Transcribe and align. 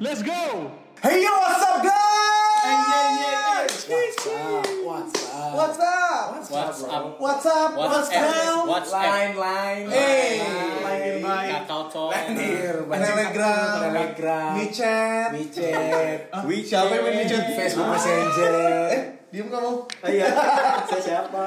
Let's 0.00 0.22
go. 0.22 0.72
Hey 1.02 1.22
yo, 1.22 1.28
what's 1.36 1.64
up 1.64 1.84
guys? 1.84 1.92
What's 3.84 4.26
up? 4.26 4.66
What's 4.86 5.20
up? 5.20 5.54
What's 5.54 5.80
up? 5.80 6.40
What's 6.50 6.82
up? 6.82 6.88
up? 6.88 7.20
What's 7.20 7.46
up? 7.46 7.76
What's 7.76 8.08
down? 8.08 8.68
What's 8.68 8.92
Line, 8.92 9.36
line. 9.36 9.90
Hey. 9.90 11.20
line. 11.22 11.50
Kakao 11.68 11.92
talk. 11.92 12.14
Line. 12.14 12.36
Telegram. 12.36 13.80
Telegram. 13.84 14.56
Micet. 14.56 15.28
WeChat. 15.36 16.46
Wih, 16.48 16.64
siapa 16.64 16.88
yang 16.96 17.04
main 17.04 17.20
Micet? 17.20 17.52
Facebook 17.52 17.88
Messenger. 17.92 18.96
Eh, 18.96 19.17
diem 19.28 19.48
kamu. 19.48 19.72
Iya. 20.02 20.26
Saya 20.88 21.02
siapa? 21.02 21.44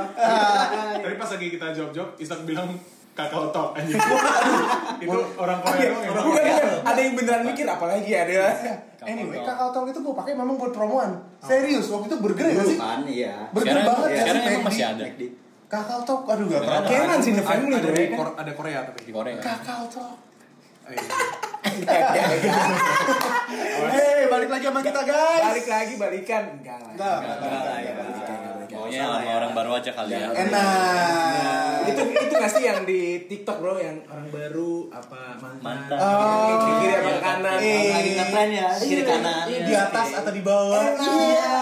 Tadi 1.03 1.15
pas 1.17 1.29
lagi 1.33 1.47
kita 1.49 1.65
jawab-jawab, 1.73 2.09
Isak 2.15 2.45
bilang 2.45 2.69
kakao 3.11 3.49
talk 3.49 3.73
anjing. 3.73 3.97
itu 5.03 5.17
orang 5.35 5.59
Korea 5.59 5.85
doang 5.89 6.03
ya. 6.03 6.09
Bukan, 6.13 6.23
bukan. 6.29 6.43
Ada 6.85 6.99
yang 7.01 7.13
beneran 7.17 7.43
mikir 7.43 7.65
apalagi 7.67 8.11
ada. 8.13 8.41
Anyway, 9.01 9.41
kakao 9.41 9.73
talk 9.73 9.89
itu 9.89 9.97
gue 9.97 10.13
pakai 10.13 10.37
memang 10.37 10.61
buat 10.61 10.69
promoan. 10.69 11.17
Serius, 11.41 11.89
waktu 11.89 12.05
itu 12.05 12.17
burger 12.21 12.45
ya 12.45 12.61
sih? 12.61 12.77
Kan 12.77 13.01
iya. 13.09 13.49
Burger 13.49 13.81
banget 13.81 14.09
ya 14.13 14.17
sekarang 14.21 14.43
emang 14.45 14.65
masih 14.69 14.85
ada 14.85 15.05
Kakao 15.71 16.03
talk, 16.03 16.27
aduh 16.27 16.51
gak 16.51 16.67
pernah. 16.67 16.83
Kenan 16.83 17.19
sih 17.23 17.31
The 17.31 17.39
Ada, 17.41 17.49
Family 17.55 17.75
ada, 17.79 17.87
bro. 17.87 17.95
di 17.95 18.03
ya 18.03 18.09
kan? 18.11 18.19
Kor- 18.19 18.35
ada 18.35 18.51
Korea 18.51 18.79
tapi 18.83 18.99
di 19.07 19.11
Korea. 19.15 19.39
Kakao 19.39 19.83
talk. 19.87 20.15
Eh, 20.91 20.99
Hei, 23.71 24.20
balik 24.31 24.49
lagi 24.49 24.65
sama 24.65 24.79
kita 24.79 25.01
guys. 25.03 25.43
Balik 25.43 25.67
lagi 25.67 25.93
balikan. 25.99 26.43
Enggak 26.55 26.77
lah. 26.79 26.91
Enggak. 26.95 27.17
Enggak 27.19 27.61
lah 27.61 27.77
ya. 27.79 27.93
Maunya 28.71 29.03
sama 29.03 29.31
orang 29.35 29.51
baru 29.51 29.71
aja 29.75 29.91
kali 29.91 30.15
ya. 30.15 30.27
Enak. 30.31 31.77
itu 31.81 32.01
itu 32.07 32.33
nggak 32.33 32.51
sih 32.51 32.63
yang 32.63 32.79
di 32.81 32.99
TikTok 33.27 33.57
bro 33.59 33.75
yang 33.75 33.99
orang 34.07 34.27
baru 34.31 34.87
apa 34.89 35.19
mantan. 35.59 35.97
Oh. 35.99 36.47
Di 36.47 36.55
kiri 36.79 36.93
apa 36.95 37.09
ke 37.09 37.19
kanan 37.19 37.57
Eh. 37.59 37.91
Lagi 37.91 38.11
ngetren 38.15 38.49
ya, 38.49 38.67
kiri 38.79 39.03
kanan. 39.03 39.45
Di 39.45 39.73
atas 39.75 40.07
atau 40.15 40.31
di 40.31 40.41
bawah? 40.41 40.81
iya 40.95 41.57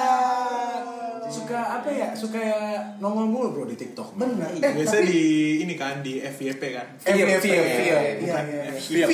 suka 1.30 1.60
apa 1.82 1.90
ya 1.90 2.10
suka 2.14 2.42
nongol 2.98 3.26
mulu 3.26 3.48
bro 3.52 3.64
di 3.66 3.76
TikTok. 3.76 4.14
Bener. 4.14 4.50
Eh, 4.56 4.72
biasanya 4.72 5.02
tapi- 5.02 5.10
di 5.10 5.24
ini 5.60 5.74
kan 5.74 6.00
di 6.00 6.22
FYP 6.22 6.62
kan. 6.72 6.88
FYP, 7.00 7.46
iya, 7.46 7.64
iya, 7.80 7.98
Bukan 8.18 8.44
iya. 8.46 9.06
FYP. 9.06 9.12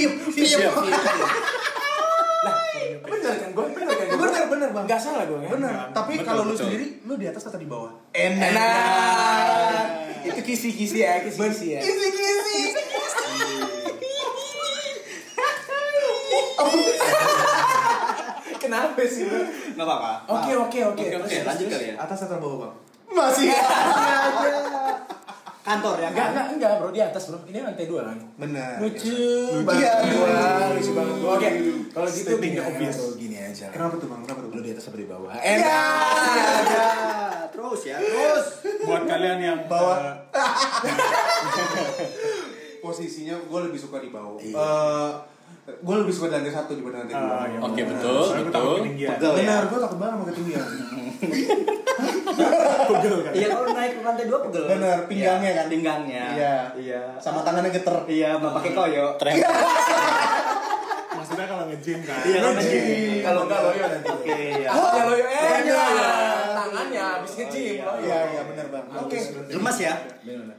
Lah, 2.45 2.53
bener 3.01 3.33
kan 3.35 3.49
gue 3.51 3.63
bener 3.71 3.88
kan 3.89 4.05
gua? 4.07 4.17
Bener, 4.21 4.43
bener, 4.47 4.67
Bang. 4.71 4.83
nggak 4.85 4.97
salah 4.97 5.23
gue 5.23 5.35
kan 5.35 5.49
Bener. 5.51 5.73
Tapi 5.91 6.11
kalau 6.21 6.43
lu 6.43 6.51
betul. 6.51 6.63
sendiri, 6.63 6.85
lu 7.01 7.13
di 7.15 7.25
atas 7.25 7.43
atau 7.43 7.57
di 7.57 7.65
bawah? 7.65 7.91
enak 8.11 9.83
itu 10.23 10.39
kisi-kisi 10.43 10.99
ya 10.99 11.19
kisi-kisi 11.19 11.71
ya 11.71 11.79
Kisi-kisi. 11.81 12.59
kenapa 18.57 19.01
sih 19.05 19.23
Enggak 19.71 19.85
apa-apa. 19.85 20.11
oke 20.27 20.51
oke 20.57 20.79
oke 20.85 21.03
Oke, 21.05 21.16
oke, 21.19 21.35
lanjut 21.43 21.67
kali 21.67 21.85
ya. 21.91 21.95
Atas 21.99 22.19
atau 22.23 22.38
bawah, 22.39 22.57
Bang? 22.63 22.73
Masih 23.07 23.47
aja. 23.47 23.63
Kantor 25.66 25.95
ya 25.97 26.08
enggak 26.08 26.27
kan? 26.27 26.31
enggak 26.31 26.45
enggak 26.53 26.71
bro 26.77 26.89
di 26.89 27.02
atas 27.02 27.23
bro 27.25 27.41
ini 27.44 27.58
lantai 27.59 27.85
dua 27.85 28.02
kan 28.05 28.17
Bener. 28.38 28.77
lucu 28.77 29.09
Lucu. 29.09 29.66
banget 29.66 29.81
Iya. 30.05 30.69
Lucu 30.72 30.91
banget 30.94 31.16
bro. 31.17 31.30
oke 31.31 31.49
kalau 31.89 32.05
gitu 32.07 32.33
gini 32.38 32.57
obvious. 32.59 32.95
aja 32.95 33.17
gini 33.17 33.38
aja 33.39 33.66
Kenapa 33.69 33.94
tuh, 33.95 34.05
Bang? 34.05 34.22
Kenapa 34.22 34.39
tuh? 34.41 34.49
lu 34.52 34.61
di 34.61 34.72
atas 34.72 34.85
apa 34.85 34.95
di 34.95 35.07
bawah 35.07 35.31
Iya. 35.33 35.41
enak 35.57 36.63
Ya, 36.67 36.89
terus 37.52 37.81
ya, 37.83 37.97
terus. 37.97 38.45
Buat 38.83 39.03
kalian 39.05 39.39
yang 39.39 39.59
Bawah. 39.66 39.97
eh, 39.97 40.13
Posisinya 42.79 43.33
gue 43.39 43.59
lebih 43.63 43.79
suka 43.79 43.97
di 43.97 44.09
bawah. 44.09 44.38
Iya. 44.38 44.53
Eh, 44.53 45.09
gue 45.66 45.95
lebih 45.98 46.11
suka 46.11 46.28
di 46.28 46.36
lantai 46.36 46.53
satu 46.53 46.72
dibanding 46.73 47.02
lantai 47.03 47.16
dua. 47.16 47.31
Ah, 47.31 47.45
iya. 47.45 47.59
Oke 47.59 47.81
betul, 47.84 48.20
soalnya 48.22 48.41
gue 48.41 48.52
takut 48.52 48.66
betul. 48.66 48.78
ketinggian. 48.79 49.09
Pegel 49.12 49.31
ya. 49.31 49.38
Benar, 49.40 49.62
gue 49.66 49.79
takut 49.79 49.97
banget 49.97 50.13
sama 50.13 50.25
ketinggian. 50.28 50.66
Pegel 52.85 53.16
kan. 53.22 53.31
Iya, 53.31 53.47
kalau 53.50 53.66
naik 53.72 53.91
ke 53.91 54.02
lantai 54.02 54.25
dua 54.25 54.40
pegel. 54.41 54.63
Bener, 54.68 54.97
pinggangnya 55.06 55.47
Iya, 55.47 55.57
kan? 55.57 55.66
Pinggangnya. 55.68 56.25
Iya. 56.31 56.56
Iya. 56.75 57.02
Sama 57.18 57.40
tangannya 57.41 57.72
geter. 57.72 57.97
Iya, 58.06 58.29
mau 58.38 58.52
pakai 58.52 58.72
koyo. 58.72 59.06
Tren. 59.16 59.34
Maksudnya 61.18 61.46
kalau 61.47 61.63
nge-gym 61.66 62.00
kan. 62.03 62.19
Iya, 62.22 62.38
kalau 62.38 62.53
Nge-gym. 62.53 62.81
nge-gym. 62.84 63.24
kalau 63.24 63.41
enggak 63.44 63.62
loyo 63.63 63.84
nanti 63.88 64.09
Oke, 64.12 64.40
ya. 64.59 64.69
ya 64.69 65.03
loyo 65.03 65.25
eh 65.25 65.41
Bener. 65.63 66.34
Tangannya 66.66 67.03
habis 67.16 67.31
nge-gym 67.36 67.78
loyo 67.80 68.02
Iya, 68.02 68.18
iya 68.28 68.42
benar, 68.44 68.66
Bang. 68.68 68.86
Oke. 69.00 69.18
Lemas 69.48 69.78
ya? 69.78 69.94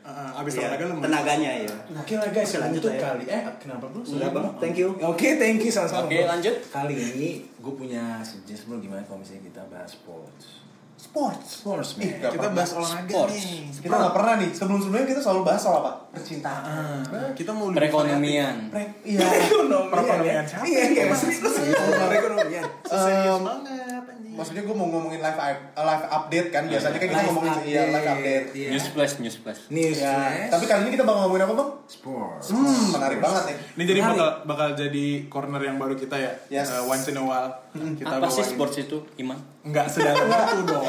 Ah, 0.01 0.39
abis 0.39 0.53
Iya, 0.55 0.61
olahraga 0.65 0.85
lemes. 0.87 1.03
Tenaganya 1.03 1.51
ya. 1.61 1.75
Oke 1.93 2.15
lah 2.15 2.29
guys, 2.29 2.51
Lanjut 2.57 2.83
ya. 2.87 3.01
kali. 3.03 3.25
Eh, 3.27 3.43
kenapa 3.59 3.85
bro? 3.87 4.01
Sudah, 4.01 4.29
Bang. 4.31 4.47
Thank 4.57 4.77
you. 4.77 4.89
Oke, 4.97 5.29
thank 5.37 5.59
you 5.59 5.69
sama-sama. 5.69 6.07
Oke, 6.07 6.23
lanjut. 6.23 6.55
Kali 6.67 6.95
ini 6.95 7.31
gue 7.53 7.73
punya 7.75 8.23
suggestion 8.23 8.69
bro 8.69 8.79
gimana 8.79 9.03
kalau 9.03 9.19
misalnya 9.19 9.43
kita 9.45 9.63
bahas 9.67 9.91
sports. 9.91 10.63
Sports. 10.97 11.61
Sports, 11.61 11.91
man. 11.97 12.09
Gak 12.19 12.33
Kita 12.33 12.49
bahas 12.51 12.71
olahraga 12.73 13.11
Sports. 13.11 13.37
nih. 13.37 13.61
Kita 13.85 13.95
nggak 13.95 14.15
pernah 14.15 14.35
nih. 14.39 14.51
Sebelum-sebelumnya 14.51 15.07
kita 15.07 15.21
selalu 15.21 15.43
bahas 15.45 15.61
soal 15.61 15.77
apa? 15.83 15.93
Percintaan. 16.17 17.05
Ah, 17.05 17.31
kita 17.33 17.51
mau 17.51 17.69
lebih 17.69 17.79
Perekonomian. 17.83 18.57
Pre- 18.67 19.05
Iya. 19.05 19.21
Perekonomian. 19.21 19.93
Perekonomian 19.93 20.35
ya. 20.35 20.43
siapa? 20.43 20.65
Iya, 20.65 20.81
iya, 20.89 21.03
serius 21.13 21.39
lu 21.39 21.51
serius. 21.51 21.77
Perekonomian. 21.77 22.65
Serius 22.83 23.39
banget 23.39 23.73
anjing. 24.07 24.33
Maksudnya 24.33 24.63
gue 24.63 24.75
mau 24.75 24.87
ngomongin 24.87 25.17
live 25.19 25.39
live 25.75 26.05
update 26.11 26.49
kan 26.51 26.63
biasanya 26.67 26.93
kan 26.95 27.07
kita 27.07 27.17
Live 27.19 27.29
ngomongin 27.31 27.53
iya 27.65 27.83
live 27.87 28.09
update. 28.11 28.47
Iya. 28.53 28.69
News 28.71 28.87
flash, 28.91 29.13
news 29.19 29.37
flash. 29.39 29.61
News. 29.69 29.97
Ya, 29.97 30.13
flash. 30.13 30.51
tapi 30.51 30.65
kali 30.67 30.81
ini 30.83 30.91
kita 30.91 31.05
bakal 31.05 31.21
ngomongin 31.23 31.45
apa 31.45 31.55
bang? 31.55 31.71
sports. 31.87 32.47
Hmm, 32.51 32.85
menarik 32.91 33.19
banget 33.19 33.43
nih. 33.47 33.57
Ini 33.73 33.83
jadi 33.87 34.01
Menarik. 34.01 34.13
bakal 34.13 34.29
bakal 34.45 34.69
jadi 34.77 35.07
corner 35.27 35.63
yang 35.63 35.77
baru 35.77 35.95
kita 35.95 36.17
ya. 36.17 36.33
Yes. 36.51 36.69
Eh, 36.69 36.83
once 36.83 37.07
in 37.07 37.17
a 37.17 37.23
while. 37.23 37.53
Kita 37.73 38.09
Apa 38.11 38.27
sih 38.27 38.43
sports 38.43 38.77
itu, 38.79 39.05
Iman? 39.17 39.37
Enggak 39.63 39.87
sedalam 39.87 40.25
itu 40.27 40.65
dong. 40.65 40.83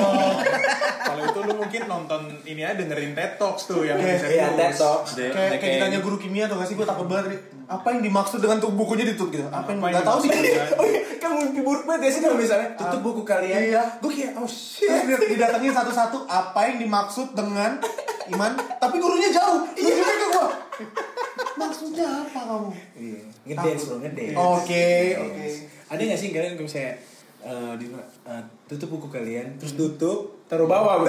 Kalau 0.97 1.21
itu 1.23 1.39
lu 1.41 1.53
mungkin 1.55 1.81
nonton 1.85 2.21
ini 2.43 2.61
aja 2.61 2.75
dengerin 2.75 3.11
TED 3.11 3.35
Talks 3.35 3.63
tuh 3.65 3.83
yang 3.83 3.95
Iya, 3.95 4.15
bisa 4.15 4.25
Iya, 4.25 4.45
terus. 4.47 4.57
TED 4.57 4.73
Talks. 4.75 5.09
Kayak, 5.17 5.57
kayak 5.57 5.73
ditanya 5.81 5.99
guru 6.05 6.17
kimia 6.21 6.45
tuh 6.45 6.61
gak 6.61 6.67
sih? 6.69 6.75
Gue 6.77 6.85
takut 6.85 7.09
banget 7.09 7.33
nih. 7.33 7.39
Apa 7.67 7.87
yang 7.91 8.01
dimaksud 8.05 8.39
dengan 8.39 8.57
tuh 8.61 8.71
bukunya 8.71 9.03
ditutup 9.03 9.33
gitu? 9.33 9.43
Apa 9.49 9.67
yang 9.73 9.79
nggak 9.81 10.05
tahu 10.05 10.19
sih? 10.23 10.29
Oh 10.79 10.85
iya, 10.85 11.01
kan 11.17 11.35
mimpi 11.35 11.59
buruk 11.65 11.83
banget 11.89 12.07
ya 12.07 12.09
sih 12.13 12.21
kalau 12.21 12.37
misalnya 12.37 12.67
tutup 12.77 13.01
buku 13.01 13.21
kalian. 13.25 13.59
Iya. 13.73 13.83
Gue 13.99 14.11
kayak 14.13 14.39
oh 14.39 14.47
shit. 14.47 14.87
Didatengin 15.07 15.73
satu-satu 15.73 16.29
apa 16.29 16.59
yang 16.69 16.77
dimaksud 16.79 17.33
dengan 17.33 17.81
Iman, 18.27 18.59
tapi 18.75 18.99
gurunya 18.99 19.31
jauh. 19.31 19.63
Iya 19.71 20.03
ke 20.03 20.27
gua. 20.35 20.47
Maksudnya 21.55 22.27
apa 22.27 22.39
kamu? 22.43 22.71
Iya. 22.99 23.21
Ngedance 23.47 23.83
bro, 23.87 23.95
ngedance. 24.03 24.35
Oke, 24.35 24.87
oke. 25.15 25.45
Ada 25.87 26.01
nggak 26.03 26.19
sih 26.19 26.29
kalian 26.35 26.53
kalau 26.59 26.67
misalnya 26.67 26.93
eh, 27.47 27.73
di, 27.75 27.85
eh, 27.89 28.43
tutup 28.67 28.89
buku 28.91 29.07
kalian, 29.07 29.55
terus 29.55 29.73
tutup, 29.73 30.43
taruh 30.45 30.65
bawah 30.65 30.93
bro. 30.99 31.07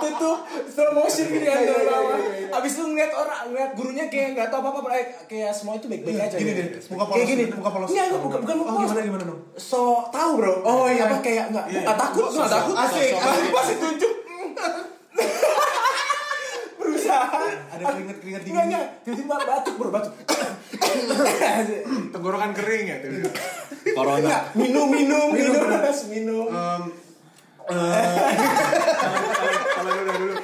tutup, 0.00 0.38
slow 0.66 0.90
motion 0.92 1.26
gitu 1.28 1.44
kan, 1.44 1.62
taruh 1.62 1.86
bawah. 1.86 2.18
Abis 2.50 2.72
itu 2.72 2.84
ngeliat 2.84 3.12
orang, 3.12 3.40
ngeliat 3.46 3.70
gurunya 3.72 4.04
kayak 4.06 4.28
nggak 4.34 4.48
tahu 4.48 4.60
apa-apa, 4.60 4.90
kayak, 4.90 5.06
kayak 5.24 5.52
semua 5.52 5.78
itu 5.78 5.86
baik-baik 5.86 6.18
aja. 6.20 6.34
Gini 6.34 6.50
gitu. 6.50 6.60
deh, 6.60 6.68
muka 6.90 7.04
polos, 7.04 7.14
Kayak 7.14 7.28
gini, 7.28 7.44
muka 7.52 7.70
polos. 7.70 7.88
Nggak, 7.88 8.04
nggak, 8.04 8.20
bukan, 8.20 8.38
bukan 8.40 8.56
muka 8.56 8.66
Oh, 8.66 8.74
polos. 8.74 8.90
gimana, 8.90 9.06
gimana 9.06 9.24
dong? 9.24 9.40
So 9.54 9.80
tahu 10.10 10.30
bro. 10.36 10.52
Oh, 10.62 10.84
iya. 10.84 11.06
Apa 11.06 11.16
kayak 11.20 11.44
nggak, 11.48 11.64
nggak 11.70 11.96
takut, 11.96 12.24
nggak 12.28 12.50
takut. 12.50 12.74
Asik, 12.76 13.10
asik. 13.14 13.50
Masih 13.50 13.76
tunjuk. 13.78 14.12
Berusaha. 16.80 17.38
Ada 17.70 17.84
keringet-keringet 17.86 18.42
dingin. 18.42 18.54
Enggak, 18.56 18.66
enggak. 18.66 18.84
Tiba-tiba 19.04 19.34
batuk 19.38 19.74
bro, 19.76 19.90
batuk. 19.92 20.12
Tenggorokan 22.12 22.50
kering 22.50 22.84
ya 22.88 22.96
tuh. 22.98 23.10
Corona. 23.90 24.36
Minum, 24.52 24.88
minum, 24.88 25.26
minum, 25.30 25.54
minum. 25.56 25.94
minum. 26.08 26.46
Em, 26.56 26.82
Kalau 29.70 29.90
dulu 29.94 30.12
dulu. 30.12 30.34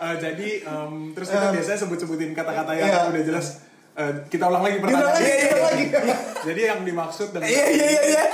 Eh, 0.00 0.14
jadi 0.18 0.48
em, 0.62 0.92
terus 1.12 1.28
kita 1.28 1.50
Em. 1.50 1.54
biasanya 1.56 1.78
sebut-sebutin 1.80 2.30
kata-kata 2.30 2.72
yang 2.72 2.86
Iya. 2.86 3.10
udah 3.10 3.24
jelas. 3.24 3.46
Eh, 3.92 4.12
kita 4.28 4.46
ulang 4.46 4.62
lagi 4.62 4.78
Kita 4.78 4.86
pertanyaan. 4.86 5.10
lagi, 5.10 5.82
kita 5.84 5.98
lagi. 5.98 6.14
Jadi 6.40 6.60
yang 6.62 6.80
dimaksud 6.82 7.28
dengan 7.30 7.48
Iya, 7.48 7.64
iya, 7.68 7.86
iya, 7.86 8.02
iya. 8.12 8.24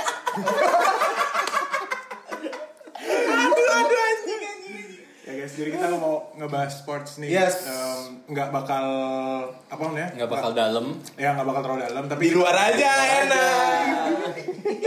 Aduh, 3.27 3.67
aduh, 3.73 3.99
anjing, 3.99 4.41
anjing. 4.43 4.85
ya 5.23 5.33
guys, 5.35 5.53
jadi 5.53 5.69
kita 5.71 5.85
mau 5.93 6.23
ngebahas 6.37 6.71
sports 6.71 7.17
nih. 7.17 7.33
Yes. 7.33 7.65
Em, 7.65 8.21
nggak 8.29 8.53
bakal 8.53 8.85
apa 9.67 9.81
namanya? 9.81 10.09
Nggak 10.13 10.29
bakal 10.29 10.51
dalam. 10.53 10.85
Ya 11.17 11.33
nggak 11.33 11.47
bakal 11.49 11.61
terlalu 11.65 11.81
dalam, 11.89 12.03
tapi 12.05 12.21
Di 12.29 12.31
luar 12.31 12.55
aja 12.55 12.89
enak. 13.25 13.81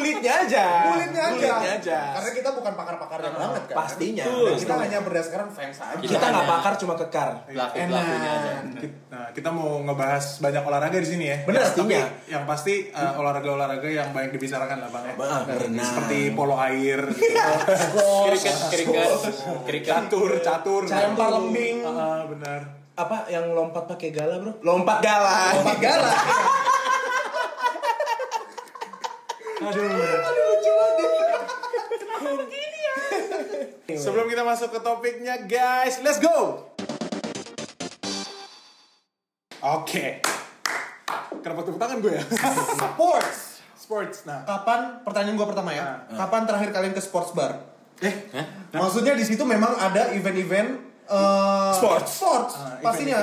Kuli 0.00 0.16
kulitnya 0.16 0.32
aja. 0.48 0.64
Kulitnya 0.88 1.22
aja. 1.28 1.36
Kulitnya 1.36 1.72
aja. 1.76 1.98
Karena 2.16 2.30
kita 2.32 2.50
bukan 2.56 2.72
pakar-pakarnya 2.72 3.30
banget 3.36 3.62
kan. 3.68 3.76
Pastinya. 3.84 4.24
Dan 4.24 4.56
kita 4.56 4.74
hanya 4.80 4.98
berdasarkan 5.04 5.48
fans 5.52 5.78
aja. 5.84 6.00
Kita 6.00 6.24
nggak 6.24 6.46
bakar 6.48 6.72
cuma 6.80 6.94
kekar. 6.96 7.28
Pelaku 7.44 7.76
pelakunya 7.76 8.30
aja. 8.32 8.52
Nah, 9.10 9.26
kita 9.36 9.48
mau 9.52 9.84
ngebahas 9.84 10.24
banyak 10.40 10.62
olahraga 10.64 10.96
di 10.96 11.08
sini 11.08 11.24
ya. 11.28 11.36
Bener, 11.44 11.60
Tapi 11.60 11.76
pastinya. 11.84 12.02
yang 12.30 12.44
pasti 12.48 12.74
uh, 12.88 13.20
olahraga-olahraga 13.20 13.88
yang 13.90 14.08
banyak 14.16 14.32
dibicarakan 14.32 14.76
lah 14.86 14.88
bang 14.88 15.04
ya. 15.04 15.14
Bang, 15.20 15.42
berenang. 15.44 15.84
Seperti 15.84 16.18
polo 16.32 16.56
air, 16.56 17.00
gitu. 17.20 17.52
Kriket, 18.32 18.56
kriket, 18.72 19.08
kriket. 19.68 19.90
catur, 19.92 20.30
catur, 20.40 20.82
Lempar 20.88 21.28
lembing. 21.36 21.76
Ah, 21.84 22.24
benar. 22.24 22.60
Apa 22.96 23.28
yang 23.32 23.52
lompat 23.52 23.84
pakai 23.88 24.08
gala, 24.12 24.40
Bro? 24.40 24.52
Lompat 24.64 24.98
gala. 25.04 25.58
Lompat 25.58 25.78
gala. 25.78 26.12
Sebelum 33.90 34.26
kita 34.26 34.42
masuk 34.42 34.72
ke 34.72 34.80
topiknya, 34.80 35.44
guys, 35.44 36.00
let's 36.00 36.16
go. 36.16 36.64
Oke. 39.60 40.24
Kenapa 41.40 41.60
tepuk 41.62 41.76
tangan 41.76 42.00
gue 42.00 42.12
ya? 42.16 42.24
Sports. 42.74 43.60
Sports. 43.76 44.24
Nah, 44.24 44.44
Kapan 44.44 45.04
pertanyaan 45.04 45.36
gua 45.36 45.48
pertama 45.50 45.72
ya? 45.72 46.08
Kapan 46.08 46.48
terakhir 46.48 46.70
kalian 46.70 46.92
ke 46.96 47.02
sports 47.02 47.36
bar? 47.36 47.60
eh, 48.00 48.14
Maksudnya 48.72 49.12
di 49.12 49.24
situ 49.28 49.44
memang 49.44 49.76
ada 49.76 50.16
event-event 50.16 50.89
eh, 51.10 51.70
Sports. 51.74 52.10
Sports. 52.12 52.54
ah, 52.54 52.78
pastinya. 52.78 53.18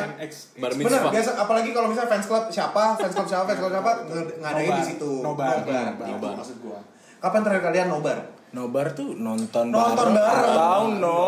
Bar 0.60 0.72
Benar, 0.72 0.72
mitzvah. 0.76 1.12
biasa 1.12 1.30
apalagi 1.40 1.70
kalau 1.72 1.88
misalnya 1.88 2.12
fans 2.12 2.28
club 2.28 2.44
siapa, 2.48 2.84
fans 2.96 3.14
club 3.16 3.28
siapa, 3.28 3.44
fans 3.48 3.60
club 3.60 3.72
siapa 3.72 3.92
nge- 4.06 4.36
ngadain 4.38 4.68
Nobar. 4.68 4.78
di 4.78 4.84
situ. 4.86 5.12
Nobar. 5.24 5.56
Nobar. 5.64 6.08
Nobar. 6.12 6.34
Maksud 6.38 6.58
gua. 6.60 6.80
Kapan 7.18 7.40
terakhir 7.42 7.64
kalian 7.66 7.88
nobar? 7.88 8.18
Nobar 8.48 8.88
tuh 8.92 9.12
nonton 9.14 9.66
Nonton 9.68 10.08
bareng. 10.14 10.48
Atau 10.48 10.84
no 10.96 11.24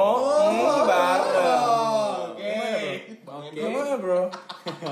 hmm, 0.48 0.80
bareng. 0.86 1.64
Oke. 2.32 2.58
Gimana 3.50 3.96
bro? 3.98 4.22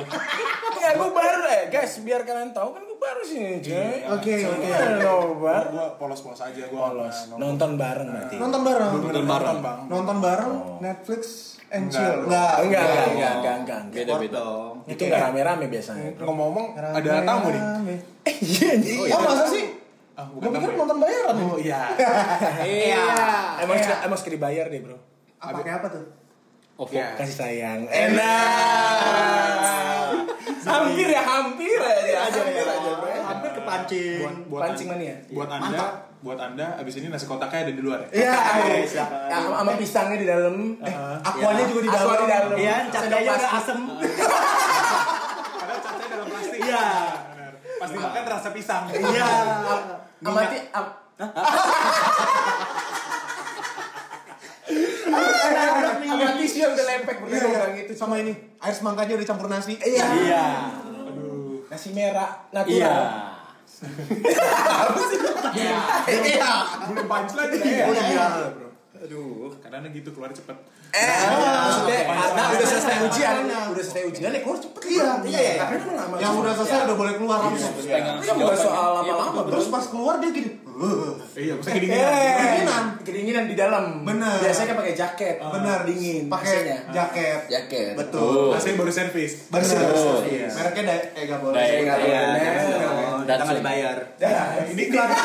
ya 0.81 0.90
gue 0.94 1.10
baru 1.10 1.42
eh 1.48 1.62
guys 1.69 1.94
biar 2.02 2.22
kalian 2.24 2.52
tahu 2.52 2.74
kan 2.74 2.81
gue 2.81 2.96
baru 3.07 3.21
sini 3.24 3.51
cuy. 3.59 3.95
Oke, 4.09 4.33
oke. 4.44 4.62
Gimana 4.62 5.00
Nobar. 5.00 5.63
gue 5.69 5.86
polos-polos 5.95 6.42
aja 6.42 6.59
gue. 6.59 6.68
Polos. 6.69 7.18
Nonton 7.33 7.71
bareng 7.75 8.07
berarti. 8.09 8.36
Nonton 8.36 8.62
bareng. 8.62 8.92
Nonton 9.00 9.25
bareng. 9.25 9.57
Nonton 9.88 10.18
bareng 10.19 10.51
Netflix 10.80 11.24
and 11.68 11.88
Enggak. 11.88 11.95
chill. 11.95 12.19
Enggak, 12.27 12.54
Enggak, 12.59 12.83
enggak, 12.83 13.07
enggak, 13.07 13.07
enggak, 13.07 13.56
enggak, 13.57 13.80
enggak. 13.81 13.98
Beda 13.98 14.13
beda. 14.19 14.44
Itu 14.86 15.01
enggak 15.04 15.21
rame-rame 15.24 15.65
biasanya. 15.68 16.09
Ngomong-ngomong, 16.18 16.68
ada 16.75 17.12
tamu 17.24 17.48
nih. 17.51 17.63
Iya 18.27 18.69
nih. 18.75 19.07
Oh, 19.07 19.19
masa 19.24 19.45
sih? 19.48 19.65
Ah, 20.18 20.25
Gue 20.27 20.42
bukan 20.44 20.57
pikir 20.57 20.74
ya? 20.74 20.77
nonton 20.77 20.98
bayaran. 20.98 21.36
Oh 21.38 21.57
iya. 21.63 21.81
Iya. 22.59 23.06
Emang 23.62 23.77
emang 23.77 24.18
sekali 24.18 24.36
bayar 24.36 24.68
deh 24.68 24.81
bro. 24.81 24.98
Apa 25.38 25.62
kayak 25.62 25.77
apa 25.80 25.88
tuh? 25.94 26.04
OVO. 26.77 26.89
Ya. 26.92 27.13
Kasih 27.15 27.36
sayang. 27.38 27.86
Enak. 27.88 28.98
Hampir 30.59 31.07
ya, 31.07 31.21
hampir 31.21 31.77
aja. 31.77 32.18
Hampir 32.25 32.63
aja 32.63 32.89
bro. 32.95 33.09
Hampir 33.12 33.51
kepancing. 33.54 34.19
Buat, 34.19 34.36
buat 34.48 34.62
Pancing 34.63 34.88
mania. 34.88 35.15
Buat 35.30 35.50
anda, 35.51 35.68
Mantap. 35.68 35.92
buat 36.18 36.39
anda, 36.39 36.65
abis 36.75 36.94
ini 36.98 37.07
nasi 37.07 37.25
kotaknya 37.25 37.59
ada 37.63 37.74
di 37.74 37.81
luar 37.81 38.00
ya. 38.04 38.09
Iya. 38.13 38.36
Ya, 39.27 39.38
sama 39.44 39.74
pisangnya 39.75 40.18
di 40.18 40.25
dalam. 40.25 40.56
Eh, 40.80 41.15
Aquanya 41.21 41.63
juga 41.65 41.81
di 41.83 41.89
dalam. 41.89 42.15
Di 42.15 42.25
dalam. 42.25 42.50
Iya, 42.56 42.75
catnya 42.88 43.18
udah 43.19 43.51
asem. 43.54 43.80
Padahal 45.54 45.80
catnya 45.80 46.06
dalam 46.07 46.27
plastik. 46.27 46.59
Iya. 46.59 46.86
Benar. 47.27 47.54
Pas 47.77 47.89
dimakan 47.92 48.24
rasa 48.25 48.50
pisang. 48.50 48.83
Iya. 48.89 49.30
Amati 50.19 50.57
am- 50.71 50.95
sama 55.07 56.31
tisu 56.36 56.57
yang 56.57 56.71
udah 56.74 56.86
lempek 56.86 57.15
Iya, 57.18 57.24
bener 57.24 57.42
iya. 57.44 57.59
orang 57.59 57.75
itu. 57.77 57.92
Sama 57.94 58.15
ini, 58.19 58.33
air 58.57 58.74
semangkanya 58.74 59.13
udah 59.15 59.27
campur 59.27 59.48
nasi. 59.48 59.74
Iya. 59.75 60.06
Iya. 60.06 60.45
Aduh. 61.07 61.63
Nasi 61.68 61.89
merah 61.92 62.30
Iya. 62.48 62.56
natural. 62.56 63.04
Iya. 65.54 65.77
Belum 66.88 67.06
punchline 67.06 67.51
ya. 67.56 67.86
Oh 67.88 67.94
iya. 67.94 68.25
Aduh, 68.99 69.53
karena 69.59 69.88
gitu 69.89 70.09
keluar 70.09 70.31
cepet. 70.31 70.57
Eh, 70.88 71.03
maksudnya 71.03 71.99
karena 72.07 72.44
udah 72.47 72.65
selesai 72.65 72.95
Makanya. 72.95 73.07
ujian, 73.07 73.35
udah 73.69 73.83
selesai 73.83 74.03
ujian 74.07 74.29
ya 74.29 74.39
keluar 74.39 74.57
cepet. 74.57 74.81
Iya, 74.88 75.09
iya, 75.21 75.39
iya. 75.44 75.53
Karena 75.59 75.75
emang 75.77 75.95
lama. 75.95 76.15
Yang 76.15 76.33
udah 76.38 76.53
selesai 76.55 76.77
udah 76.85 76.97
boleh 76.97 77.13
keluar 77.15 77.38
langsung. 77.44 77.73
Itu 77.75 78.33
bukan 78.33 78.57
soal 78.57 78.89
lama-lama. 78.97 79.39
Terus 79.47 79.67
pas 79.67 79.85
keluar 79.85 80.15
dia 80.17 80.31
gini. 80.31 80.49
Eh, 80.77 81.13
iya, 81.41 81.53
bisa 81.55 81.69
kedinginan. 81.71 82.05
Eh, 82.05 82.33
Kedinginan. 82.38 82.83
kedinginan 83.01 83.44
di 83.45 83.55
dalam. 83.55 83.85
Bener. 84.01 84.38
Biasanya 84.39 84.67
kan 84.69 84.77
pakai 84.77 84.94
jaket. 84.95 85.35
Benar 85.41 85.79
dingin. 85.83 86.23
Pakai 86.27 86.57
jaket. 86.88 87.39
Jaket. 87.47 87.94
Betul. 87.97 88.53
AC 88.53 88.65
baru 88.73 88.91
servis. 88.91 89.49
Benar. 89.49 89.89
Oh. 89.91 90.21
Iya. 90.21 90.47
Mereknya 90.47 90.83
eh 91.11 91.23
enggak 91.25 91.39
boleh. 91.41 91.57
Dai- 91.57 91.81
nggak 91.81 91.97
Iya, 91.99 92.19
boleh. 92.23 93.06
Kita 93.27 93.44
nggak 93.44 93.59
dibayar. 93.59 93.97
Ini 94.74 94.83
kenapa, 94.88 95.15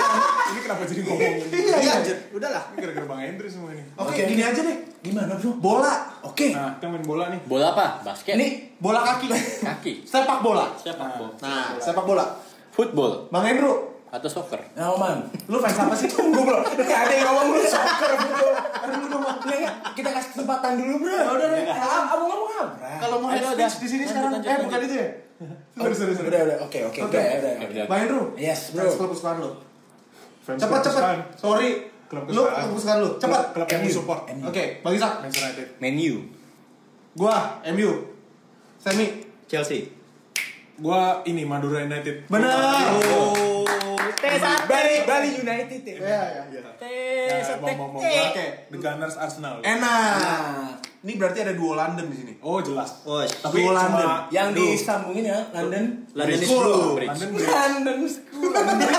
ini 0.52 0.60
kenapa 0.64 0.82
jadi 0.84 1.00
ngomongin? 1.06 1.34
Iya, 1.52 1.76
iya. 1.80 2.16
Udahlah. 2.34 2.62
Ini 2.74 2.78
gara-gara 2.82 3.06
Bang 3.06 3.20
Hendri 3.22 3.48
semua 3.48 3.70
ini. 3.70 3.82
Oke, 3.94 4.12
Oke. 4.18 4.22
gini 4.26 4.42
aja 4.42 4.60
deh. 4.60 4.76
Gimana 5.02 5.34
bro? 5.38 5.50
Bola. 5.58 5.94
Oke. 6.26 6.52
Nah, 6.54 6.76
kita 6.78 6.86
main 6.90 7.04
bola 7.06 7.24
nih. 7.32 7.40
Bola 7.46 7.66
apa? 7.74 7.86
Basket. 8.04 8.34
Ini 8.36 8.78
bola 8.78 9.00
kaki. 9.02 9.26
Kaki. 9.64 9.92
Sepak 10.04 10.38
bola. 10.42 10.66
Siapa? 10.76 11.04
Bola. 11.18 11.32
Nah, 11.40 11.78
sepak 11.78 12.04
bola. 12.04 12.24
Football 12.72 13.28
Bang 13.28 13.44
Hendro, 13.44 13.92
atau 14.12 14.28
soccer? 14.28 14.60
Nah, 14.76 14.92
man. 15.00 15.24
lu 15.48 15.56
fans 15.56 15.72
apa 15.72 15.96
sih? 15.96 16.04
Tunggu 16.12 16.44
bro. 16.44 16.60
Gak 16.60 17.00
ada 17.08 17.12
yang 17.16 17.32
ngomong 17.32 17.56
lu 17.56 17.64
soccer 17.64 18.12
bro. 18.12 18.48
Aduh 18.84 19.08
dong. 19.08 19.24
Nggak. 19.24 19.72
Kita 19.96 20.08
kasih 20.12 20.28
kesempatan 20.36 20.76
dulu 20.76 21.08
bro. 21.08 21.16
udah, 21.32 21.46
udah. 21.48 21.64
Ah, 21.72 22.12
Abang 22.12 22.28
ngomong 22.28 22.48
apa? 22.52 22.64
Kalau 23.00 23.16
mau 23.24 23.32
speech 23.32 23.56
udah. 23.56 23.70
di 23.72 23.88
sini 23.88 24.04
sekarang. 24.04 24.32
Eh, 24.44 24.58
bukan 24.68 24.80
itu 24.84 24.94
ya? 25.00 25.08
Sorry, 25.72 25.94
sorry, 25.94 26.12
sorry. 26.14 26.28
Udah 26.28 26.40
udah. 26.44 26.56
Oke 26.62 26.78
oke. 26.84 27.00
Oke. 27.02 27.16
Udah 27.16 27.22
udah. 27.40 27.52
Oke, 27.58 27.72
udah. 27.72 27.84
Bang 27.88 27.98
Hendro. 28.04 28.22
Yes 28.34 28.60
bro. 28.72 28.84
Fans 28.84 28.96
klub 28.98 29.10
kesukaan 29.12 29.36
lu. 29.40 29.50
Fans 30.42 30.58
Cepat, 30.58 30.80
cepat. 30.84 31.16
Sorry. 31.36 31.70
Klub 32.06 32.22
Lu 32.28 32.42
kesukaan. 32.44 32.62
klub 32.66 32.74
kesukaan 32.76 32.98
lu. 33.00 33.10
Cepat. 33.16 33.42
Klub 33.56 33.66
yang 33.68 33.80
lu 33.82 33.90
support. 33.90 34.20
Oke, 34.28 34.64
Bang 34.80 34.94
Isak. 34.94 35.12
Manchester 35.22 35.48
United. 35.48 35.68
Menu. 35.80 36.14
Gua 37.14 37.36
MU. 37.72 37.90
Semi. 38.76 39.06
Chelsea. 39.46 39.88
Gua 40.80 41.20
ini 41.24 41.44
Madura 41.44 41.84
United. 41.84 42.26
Benar. 42.26 42.96
Oh. 43.12 43.64
Bali 44.64 45.02
Bali 45.04 45.28
United 45.36 45.82
ya. 45.82 45.94
Iya, 45.98 46.22
iya, 46.30 46.42
iya. 46.48 46.60
Nah, 47.42 47.58
mau 47.60 47.74
mau 47.76 47.88
mau. 47.94 48.00
Oke. 48.00 48.46
The 48.70 48.78
Gunners 48.78 49.16
Arsenal. 49.18 49.60
Enak. 49.60 50.91
Ini 51.02 51.18
berarti 51.18 51.38
ada 51.40 51.52
duo 51.52 51.74
London 51.74 52.06
di 52.06 52.16
sini. 52.16 52.32
Oh 52.40 52.58
jelas. 52.58 53.02
Oh, 53.02 53.18
Tapi 53.18 53.58
Duo 53.58 53.68
cuma 53.68 53.82
London. 53.82 54.08
Yang 54.30 54.48
Duh. 54.54 54.68
disambungin 54.70 55.24
ya 55.26 55.38
London. 55.50 55.84
London 56.12 56.38
School. 56.40 56.62
London 56.96 57.28
Bridge. 57.28 57.50
London 57.50 57.98
School. 58.06 58.48
London 58.48 58.90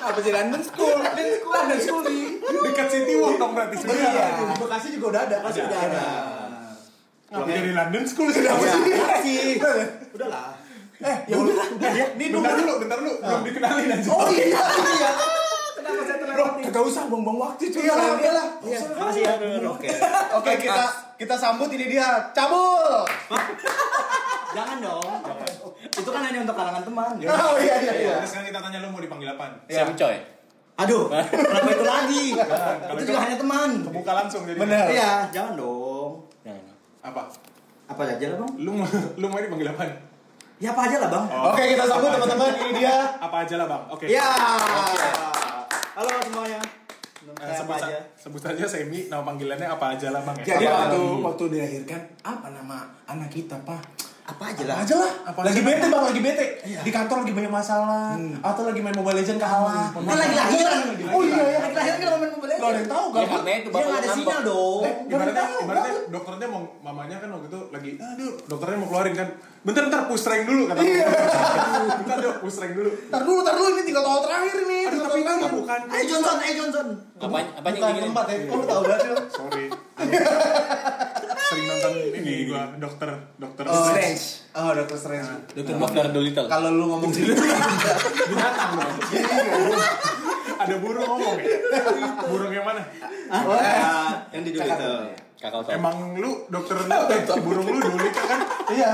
Apa 0.00 0.18
sih 0.18 0.32
London 0.32 0.60
School? 0.60 0.96
London 0.96 1.26
School. 1.30 1.52
London 1.54 1.78
School 1.78 2.02
di. 2.02 2.18
Dekat 2.60 2.86
City 2.88 3.14
Walk 3.16 3.36
dong 3.36 3.52
berarti 3.52 3.74
Iya. 3.74 3.80
sebenarnya. 3.80 4.26
Di 4.26 4.54
Bekasi 4.58 4.88
juga 4.90 5.06
udah 5.08 5.22
ada. 5.24 5.36
Bekasi 5.40 5.60
udah 5.62 5.80
ada. 5.80 6.02
Ngapain 7.30 7.54
dari 7.54 7.72
London 7.72 8.04
School 8.04 8.28
sih? 8.28 8.42
Apa 8.42 8.58
Iya. 8.58 9.06
sih? 9.22 9.38
Udahlah. 10.10 10.58
Eh, 11.00 11.16
ya 11.24 11.36
udah. 11.36 11.54
Ya. 11.80 12.06
Ini 12.12 12.24
Bentar 12.28 12.52
dulu. 12.52 12.64
dulu, 12.66 12.74
bentar 12.82 12.98
dulu. 12.98 13.12
Belum 13.16 13.42
dikenalin 13.46 13.88
aja. 13.88 14.08
Oh 14.10 14.26
iya, 14.28 14.44
iya. 14.98 15.10
Bro, 16.30 16.46
kagak 16.62 16.84
usah 16.86 17.02
buang-buang 17.10 17.38
waktu 17.42 17.68
cuy. 17.68 17.84
Iya 17.84 17.94
lah, 17.98 18.06
iya 18.16 18.32
lah. 18.32 18.46
Makasih 18.96 19.22
ya. 19.26 19.32
Oke. 19.68 19.88
Oke, 20.38 20.50
kita 20.62 20.84
kita 21.20 21.34
sambut 21.36 21.68
ini 21.74 21.90
dia. 21.90 22.32
Cabul. 22.32 23.04
Jangan 24.50 24.76
dong. 24.80 25.20
Itu 25.90 26.10
kan 26.10 26.22
hanya 26.24 26.40
untuk 26.46 26.56
kalangan 26.56 26.82
teman. 26.86 27.14
Oh 27.20 27.56
iya 27.60 27.74
iya 27.82 27.92
iya. 27.92 28.14
Terus 28.22 28.30
sekarang 28.32 28.48
kita 28.48 28.58
tanya 28.62 28.78
lu 28.80 28.88
mau 28.94 29.02
dipanggil 29.02 29.28
apaan? 29.34 29.52
Sam 29.68 29.92
Choi. 29.98 30.16
Aduh, 30.80 31.12
kenapa 31.12 31.68
itu 31.76 31.84
lagi? 31.84 32.24
Itu 32.96 33.02
juga 33.04 33.20
hanya 33.20 33.36
teman. 33.36 33.70
Kebuka 33.84 34.12
langsung 34.16 34.48
jadi. 34.48 34.56
Bener. 34.56 34.86
Iya, 34.88 35.28
jangan 35.28 35.52
dong. 35.60 36.24
Jangan. 36.40 36.64
Apa? 37.04 37.22
Apa 37.90 38.00
aja 38.06 38.26
lah 38.32 38.38
bang? 38.40 38.52
Lu 38.64 38.70
mau 38.80 38.86
lu 39.20 39.26
mau 39.28 39.36
dipanggil 39.42 39.68
apaan? 39.76 39.92
Ya 40.60 40.72
apa 40.72 40.88
aja 40.88 40.96
lah 41.04 41.08
bang. 41.12 41.24
Oh, 41.28 41.52
Oke, 41.52 41.62
kita 41.68 41.84
sambut 41.84 42.08
apa 42.08 42.16
teman-teman. 42.16 42.52
Ini 42.52 42.72
dia. 42.80 42.96
Apa 43.16 43.36
aja 43.44 43.54
lah, 43.56 43.66
Bang. 43.68 43.82
Oke. 43.92 44.04
Ya. 44.08 44.28
Halo 45.90 46.22
semuanya. 46.22 46.60
Eh, 47.20 47.52
sebut, 47.52 47.76
aja? 47.76 47.98
sebut 48.14 48.40
saja 48.40 48.64
Semi, 48.64 49.10
nama 49.10 49.26
panggilannya 49.26 49.66
apa 49.66 49.98
aja 49.98 50.14
lah, 50.14 50.22
Bang. 50.22 50.38
Jadi 50.38 50.64
Apa 50.64 50.86
waktu 50.86 51.02
waktu 51.20 51.44
dilahirkan 51.52 52.00
apa 52.22 52.46
nama 52.54 52.86
anak 53.10 53.28
kita 53.28 53.58
pak? 53.66 53.82
Apa 54.30 54.44
aja 54.46 54.62
lah. 54.62 54.76
aja 54.78 54.94
lah. 54.96 55.12
Apa 55.26 55.40
lagi 55.42 55.52
aja 55.52 55.62
bete 55.64 55.86
bang 55.86 56.02
lagi 56.04 56.20
bete. 56.20 56.46
Di 56.80 56.90
kantor 56.90 57.16
lagi 57.20 57.32
banyak 57.32 57.52
masalah. 57.52 58.14
Atau 58.40 58.62
lagi 58.64 58.78
main 58.78 58.94
mobile 58.94 59.16
legend 59.16 59.38
kalah 59.38 59.90
Kan 59.90 60.16
lagi 60.16 60.34
lahiran. 60.34 60.80
oh 61.08 61.22
iya 61.22 61.42
iya. 61.44 61.58
Lagi 61.60 61.74
lahiran 61.74 61.96
kan 61.96 62.06
ngomongin 62.08 62.32
Mobile 62.32 62.48
gak 62.52 62.68
ada 62.68 62.76
yang 62.76 62.90
tahu 62.90 63.06
Ya 63.06 63.16
gak 63.16 63.28
karena 63.32 63.50
itu 63.52 63.62
Dia 63.62 63.72
bapak 63.72 63.88
nggak 63.88 64.00
ada 64.00 64.08
sinyal 64.12 64.40
dong. 64.42 64.82
Eh, 64.82 64.94
ibaratnya 65.06 65.44
ibaratnya 65.58 65.92
dokternya 66.08 66.46
mau 66.46 66.62
mamanya 66.80 67.16
kan 67.18 67.28
waktu 67.30 67.46
itu 67.48 67.60
lagi 67.70 67.90
aduh 67.96 68.32
dokternya 68.46 68.76
mau 68.76 68.88
keluarin 68.88 69.14
kan. 69.14 69.28
Bentar 69.60 69.82
bentar 69.86 70.00
push 70.06 70.24
rank 70.24 70.42
dulu 70.44 70.62
kata 70.66 70.80
Iya. 70.80 71.06
bentar 72.00 72.16
dong 72.18 72.36
push 72.38 72.58
rank 72.58 72.72
dulu. 72.72 72.90
Tar 73.08 73.22
dulu, 73.22 73.40
tar 73.42 73.54
dulu 73.54 73.68
ini 73.72 73.82
tinggal 73.82 74.02
tol 74.02 74.20
terakhir 74.22 74.56
nih. 74.62 74.82
aduh 74.86 75.00
tapi 75.02 75.20
kan 75.20 75.36
bukan. 75.50 75.80
Ayo 75.90 76.04
Johnson, 76.06 76.36
ayo 76.38 76.52
Johnson. 76.54 76.86
Apa 77.18 77.36
apa 77.50 77.66
yang 77.66 77.76
Bukan 77.76 77.90
gini? 77.90 78.04
tempat 78.06 78.24
ya. 78.26 78.36
Kamu 78.46 78.62
tahu 78.64 78.80
berarti 78.84 79.08
lo? 79.08 79.18
sorry 79.28 79.64
sering 81.50 81.66
nonton 81.66 81.90
ini 82.14 82.46
gua 82.46 82.62
dokter 82.78 83.10
dokter 83.36 83.64
Strange. 83.66 84.24
Oh, 84.52 84.70
Doctor 84.72 84.96
Strange. 84.96 85.28
Dokter 85.50 85.74
Dokter 85.74 86.04
Dolittle. 86.10 86.46
Kalau 86.46 86.70
lu 86.70 86.84
ngomong 86.88 87.10
gitu, 87.10 87.34
binatang 88.26 88.70
dong 88.72 88.94
ada 90.60 90.74
burung 90.76 91.06
ngomong 91.06 91.34
ya 91.40 91.48
burung 92.26 92.52
yang 92.52 92.62
mana 92.62 92.82
Ah, 93.30 94.26
yang 94.30 94.42
di 94.42 94.52
Dolittle. 94.52 95.10
Kakak 95.40 95.64
tahu. 95.64 95.72
emang 95.72 95.96
lu 96.14 96.44
dokter 96.46 96.76
lu 96.76 96.90
eh, 96.92 97.20
si 97.24 97.40
burung 97.40 97.64
lu 97.64 97.78
dulu 97.80 98.06
kan 98.12 98.40
iya. 98.70 98.90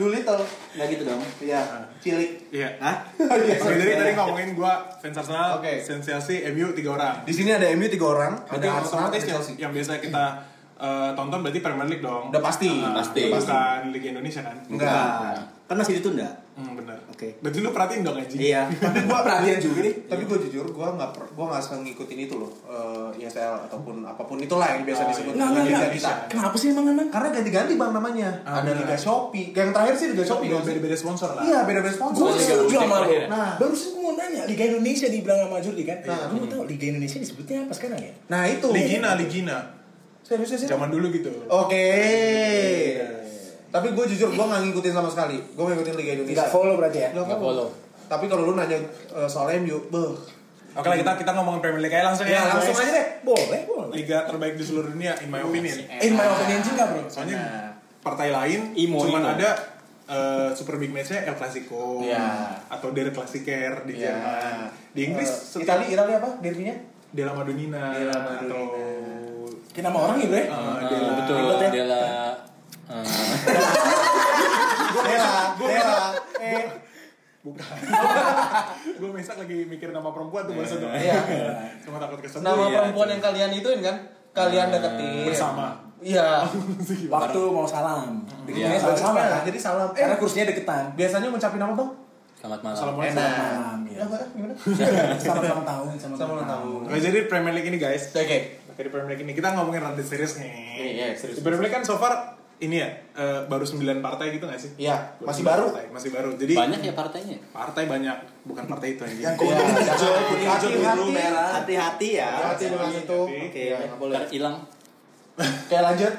Doolittle. 0.00 0.40
Enggak 0.72 0.86
gitu 0.88 1.02
dong. 1.04 1.20
Iya, 1.44 1.60
cilik. 2.00 2.30
iya 2.48 2.72
Hah? 2.80 3.04
Oke, 3.20 3.52
jadi 3.52 3.92
tadi 4.00 4.12
ngomongin 4.16 4.56
gua 4.56 4.88
fans 4.96 5.12
Arsenal, 5.12 5.60
Oke. 5.60 5.84
sensasi 5.84 6.40
MU 6.56 6.72
tiga 6.72 6.96
orang. 6.96 7.14
Di 7.28 7.36
sini 7.36 7.52
ada 7.52 7.68
MU 7.76 7.84
tiga 7.84 8.08
orang, 8.08 8.32
ada 8.48 8.80
Arsenal, 8.80 9.12
Chelsea. 9.12 9.60
yang 9.60 9.68
biasa 9.68 10.00
kita 10.00 10.24
eh, 10.80 11.10
tonton 11.12 11.38
berarti 11.40 11.60
Premier 11.60 11.86
League 11.86 12.00
dong. 12.00 12.28
Udah 12.28 12.40
pasti. 12.40 12.70
Ah, 12.80 12.96
Pasti. 12.96 13.28
Bukan 13.28 13.92
Liga 13.92 14.08
Indonesia 14.10 14.40
kan? 14.40 14.56
Enggak. 14.64 15.36
Kan 15.64 15.78
masih 15.78 16.00
ditunda. 16.00 16.26
Hmm, 16.50 16.74
benar. 16.74 16.98
Oke. 17.06 17.38
Berarti 17.38 17.58
lu 17.58 17.70
perhatiin 17.70 18.02
dong 18.02 18.18
anjing. 18.18 18.36
Iya. 18.36 18.66
Tapi 18.82 19.06
gua 19.06 19.22
perhatian 19.22 19.62
juga 19.62 19.80
nih. 19.80 19.94
Tapi 20.02 20.22
gue 20.26 20.38
jujur, 20.44 20.66
gue 20.66 20.88
nggak 20.90 21.10
per- 21.14 21.30
gua 21.32 21.46
nggak 21.46 21.62
suka 21.62 21.76
ngikutin 21.78 22.18
itu 22.20 22.34
loh, 22.36 22.50
eh, 22.66 23.22
ISL 23.22 23.54
ataupun 23.70 24.02
apa 24.02 24.18
pun 24.20 24.36
itulah 24.36 24.66
yang 24.66 24.82
biasa 24.82 25.00
Oh, 25.00 25.08
disebut 25.08 25.32
Nggak, 25.32 25.48
nggak, 25.48 25.64
Liga 25.64 25.88
kita. 25.94 26.12
Kenapa 26.26 26.56
sih 26.58 26.74
emang 26.74 26.90
emang? 26.90 27.08
Karena 27.08 27.28
ganti-ganti 27.30 27.72
bang 27.78 27.92
namanya. 27.94 28.28
Ah, 28.42 28.60
ada. 28.60 28.74
Liga 28.74 28.96
Shopee. 28.98 29.54
Yang 29.54 29.70
terakhir 29.70 29.94
sih 29.94 30.06
Liga 30.10 30.24
Shopee. 30.26 30.48
Beda 30.50 30.60
kan? 30.60 30.82
beda 30.82 30.96
sponsor 30.98 31.28
lah. 31.32 31.42
Iya, 31.46 31.58
beda-beda 31.62 31.94
sponsor. 31.94 32.24
Liga 32.28 32.42
setuju 32.42 32.76
sama 32.76 32.96
lu. 32.98 33.10
Nah. 33.30 33.50
Barusan 33.56 33.88
gue 33.88 34.02
mau 34.02 34.12
nanya, 34.12 34.42
Liga 34.44 34.64
Indonesia 34.66 35.06
dibilang 35.06 35.38
sama 35.40 35.56
Jurdi 35.62 35.82
kan? 35.86 35.98
Nah. 36.02 36.22
Lu 36.28 36.36
mau 36.36 36.48
tahu 36.50 36.62
Liga 36.66 36.84
Indonesia 36.90 37.16
disebutnya 37.16 37.56
apa 37.64 37.72
sekarang 37.72 38.00
ya? 38.02 38.12
Nah 38.26 38.42
itu. 38.44 38.66
Ligina, 38.68 39.14
Ligina. 39.14 39.58
Serius 40.30 40.54
sih? 40.54 40.68
Zaman 40.70 40.86
dulu 40.88 41.10
gitu. 41.10 41.26
Oke. 41.50 41.86
Tapi 43.66 43.86
gue 43.90 44.04
jujur 44.08 44.30
gue 44.30 44.44
nggak 44.44 44.62
ngikutin 44.64 44.92
sama 44.92 45.10
sekali. 45.10 45.42
Gue 45.50 45.64
ngikutin 45.64 45.94
Liga 45.94 46.12
Indonesia. 46.14 46.36
Nggak 46.38 46.50
follow 46.50 46.74
berarti 46.76 46.98
ya? 47.00 47.08
Nggak 47.10 47.26
Nggak 47.26 47.40
follow. 47.40 47.68
Tapi 48.06 48.24
kalau 48.26 48.42
lu 48.44 48.54
nanya 48.54 48.78
eh, 49.10 49.26
soal 49.26 49.50
MU, 49.58 49.78
beuh. 49.88 50.14
Oke 50.70 50.86
lah 50.86 50.94
kita 50.94 51.18
kita 51.18 51.34
ngomongin 51.34 51.58
Premier 51.60 51.82
League 51.82 51.90
aja 51.92 52.06
langsung 52.06 52.26
ya. 52.26 52.34
Ya 52.36 52.42
langsung 52.48 52.70
guys. 52.72 52.86
aja 52.86 52.92
deh. 52.94 53.06
Boleh, 53.22 53.60
boleh. 53.66 53.90
Liga 53.92 54.22
terbaik 54.22 54.54
di 54.54 54.62
seluruh 54.62 54.86
dunia 54.88 55.18
in 55.18 55.26
my 55.26 55.42
opinion. 55.42 55.76
In 55.98 56.14
my 56.14 56.26
opinion 56.28 56.62
juga 56.62 56.82
bro. 56.86 57.02
Soalnya 57.06 57.38
partai 58.00 58.30
lain 58.30 58.60
Imo, 58.76 59.02
cuman 59.02 59.18
Imo. 59.20 59.34
ada 59.34 59.50
eh, 60.06 60.50
super 60.54 60.78
big 60.78 60.90
match-nya 60.90 61.22
El 61.22 61.34
Clasico 61.34 62.00
Iya. 62.00 62.54
atau 62.66 62.90
Der 62.90 63.10
Klassiker 63.10 63.82
di 63.82 63.98
Iya. 63.98 64.14
Jerman. 64.14 64.54
Di 64.90 65.00
Inggris 65.04 65.26
Eh, 65.26 65.38
setiap 65.58 65.78
Itali, 65.78 65.84
Itali 65.90 66.12
apa? 66.14 66.30
Derbynya? 66.38 66.74
Della 67.10 67.34
Madonnina 67.34 67.90
Della 67.90 68.18
atau 68.38 68.62
Kita 69.70 69.86
nama 69.86 69.98
orang 70.02 70.18
ya 70.18 70.28
bre? 70.28 70.42
Ah, 70.46 70.82
Della 70.82 71.10
betul. 71.16 71.36
Ribet 71.38 71.58
ya? 71.60 71.70
Dela 71.70 72.02
eh, 72.90 73.06
Dela, 75.00 75.34
Dela. 75.54 76.00
Eh, 76.40 76.64
bukan. 77.40 77.74
gue 78.98 79.10
mesak 79.14 79.36
lagi 79.38 79.58
mikir 79.64 79.94
nama 79.94 80.10
perempuan 80.10 80.42
tuh 80.44 80.54
bahasa 80.58 80.74
dong. 80.76 80.90
Iya. 80.90 81.16
Cuma 81.80 81.96
takut 81.96 82.18
kesebut. 82.18 82.42
nama 82.42 82.66
Iya, 82.66 82.78
perempuan 82.82 83.08
yang 83.08 83.22
kalian 83.22 83.50
ituin 83.54 83.80
kan? 83.80 83.96
Kalian 84.30 84.66
deketin. 84.70 85.30
bersama. 85.30 85.66
Iya. 86.02 86.42
Waktu 87.14 87.40
mau 87.46 87.62
salam. 87.64 88.26
Bikinnya 88.42 88.74
Iya. 88.74 88.82
sama-sama 88.82 89.22
kan? 89.22 89.42
Jadi 89.46 89.58
salam. 89.62 89.88
Eh, 89.94 90.02
Karena 90.02 90.16
kursinya 90.18 90.46
deketan. 90.50 90.84
biasanya 90.94 91.30
ngucapin 91.30 91.62
apa 91.62 91.74
bang? 91.78 91.90
Selamat 92.40 92.60
malam. 92.64 92.74
Assalamualaikum. 92.74 93.16
Enak. 93.20 93.32
Malam, 93.36 93.80
ya. 93.84 93.98
Apa? 94.00 94.18
Gimana? 94.32 94.54
Selamat 95.20 95.42
ulang 95.44 95.66
tahun, 95.68 95.86
selamat 95.94 96.16
Selamat 96.16 96.34
ulang 96.34 96.48
tahun. 96.48 96.80
Oke, 96.88 96.98
jadi 96.98 97.18
Premier 97.28 97.52
League 97.52 97.68
ini 97.68 97.78
guys. 97.78 98.02
Oke. 98.10 98.38
Dari 98.80 98.88
Premier 98.88 99.12
League 99.12 99.20
ini 99.22 99.36
kita 99.36 99.52
ngomongin 99.52 99.84
rada 99.84 100.00
serius 100.00 100.40
nih. 100.40 100.48
Iya, 100.96 101.12
serius. 101.12 101.36
Di 101.36 101.44
Premier 101.44 101.60
League 101.60 101.76
kan 101.76 101.84
so 101.84 102.00
far 102.00 102.32
ini 102.56 102.80
ya 102.80 102.88
eh, 103.12 103.44
baru 103.44 103.60
9 103.60 103.76
partai 104.00 104.32
gitu 104.32 104.48
gak 104.48 104.56
sih? 104.56 104.72
Iya, 104.80 104.96
masih 105.20 105.44
9 105.44 105.52
baru. 105.52 105.64
partai, 105.68 105.84
masih 105.92 106.10
baru. 106.10 106.30
Jadi 106.32 106.54
Banyak 106.56 106.80
ya 106.80 106.92
partainya. 106.96 107.36
partai 107.52 107.84
banyak, 107.84 108.16
bukan 108.48 108.64
partai 108.64 108.96
itu 108.96 109.04
anjing. 109.04 109.20
Yang 109.20 109.36
kuning, 109.36 109.68
hijau, 109.76 110.10
kuning, 110.24 110.48
hijau, 110.48 110.68
biru, 110.70 110.80
Hati-hati. 110.80 111.12
merah. 111.12 111.48
Hati-hati 111.60 112.08
ya. 112.16 112.28
Hati 112.48 112.64
dengan 112.68 112.92
itu. 112.96 113.20
Oke. 113.28 113.60
Iya, 113.68 113.76
nggak 113.84 113.98
boleh. 114.00 114.18
Hilang. 114.32 114.56
Oke, 115.36 115.76
lanjut. 115.76 116.14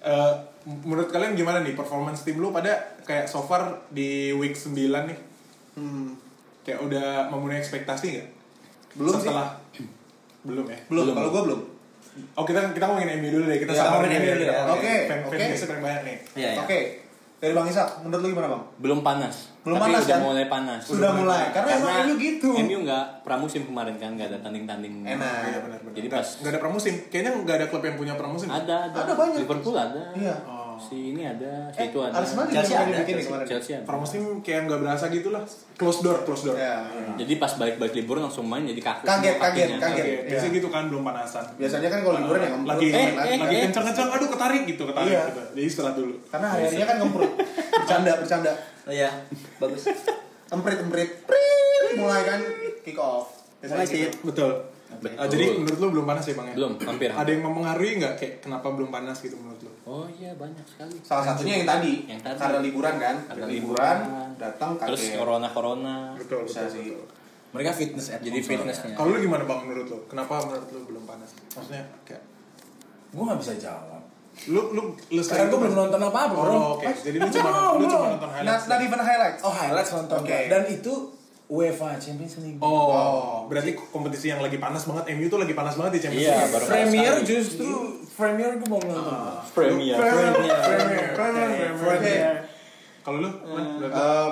Eh, 0.00 0.32
menurut 0.86 1.08
kalian 1.10 1.34
gimana 1.34 1.58
nih 1.58 1.74
performance 1.74 2.22
tim 2.22 2.38
lu 2.38 2.54
pada 2.54 2.70
kayak 3.02 3.26
so 3.26 3.42
far 3.42 3.82
di 3.90 4.30
week 4.30 4.54
9 4.54 4.78
nih? 5.10 5.18
Hmm. 5.74 6.14
Kayak 6.62 6.86
udah 6.86 7.06
memenuhi 7.28 7.58
ekspektasi 7.58 8.06
nggak? 8.14 8.28
Belum 8.94 9.14
sih. 9.18 9.26
Setelah 9.26 9.58
belum 10.40 10.66
ya? 10.66 10.78
Belum, 10.86 11.02
Belum. 11.04 11.14
kalau 11.14 11.30
gue 11.30 11.42
belum. 11.46 11.60
Oh 12.34 12.44
kita 12.44 12.58
kita 12.70 12.84
ngomongin 12.84 13.18
MU 13.18 13.28
dulu 13.30 13.44
deh. 13.46 13.58
Kita 13.58 13.72
Iya, 13.72 13.80
samarin 13.80 13.98
ngomongin 14.02 14.18
MU 14.18 14.26
MU 14.26 14.34
dulu. 14.34 14.44
dulu. 14.44 14.72
Oke, 14.74 14.94
Fan 15.06 15.18
oke. 15.22 15.36
fan 15.36 15.68
paling 15.68 15.84
banyak 15.84 16.02
nih. 16.02 16.16
Iya, 16.34 16.48
iya. 16.50 16.60
Oke. 16.60 16.80
Dari 17.40 17.56
Bang 17.56 17.64
Isak, 17.64 18.04
menurut 18.04 18.20
lu 18.20 18.28
gimana 18.36 18.52
Bang? 18.52 18.62
Belum 18.76 19.00
panas. 19.00 19.48
Belum 19.64 19.80
Tapi 19.80 19.84
panas, 19.88 20.02
udah 20.04 20.12
kan? 20.12 20.20
mulai 20.20 20.44
panas. 20.46 20.80
Sudah 20.84 21.10
mulai. 21.10 21.44
Karena 21.48 21.70
emang 21.74 21.92
MU 22.04 22.14
gitu. 22.20 22.48
MU 22.52 22.78
nggak 22.84 23.04
pramusim 23.24 23.64
kemarin 23.64 23.96
kan, 23.96 24.12
nggak 24.12 24.28
ada 24.28 24.38
tanding-tanding. 24.44 25.08
Enak. 25.08 25.48
Iya 25.48 25.58
benar 25.64 25.80
benar. 25.80 25.92
Jadi 25.96 26.08
pas 26.12 26.26
nggak 26.36 26.52
ada 26.52 26.60
pramusim. 26.60 26.94
Kayaknya 27.08 27.32
nggak 27.40 27.56
ada 27.56 27.66
klub 27.72 27.80
yang 27.80 27.96
punya 27.96 28.12
pramusim. 28.12 28.48
ada, 28.52 28.92
ada, 28.92 28.98
Ada 29.00 29.12
banyak. 29.16 29.40
Liverpool 29.40 29.72
ada. 29.72 30.02
Iya. 30.12 30.36
Oh. 30.44 30.59
Si 30.82 31.12
ini 31.12 31.22
ada, 31.22 31.68
si 31.68 31.78
Eh, 31.78 31.86
itu 31.86 31.98
ada. 31.98 32.16
Arsenal 32.16 32.44
juga 32.44 32.56
Chelsea 32.56 32.74
ada, 32.74 32.88
bikin 32.96 33.04
Chelsea, 33.14 33.26
kemarin. 33.26 33.46
Chelsea 33.46 33.72
ada. 33.74 33.84
Pramusim 33.84 34.22
kayak 34.40 34.60
nggak 34.64 34.80
berasa 34.80 35.04
gitu 35.06 35.28
lah. 35.28 35.42
Close 35.74 36.00
door, 36.00 36.18
close 36.22 36.42
door. 36.42 36.56
Ya. 36.56 36.88
Jadi 37.14 37.32
pas 37.36 37.52
balik-balik 37.52 37.94
libur 37.94 38.16
langsung 38.18 38.44
main 38.44 38.62
jadi 38.62 38.80
kaku. 38.80 39.04
Kaget, 39.04 39.36
kaget, 39.36 39.68
kaget. 39.76 40.02
Oke, 40.02 40.14
biasanya 40.26 40.52
gitu 40.54 40.68
kan 40.68 40.82
belum 40.86 41.02
panasan. 41.02 41.44
Biasanya 41.54 41.88
kan 41.88 42.00
kalau 42.00 42.16
liburan 42.16 42.40
ya 42.40 42.48
ngemprut. 42.50 42.70
lagi 42.70 42.86
Eh, 42.86 42.96
eh, 42.96 43.10
lagi. 43.12 43.36
lagi 43.38 43.54
eh. 43.54 43.62
kencang-kencang 43.66 44.08
aduh 44.10 44.28
ketarik 44.28 44.62
gitu 44.66 44.82
ketarik 44.84 45.10
Iya. 45.10 45.22
gitu. 45.26 45.40
Jadi 45.50 45.62
istirahat 45.62 45.94
dulu. 45.94 46.14
Karena 46.26 46.46
hari-harinya 46.48 46.86
kan 46.86 46.96
ngemprut. 46.98 47.30
Bercanda, 47.70 48.12
bercanda. 48.16 48.52
Oh 48.82 48.92
iya, 48.92 49.10
bagus. 49.56 49.82
Emprit-emprit. 50.48 51.10
Prit, 51.22 51.92
Mulai 51.92 52.22
kan 52.22 52.40
kick 52.80 52.96
off. 52.96 53.34
Mulai 53.60 53.84
sih. 53.84 54.08
Betul. 54.20 54.69
Betul. 54.98 55.16
Ah, 55.16 55.26
jadi 55.30 55.44
menurut 55.54 55.78
lu 55.78 55.88
belum 55.94 56.06
panas 56.06 56.24
ya 56.26 56.34
bang 56.34 56.46
ya? 56.50 56.54
Belum, 56.58 56.72
hampir. 56.82 57.08
Ada 57.14 57.30
yang 57.30 57.42
mempengaruhi 57.46 57.90
nggak 58.02 58.14
kayak 58.18 58.34
kenapa 58.42 58.66
belum 58.74 58.90
panas 58.90 59.16
gitu 59.22 59.38
menurut 59.38 59.60
lu? 59.62 59.72
Oh 59.86 60.06
iya 60.10 60.34
banyak 60.34 60.66
sekali. 60.66 60.98
Salah 61.00 61.24
satunya 61.30 61.62
yang 61.62 61.68
tadi. 61.70 61.94
Yang 62.10 62.20
tadi. 62.26 62.38
Karena 62.42 62.58
liburan 62.58 62.94
kan. 62.98 63.16
Karena 63.30 63.46
liburan, 63.46 63.96
liburan. 64.02 64.28
datang 64.36 64.70
Terus 64.76 65.02
kaget. 65.06 65.16
corona 65.16 65.48
corona. 65.48 65.94
Betul, 66.18 66.42
Bisa 66.44 66.66
betul, 66.66 66.74
sih. 66.74 66.86
betul. 66.92 67.06
Mereka 67.50 67.70
fitness 67.74 68.06
at 68.10 68.20
Jadi 68.20 68.38
fitnessnya. 68.42 68.92
Kalau 68.94 69.08
lu 69.14 69.18
gimana 69.18 69.42
bang 69.46 69.60
menurut 69.62 69.86
lu? 69.86 69.98
Kenapa 70.06 70.32
menurut 70.42 70.68
lu 70.70 70.80
belum 70.86 71.04
panas? 71.06 71.30
Maksudnya 71.54 71.82
kayak 72.02 72.22
Gue 73.10 73.22
gak 73.26 73.40
bisa 73.42 73.54
jawab. 73.58 74.02
lu 74.46 74.72
lu 74.72 74.82
lu 75.10 75.20
Karena 75.20 75.50
gue 75.50 75.58
belum 75.58 75.74
nonton 75.76 76.00
apa-apa 76.00 76.32
bro. 76.32 76.54
Oh, 76.54 76.66
oke. 76.78 76.86
Jadi 76.86 77.18
lu 77.18 77.26
cuma 77.28 77.74
lu 77.74 77.84
cuma 77.84 78.06
nonton 78.14 78.30
highlights. 78.30 78.64
not 78.70 78.80
even 78.80 79.00
highlights. 79.00 79.40
Oh 79.42 79.52
highlights 79.52 79.90
nonton 79.90 80.16
Oke. 80.22 80.38
Dan 80.46 80.62
itu 80.70 80.94
UEFA 81.50 81.98
Champions 81.98 82.38
League. 82.38 82.58
Oh, 82.60 83.44
berarti 83.44 83.74
kompetisi 83.90 84.30
yang 84.30 84.38
lagi 84.38 84.54
panas 84.56 84.86
banget 84.86 85.10
MU 85.12 85.26
tuh 85.26 85.36
lagi 85.36 85.50
panas 85.50 85.74
banget 85.74 85.92
di 85.92 86.00
Champions 86.00 86.22
Iya, 86.22 86.36
League. 86.36 86.52
baru 86.52 86.64
Premier 86.64 87.12
sekali. 87.12 87.26
justru 87.26 87.70
Premier 88.12 88.50
gue 88.54 88.68
mau 88.68 88.78
nonton. 88.78 89.18
Premier. 89.50 89.96
Premier, 89.96 90.30
Premier. 90.62 91.06
Premier, 91.12 91.70
Premier. 91.74 92.32
Kalau 93.00 93.18
lu, 93.18 93.30
lu? 93.32 93.60
Eh, 93.82 94.28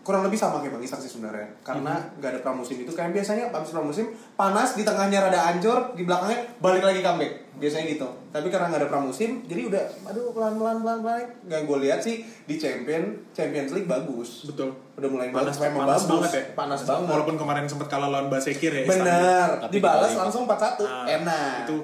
kurang 0.00 0.22
lebih 0.22 0.34
sama 0.34 0.58
kayak 0.58 0.72
Bang 0.72 0.80
Isak 0.80 0.98
sih 0.98 1.08
sebenarnya. 1.08 1.44
Karena 1.60 2.00
nggak 2.14 2.30
ada 2.30 2.40
pramusim 2.40 2.76
itu. 2.78 2.90
Kayak 2.90 3.12
biasanya 3.12 3.44
habis 3.48 3.68
pramusim 3.68 4.06
panas 4.32 4.72
di 4.72 4.82
tengahnya 4.82 5.20
rada 5.22 5.40
anjor 5.46 5.92
di 5.92 6.02
belakangnya 6.02 6.40
balik 6.56 6.80
lagi 6.80 7.00
comeback. 7.00 7.32
Biasanya 7.54 7.84
gitu. 7.90 8.08
Tapi 8.30 8.48
karena 8.48 8.66
nggak 8.66 8.80
ada 8.80 8.88
pramusim 8.88 9.44
jadi 9.44 9.68
udah 9.68 9.84
aduh 10.06 10.32
pelan 10.32 10.56
pelan 10.56 10.76
pelan 10.80 10.98
pelan 11.00 11.24
nggak 11.44 11.60
gue 11.62 11.78
lihat 11.80 12.00
sih 12.00 12.16
di 12.42 12.56
champion 12.56 13.04
Champions 13.30 13.70
League 13.70 13.86
bagus. 13.86 14.46
Betul. 14.46 14.72
udah 14.92 15.08
mulai 15.08 15.28
Panas, 15.28 15.56
bagus 15.56 15.58
memang 15.62 15.80
panas 15.82 15.96
bagus. 15.98 16.08
banget 16.10 16.30
ya. 16.30 16.44
panas 16.54 16.80
banget. 16.82 17.08
Walaupun 17.08 17.36
kemarin 17.36 17.64
sempat 17.64 17.88
kalah 17.88 18.08
lawan 18.08 18.28
Basekir 18.28 18.72
ya. 18.74 18.84
Benar 18.84 19.48
dibalas 19.68 20.12
langsung 20.12 20.44
4-1 20.44 20.80
Ah, 20.82 21.04
enak. 21.06 21.64
Itu 21.64 21.76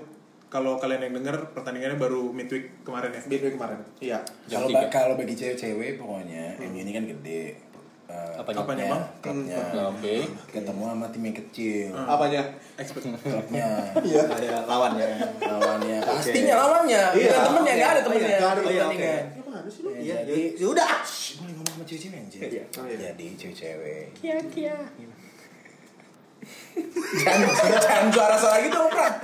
kalau 0.47 0.79
kalian 0.79 1.03
yang 1.03 1.15
denger 1.17 1.53
pertandingannya 1.53 1.99
baru 1.99 2.31
midweek 2.31 2.81
kemarin 2.81 3.11
ya. 3.11 3.21
Bidway 3.27 3.53
kemarin. 3.53 3.79
Iya. 3.99 4.19
Kalau 4.47 4.69
ba- 4.71 4.89
kalau 4.89 5.15
bagi 5.17 5.35
cewek-cewek 5.35 5.99
pokoknya 5.99 6.57
MU 6.63 6.79
ini 6.79 6.93
kan 6.93 7.05
gede. 7.05 7.43
Eh, 8.07 8.39
Apanya? 8.39 8.63
Apanya, 8.63 8.85
Bang? 8.87 9.03
Klubnya. 9.19 9.59
Oke. 9.91 10.17
Ketemu 10.47 10.83
sama 10.87 11.07
tim 11.11 11.23
yang 11.23 11.37
kecil. 11.37 11.91
apanya 11.93 12.43
Expert. 12.79 13.03
Klubnya. 13.03 13.67
iya 14.07 14.23
Ada 14.23 14.63
lawannya. 14.63 15.09
lawannya. 15.43 15.99
Pastinya 16.01 16.55
lawannya. 16.55 17.03
Iya. 17.13 17.31
Bukan 17.35 17.43
temennya, 17.45 17.67
Oke. 17.67 17.81
nggak 17.81 17.91
ada 17.91 18.01
temennya. 18.01 18.29
Nggak 18.29 18.47
ada 18.47 18.61
temennya, 18.61 18.83
pertandingan. 18.85 19.25
Gimana 19.35 19.69
sih 19.69 19.81
lu? 19.83 19.89
Ya, 19.91 19.99
Iya, 19.99 20.17
jadi 20.23 20.43
sudah. 20.55 20.89
Shh, 21.03 21.27
boleh 21.39 21.53
ngomong 21.53 21.73
sama 21.73 21.85
cewek-cewek 21.85 22.19
anjir. 22.21 22.41
Iya. 22.47 22.65
Oh, 22.73 22.85
iya. 22.87 22.97
Jadi 23.11 23.27
cewek-cewek. 23.35 24.05
Kia 24.15 24.39
kia. 24.49 24.77
Jangan, 27.17 27.49
jangan 27.81 28.07
suara-suara 28.13 28.57
gitu, 28.63 28.79
Prak. 28.87 29.15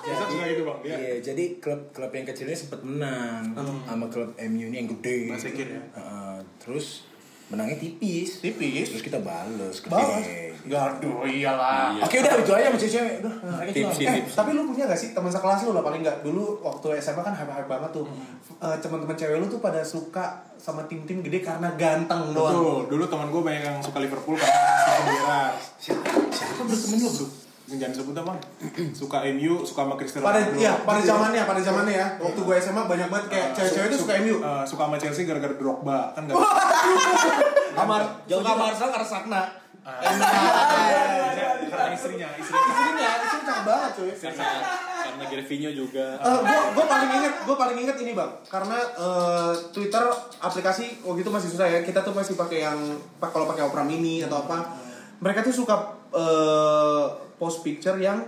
Biasa 0.00 0.24
suka 0.26 0.44
gitu 0.48 0.62
bang 0.64 0.78
dia 0.80 0.96
Iya, 0.96 1.14
jadi 1.22 1.44
klub-klub 1.60 2.08
yang 2.10 2.24
kecilnya 2.24 2.56
sempat 2.56 2.80
menang 2.80 3.52
sama 3.84 4.08
klub 4.08 4.32
MU 4.34 4.64
ini 4.66 4.76
yang 4.78 4.88
gede. 4.90 5.28
Basikin 5.28 5.68
ya? 5.68 5.82
Heeh, 5.92 6.36
terus 6.56 7.04
menangnya 7.50 7.76
tipis. 7.76 8.38
Tipis. 8.38 8.86
Terus 8.88 9.02
kita 9.02 9.18
bales 9.18 9.76
ke 9.76 9.86
Balas. 9.86 10.22
geng. 10.22 10.48
Gaduh, 10.60 11.24
iyalah. 11.24 11.90
Iya. 11.90 12.02
Oke 12.04 12.16
udah 12.20 12.32
itu 12.36 12.52
aja 12.52 12.66
sama 12.68 12.78
cewek-cewek. 12.78 13.14
Udah, 13.18 13.32
mereka 13.50 13.70
Tips 13.72 13.88
cuma- 13.90 14.04
ini. 14.06 14.20
Eh, 14.20 14.22
tapi 14.28 14.50
lu 14.52 14.62
punya 14.62 14.84
gak 14.84 15.00
sih 15.00 15.08
teman 15.10 15.30
sekelas 15.30 15.60
lu 15.62 15.72
lah 15.72 15.80
paling 15.80 16.00
nggak 16.00 16.18
dulu 16.20 16.44
waktu 16.60 16.86
SMA 17.00 17.22
kan 17.22 17.32
hype-hype 17.32 17.64
banget 17.66 17.90
tuh. 17.90 18.04
Eh, 18.60 18.76
teman-teman 18.78 19.16
cewek 19.16 19.36
lu 19.36 19.46
tuh 19.48 19.58
pada 19.58 19.80
suka 19.80 20.24
sama 20.54 20.84
tim-tim 20.84 21.20
gede 21.20 21.40
karena 21.40 21.72
ganteng 21.74 22.30
doang. 22.30 22.52
Betul, 22.52 22.80
dulu 22.88 23.04
teman 23.08 23.26
gue 23.28 23.42
banyak 23.42 23.62
yang 23.64 23.78
suka 23.80 23.98
Liverpool 23.98 24.36
kan 24.36 24.46
Gerrard 25.02 25.56
Siapa 25.80 26.60
bro 26.60 26.76
temen 26.76 26.98
lu 26.98 27.08
bro? 27.10 27.26
Jangan 27.70 27.94
sebut 27.94 28.12
bang 28.12 28.38
Suka 28.90 29.22
MU, 29.30 29.62
suka 29.62 29.80
sama 29.80 29.94
Cristiano 29.94 30.24
Pada 30.26 30.42
Ronaldo 30.42 30.58
iya, 30.58 30.72
pada 30.82 31.00
zamannya, 31.00 31.42
pada 31.46 31.60
zamannya 31.60 31.94
ya. 31.94 32.06
Waktu 32.18 32.40
gue 32.40 32.54
SMA 32.58 32.82
banyak 32.84 33.08
banget 33.08 33.26
kayak 33.28 33.46
Uh, 33.46 33.54
cewek-cewek 33.56 33.86
su- 33.86 33.92
tuh 33.92 33.98
suka 34.02 34.12
MU. 34.18 34.34
uh, 34.36 34.62
Suka 34.66 34.82
sama 34.84 34.96
Chelsea 34.96 35.22
gara-gara 35.22 35.52
Drogba 35.52 35.98
Kan 36.12 36.26
gak 36.26 36.34
Jauh 38.26 38.40
suka 38.40 38.50
juga. 38.50 38.58
Marcel 38.58 38.88
karena 38.90 39.06
Sakna. 39.06 39.42
Karena 39.80 40.26
istrinya, 41.90 42.28
istrinya 42.34 42.36
Istrinya, 42.36 43.08
istrinya 43.16 43.40
cakep 43.40 43.64
banget 43.64 43.90
cuy. 43.94 44.10
Karena 44.12 44.48
karena 45.00 45.24
Gervinho 45.26 45.70
juga. 45.72 46.06
gue 46.20 46.58
gue 46.70 46.84
paling 46.86 47.10
inget 47.12 47.34
gue 47.40 47.56
paling 47.56 47.76
inget 47.78 47.96
ini 47.98 48.12
bang 48.12 48.30
karena 48.46 48.76
eh, 48.94 49.52
Twitter 49.70 50.02
aplikasi 50.38 51.00
waktu 51.02 51.20
itu 51.20 51.30
masih 51.30 51.48
susah 51.50 51.66
ya 51.66 51.78
kita 51.80 52.00
tuh 52.00 52.12
masih 52.12 52.34
pakai 52.34 52.58
yang 52.62 52.78
kalau 53.18 53.46
pakai 53.46 53.62
Opera 53.64 53.82
Mini 53.82 54.20
atau 54.20 54.40
apa 54.40 54.56
mereka 55.18 55.40
tuh 55.40 55.52
suka 55.52 55.74
eh, 56.12 57.04
post 57.40 57.64
picture 57.64 57.96
yang 57.96 58.20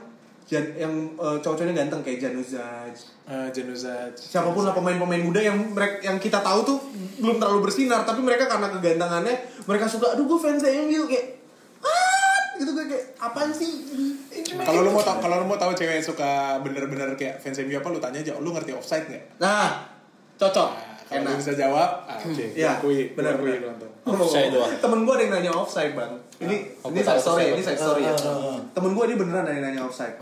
jan- 0.48 0.72
yang 0.74 0.92
eh, 1.20 1.36
cowok-cowoknya 1.38 1.76
ganteng 1.76 2.00
kayak 2.00 2.18
Januzaj 2.24 2.94
uh, 3.28 3.48
Januzaj 3.52 4.16
siapa 4.16 4.50
pun 4.50 4.64
lah 4.64 4.72
pemain-pemain 4.72 5.22
muda 5.22 5.38
yang 5.38 5.54
mereka 5.70 6.02
yang 6.02 6.16
kita 6.16 6.40
tahu 6.40 6.64
tuh 6.64 6.78
belum 7.20 7.36
terlalu 7.36 7.68
bersinar 7.68 8.02
tapi 8.02 8.24
mereka 8.24 8.48
karena 8.48 8.72
kegantengannya 8.72 9.36
mereka 9.68 9.86
suka 9.86 10.16
aduh 10.16 10.24
gue 10.24 10.38
fans 10.40 10.64
MU 10.64 11.06
kayak 11.06 11.26
ah 11.84 12.32
gitu 12.58 12.70
gue 12.72 12.84
kayak 12.88 13.04
apaan 13.18 13.50
sih? 13.50 13.70
Kalau 14.62 14.84
lu 14.84 14.90
gitu." 14.92 14.96
mau 14.98 15.02
tau, 15.02 15.18
kalau 15.18 15.36
lu 15.42 15.46
mau 15.48 15.58
tahu 15.58 15.72
cewek 15.74 16.02
yang 16.02 16.06
suka 16.06 16.60
bener-bener 16.60 17.14
kayak 17.16 17.40
fans 17.40 17.58
MU 17.64 17.74
apa, 17.74 17.88
lu 17.90 17.98
tanya 17.98 18.20
aja, 18.20 18.36
lu 18.38 18.52
ngerti 18.52 18.70
offside 18.76 19.08
nggak? 19.08 19.24
nah 19.40 19.88
cocok. 20.36 20.70
Nah, 20.70 20.91
enak 21.14 21.32
bisa 21.36 21.52
jawab, 21.52 21.90
ah, 22.04 22.16
oke, 22.16 22.44
Iya, 22.52 22.68
akui, 22.76 23.12
benar, 23.12 23.36
akui, 23.36 23.44
benar. 23.44 23.60
lu 23.60 23.66
nonton. 23.68 23.90
Offside 24.02 24.50
doang. 24.50 24.72
Temen 24.74 24.98
gue 25.02 25.14
ada 25.14 25.22
yang 25.22 25.32
nanya 25.32 25.52
offside 25.52 25.92
bang. 25.92 26.12
Ini 26.40 26.56
Oh, 26.82 26.90
ini 26.90 27.00
side 27.00 27.22
story, 27.22 27.44
ini 27.52 27.62
side 27.62 27.78
story 27.78 28.02
ya. 28.02 28.14
Ah, 28.14 28.26
ah, 28.26 28.38
ah. 28.50 28.58
Temen 28.72 28.90
gue 28.92 29.04
dia 29.06 29.16
beneran 29.16 29.42
ada 29.42 29.52
yang 29.52 29.62
nanya 29.62 29.80
offside. 29.84 30.16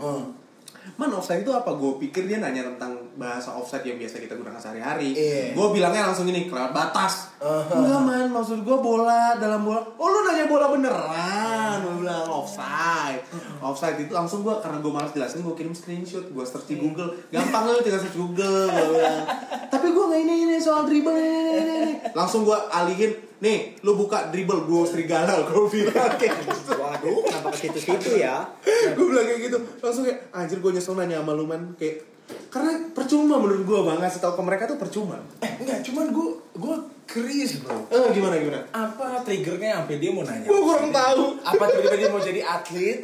Man 0.97 1.13
offside 1.13 1.45
itu 1.45 1.53
apa? 1.53 1.73
Gue 1.77 1.97
pikir 2.01 2.25
dia 2.25 2.41
nanya 2.41 2.65
tentang 2.73 2.97
bahasa 3.17 3.53
offside 3.53 3.85
yang 3.85 3.97
biasa 4.01 4.17
kita 4.17 4.33
gunakan 4.33 4.57
sehari-hari. 4.57 5.13
Iya. 5.13 5.53
Gue 5.53 5.67
bilangnya 5.73 6.09
langsung 6.09 6.25
ini 6.29 6.49
kelewat 6.49 6.73
batas. 6.73 7.33
Uh-huh. 7.37 7.73
Enggak 7.73 8.01
man, 8.01 8.27
maksud 8.29 8.61
gue 8.61 8.77
bola 8.81 9.37
dalam 9.37 9.65
bola. 9.65 9.81
Oh 9.97 10.07
lu 10.09 10.19
nanya 10.25 10.45
bola 10.45 10.69
beneran? 10.73 11.75
Gue 11.85 11.93
bilang 12.05 12.27
offside. 12.29 13.21
Offside 13.61 13.97
itu 14.01 14.13
langsung 14.13 14.41
gue 14.41 14.53
karena 14.61 14.77
gue 14.81 14.91
malas 14.91 15.13
jelasin 15.13 15.45
gue 15.45 15.55
kirim 15.57 15.73
screenshot, 15.73 16.25
gue 16.29 16.43
search 16.45 16.69
di 16.69 16.77
Google. 16.77 17.13
Gampang 17.29 17.69
lu 17.69 17.81
tinggal 17.81 18.01
search 18.01 18.17
Google. 18.17 18.69
Gue 18.69 18.85
bilang. 18.97 19.25
Tapi 19.69 19.87
gue 19.89 20.03
nggak 20.05 20.21
ini 20.21 20.35
ini 20.49 20.55
soal 20.61 20.85
dribble 20.85 21.17
ini. 21.17 21.41
ini. 21.61 21.93
Langsung 22.13 22.45
gue 22.45 22.57
alihin. 22.69 23.30
Nih, 23.41 23.73
lu 23.81 23.97
buka 23.97 24.29
dribble 24.29 24.69
gue 24.69 24.81
serigala 24.85 25.41
gue 25.41 25.65
bilang 25.67 26.13
kayak 26.21 26.45
gitu. 26.45 26.77
Waduh, 26.77 27.25
kenapa 27.25 27.49
ke 27.49 27.57
situ-situ 27.57 28.21
ya? 28.21 28.45
gue 28.95 29.05
bilang 29.09 29.25
kayak 29.25 29.41
gitu 29.49 29.57
langsung 29.81 30.05
kayak 30.05 30.29
anjir 30.29 30.61
gue 30.61 30.71
nyesel 30.71 30.93
nanya 30.93 31.25
sama 31.25 31.33
lu 31.33 31.49
man 31.49 31.73
kayak 31.73 32.05
karena 32.47 32.93
percuma 32.93 33.41
menurut 33.41 33.65
gue 33.65 33.79
bang. 33.81 33.97
Ngasih 33.97 34.21
tau 34.21 34.37
ke 34.37 34.41
mereka 34.45 34.63
tuh 34.69 34.77
percuma. 34.77 35.17
Eh 35.41 35.51
enggak, 35.57 35.81
cuman 35.83 36.13
gue 36.13 36.27
gue 36.53 36.75
curious 37.09 37.59
bro. 37.59 37.75
eh 37.89 38.13
gimana 38.13 38.37
gimana? 38.37 38.61
Apa 38.71 39.25
triggernya 39.25 39.83
sampai 39.83 39.97
dia 39.97 40.11
mau 40.13 40.23
nanya? 40.23 40.47
gue 40.47 40.61
kurang 40.61 40.93
tahu. 40.93 41.23
Apa 41.41 41.63
tiba-tiba 41.67 41.97
dia 41.97 42.09
mau 42.13 42.21
jadi 42.21 42.41
atlet 42.45 43.01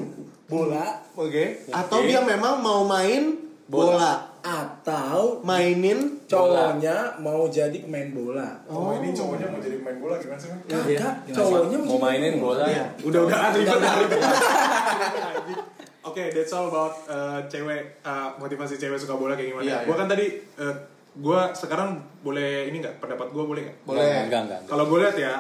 bola? 0.48 1.02
Oke. 1.18 1.66
Atau 1.74 2.06
dia 2.06 2.22
memang 2.24 2.62
mau 2.62 2.86
main 2.86 3.36
bola, 3.68 4.37
atau 4.48 5.44
mainin 5.44 6.24
cowoknya 6.24 7.20
mau 7.20 7.52
jadi 7.52 7.84
pemain 7.84 8.08
bola? 8.16 8.48
Oh, 8.66 8.96
ini 8.96 9.12
cowoknya 9.12 9.52
mau 9.52 9.60
jadi 9.60 9.84
pemain 9.84 10.00
bola 10.00 10.16
gimana 10.16 10.40
sih? 10.40 10.48
Bang? 10.48 10.62
Kagak, 10.72 11.16
cowoknya 11.36 11.78
Mau 11.84 12.00
mainin 12.00 12.40
bola. 12.40 12.64
Udah 13.04 13.22
udah 13.28 13.40
ribet 13.52 13.76
ribet. 13.76 14.20
Oke, 16.08 16.32
that's 16.32 16.56
all 16.56 16.72
about 16.72 16.96
uh, 17.12 17.44
cewek 17.52 18.00
uh, 18.02 18.32
motivasi 18.40 18.80
cewek 18.80 18.96
suka 18.96 19.20
bola 19.20 19.36
kayak 19.36 19.52
gimana. 19.52 19.68
Iya, 19.68 19.78
Gua 19.84 19.92
iya. 19.92 20.00
kan 20.00 20.08
tadi 20.08 20.26
uh, 20.56 20.76
gua 21.20 21.40
sekarang 21.52 21.90
boleh 22.24 22.72
ini 22.72 22.80
nggak 22.80 23.04
pendapat 23.04 23.28
gua 23.36 23.44
boleh 23.44 23.62
nggak? 23.68 23.78
Boleh. 23.84 24.02
Enggak, 24.08 24.24
enggak, 24.26 24.42
enggak. 24.48 24.62
Kalau 24.64 24.84
gue 24.88 25.00
lihat 25.04 25.18
ya, 25.20 25.34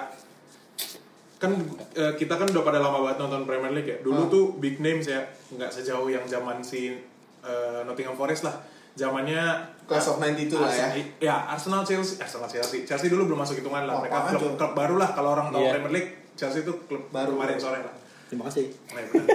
kan 1.39 1.51
uh, 1.95 2.13
kita 2.19 2.33
kan 2.35 2.47
udah 2.51 2.63
pada 2.65 2.83
lama 2.83 2.99
banget 2.99 3.17
nonton 3.23 3.47
Premier 3.47 3.71
League 3.71 3.87
ya. 3.87 3.97
Dulu 4.03 4.21
Ah. 4.21 4.27
tuh 4.27 4.43
big 4.59 4.83
names 4.83 5.07
ya, 5.07 5.23
nggak 5.55 5.71
sejauh 5.71 6.11
yang 6.11 6.27
zaman 6.27 6.59
si 6.59 6.99
uh, 7.47 7.87
Nottingham 7.87 8.19
Forest 8.19 8.43
lah. 8.43 8.59
Zamannya 8.97 9.43
Class 9.85 10.09
of 10.09 10.17
92 10.17 10.51
lah 10.51 10.67
ya. 10.67 10.89
Arsenal- 10.89 11.15
Ya, 11.17 11.35
Arsenal 11.47 11.81
Chelsea, 11.81 12.17
Arsenal 12.17 12.49
Chelsea. 12.49 12.83
Chelsea 12.83 13.07
dulu 13.07 13.23
belum 13.25 13.39
masuk 13.39 13.55
hitungan 13.55 13.85
lah. 13.85 13.93
Oh, 13.93 14.01
Mereka 14.01 14.35
klub, 14.35 14.57
klub 14.57 14.73
baru 14.73 14.95
lah 14.97 15.09
kalau 15.11 15.31
orang 15.31 15.47
tahu 15.47 15.63
Iya. 15.63 15.71
Premier 15.73 15.93
League. 15.93 16.11
Chelsea 16.33 16.61
itu 16.61 16.73
klub 16.83 17.07
Baru. 17.07 17.33
kemarin 17.33 17.55
sore 17.55 17.79
lah. 17.79 17.93
Terima 18.27 18.43
kasih. 18.43 18.67
Nah, 18.91 18.99
ya 18.99 19.07
benar. 19.07 19.27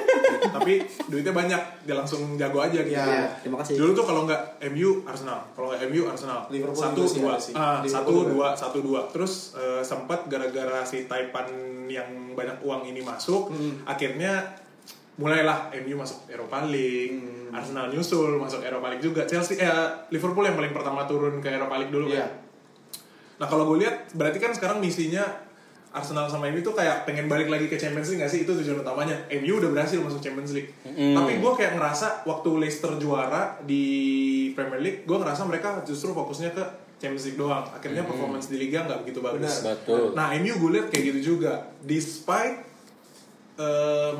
Tapi 0.52 0.72
duitnya 1.08 1.32
banyak, 1.32 1.60
dia 1.82 1.94
langsung 1.96 2.36
jago 2.36 2.60
aja 2.60 2.76
gitu. 2.76 2.92
Iya. 2.92 3.40
Terima 3.40 3.56
kasih. 3.56 3.74
Dulu 3.74 3.90
tuh 3.94 4.04
kalau 4.04 4.22
nggak 4.22 4.42
MU 4.68 5.00
Arsenal, 5.02 5.48
kalau 5.50 5.72
nggak 5.72 5.88
MU 5.88 6.02
Arsenal. 6.04 6.44
Liverpool 6.46 6.76
satu 6.78 7.00
dua, 7.00 7.32
ah, 7.56 7.80
Liverpool 7.80 7.88
satu 7.88 8.12
juga. 8.12 8.28
dua, 8.28 8.48
satu 8.52 8.78
dua. 8.84 9.00
Terus 9.08 9.32
eh, 9.56 9.80
sempat 9.82 10.28
gara-gara 10.28 10.84
si 10.84 11.08
Taipan 11.08 11.48
yang 11.88 12.04
banyak 12.32 12.60
uang 12.60 12.84
ini 12.84 13.00
masuk, 13.00 13.48
Hmm. 13.48 13.80
akhirnya 13.82 14.60
mulailah 15.14 15.68
MU 15.78 15.94
masuk 15.94 16.24
Eropa 16.26 16.64
League, 16.64 17.20
Hmm. 17.20 17.52
Arsenal 17.52 17.88
nyusul 17.88 18.36
masuk 18.36 18.60
Eropa 18.60 18.88
League 18.88 19.04
juga. 19.04 19.22
Chelsea, 19.22 19.56
eh, 19.56 19.68
Liverpool 20.08 20.40
yang 20.42 20.56
paling 20.56 20.72
pertama 20.72 21.04
turun 21.04 21.36
ke 21.38 21.48
Eropa 21.48 21.76
League 21.76 21.92
dulu 21.92 22.08
Iya. 22.08 22.24
kan. 22.24 22.30
Nah 23.36 23.46
kalau 23.46 23.68
gue 23.68 23.82
lihat 23.82 24.08
berarti 24.12 24.38
kan 24.38 24.50
sekarang 24.50 24.78
misinya 24.78 25.20
Arsenal 25.92 26.24
sama 26.24 26.48
MU 26.48 26.64
tuh 26.64 26.72
kayak 26.72 27.04
pengen 27.04 27.28
balik 27.28 27.52
lagi 27.52 27.68
ke 27.68 27.76
Champions 27.76 28.08
League 28.08 28.24
gak 28.24 28.32
sih? 28.32 28.48
Itu 28.48 28.56
tujuan 28.56 28.80
utamanya. 28.80 29.12
MU 29.30 29.60
udah 29.60 29.68
berhasil 29.68 30.00
masuk 30.00 30.24
Champions 30.24 30.56
League. 30.56 30.72
Mm. 30.82 31.12
Tapi 31.12 31.32
gue 31.36 31.52
kayak 31.52 31.76
ngerasa 31.76 32.24
waktu 32.24 32.48
Leicester 32.56 32.96
juara 32.96 33.60
di 33.60 33.84
Premier 34.56 34.80
League, 34.80 35.00
gue 35.02 35.12
ngerasa 35.12 35.44
mereka 35.44 35.84
justru 35.84 36.10
fokusnya 36.10 36.56
ke 36.56 36.64
Champions 36.96 37.28
League 37.28 37.36
doang. 37.36 37.68
Akhirnya 37.68 38.08
performance 38.08 38.48
di 38.48 38.56
Liga 38.56 38.88
nggak 38.88 39.04
begitu 39.04 39.20
bagus. 39.20 39.60
Benar. 39.60 39.76
Betul. 39.76 40.04
Nah 40.16 40.32
MU 40.32 40.54
gue 40.56 40.70
lihat 40.72 40.86
kayak 40.88 41.04
gitu 41.12 41.36
juga. 41.36 41.52
Despite 41.78 42.56
em, 43.58 44.18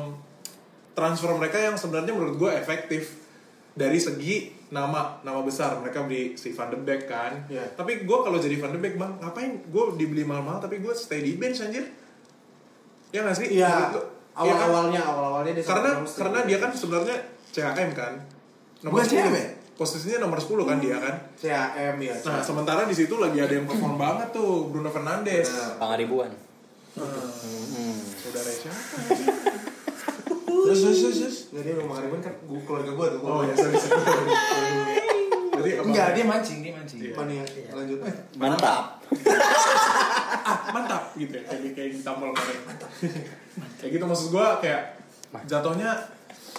transfer 0.93 1.29
mereka 1.31 1.57
yang 1.57 1.73
sebenarnya 1.73 2.09
menurut 2.09 2.35
gue 2.35 2.51
efektif 2.51 3.21
dari 3.71 3.97
segi 3.97 4.53
nama 4.69 5.17
nama 5.21 5.41
besar 5.41 5.77
mereka 5.77 6.01
beli 6.01 6.33
si 6.33 6.49
Van 6.51 6.67
de 6.67 6.77
Beek 6.77 7.05
kan 7.05 7.45
Iya. 7.45 7.73
tapi 7.73 8.01
gue 8.01 8.17
kalau 8.19 8.37
jadi 8.37 8.53
Van 8.55 8.69
de 8.69 8.79
Beek 8.79 8.95
bang 8.95 9.13
ngapain 9.17 9.61
gue 9.63 9.83
dibeli 9.95 10.21
mahal-mahal 10.21 10.57
tapi 10.59 10.77
gue 10.77 10.93
stay 10.93 11.19
di 11.19 11.35
bench 11.35 11.59
anjir 11.59 11.85
ya 13.09 13.21
nggak 13.21 13.35
sih 13.35 13.47
iya 13.51 13.69
Menurut 13.69 13.89
lu? 13.89 14.01
Iya 14.33 14.49
kan? 14.49 14.65
awal-awalnya 14.65 15.01
awal-awalnya 15.03 15.51
dia 15.53 15.63
karena 15.63 15.89
karena 16.03 16.39
dia 16.43 16.57
kan 16.57 16.71
sebenarnya 16.71 17.17
CHM 17.49 17.89
kan 17.93 18.13
10. 18.81 18.89
CHM 18.89 19.29
ya? 19.31 19.47
posisinya 19.73 20.17
nomor 20.21 20.37
10 20.37 20.53
kan 20.63 20.77
dia 20.77 20.97
kan 20.97 21.15
CAM 21.35 21.97
ya 21.99 22.13
nah 22.23 22.37
sementara 22.39 22.85
di 22.85 22.93
situ 22.93 23.17
lagi 23.17 23.37
ada 23.37 23.49
yang 23.51 23.65
perform 23.65 23.93
banget 23.95 24.29
tuh 24.31 24.69
Bruno 24.69 24.89
Fernandes 24.89 25.49
Benar. 25.49 25.77
Pangaribuan. 25.77 26.29
Hmm. 26.93 27.97
saudara 28.15 28.49
siapa 28.49 29.42
terus 30.73 30.81
terus 30.81 30.97
terus 30.97 31.17
terus. 31.21 31.37
Nggak 31.53 31.63
dia 31.63 31.73
rumah 31.77 31.97
Ribuan 32.01 32.21
kan 32.25 32.33
gua, 32.49 32.59
keluarga 32.65 32.91
gue 32.97 33.07
tuh. 33.13 33.19
Oh 33.21 33.41
ya 33.45 33.53
sorry 33.53 33.75
sorry? 33.77 33.93
Enggak, 35.63 36.07
dia 36.17 36.25
mancing, 36.25 36.59
dia 36.65 36.73
mancing. 36.73 36.99
Iya. 36.99 37.13
mana 37.13 37.31
ya? 37.31 37.45
Lanjut. 37.77 37.99
Eh, 38.01 38.15
Mantap. 38.41 38.83
ah 40.43 40.57
mantap. 40.73 41.03
Gitu 41.13 41.29
ya 41.29 41.43
kayak 41.45 41.71
kayak 41.77 41.89
ditampol 41.93 42.33
kemarin. 42.33 42.59
Mantap 42.65 42.89
kayak 43.77 43.91
gitu 43.93 44.05
maksud 44.09 44.27
gua 44.33 44.57
kayak 44.57 44.97
jatuhnya 45.45 45.93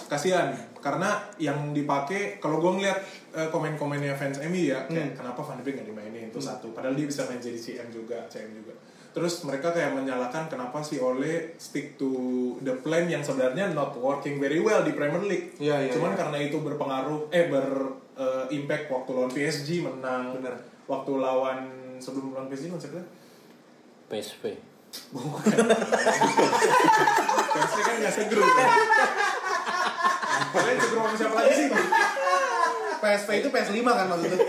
kasihan. 0.07 0.55
Karena 0.79 1.17
yang 1.35 1.75
dipakai 1.75 2.39
kalau 2.39 2.63
gua 2.63 2.79
ngeliat 2.79 2.99
eh, 3.35 3.49
komen-komennya 3.51 4.15
fans 4.15 4.39
MU 4.47 4.63
ya 4.63 4.87
kayak 4.87 5.19
kenapa 5.19 5.43
Van 5.43 5.59
de 5.59 5.63
Beek 5.67 5.75
nggak 5.83 5.87
dimainin? 5.91 6.31
Itu 6.31 6.39
satu. 6.39 6.71
Padahal 6.71 6.95
dia 6.95 7.05
bisa 7.11 7.27
main 7.27 7.43
jadi 7.43 7.59
CM 7.59 7.91
juga 7.91 8.23
CM 8.31 8.55
juga 8.55 8.73
terus 9.15 9.47
mereka 9.47 9.71
kayak 9.71 9.95
menyalahkan 9.95 10.51
kenapa 10.51 10.83
si 10.83 10.99
Ole 10.99 11.55
stick 11.55 11.95
to 11.95 12.11
the 12.59 12.75
plan 12.83 13.07
yang 13.07 13.23
sebenarnya 13.23 13.71
not 13.71 13.95
working 13.95 14.43
very 14.43 14.59
well 14.59 14.83
di 14.83 14.91
Premier 14.91 15.23
League 15.23 15.55
Iya, 15.55 15.87
iya, 15.87 15.91
cuman 15.95 16.11
iya. 16.11 16.19
karena 16.19 16.37
itu 16.43 16.59
berpengaruh 16.59 17.31
eh 17.31 17.47
ber 17.47 17.95
eh, 18.19 18.45
impact 18.51 18.91
waktu 18.91 19.09
lawan 19.15 19.31
PSG 19.31 19.87
menang 19.87 20.35
Bener. 20.35 20.59
waktu 20.91 21.11
lawan 21.15 21.59
sebelum 22.03 22.35
lawan 22.35 22.51
PSG 22.51 22.67
lawan 22.67 22.83
siapa 22.83 23.07
PSV. 24.11 24.43
PSV 27.55 27.77
kan 27.81 27.95
nggak 27.99 28.13
segru. 28.13 28.43
Kalian 30.53 30.77
segru 30.77 30.97
sama 31.01 31.15
siapa 31.17 31.35
lagi 31.41 31.53
sih? 31.57 31.67
PSV 33.01 33.29
itu 33.41 33.49
PS5 33.49 33.79
kan 33.81 34.05
maksudnya. 34.11 34.39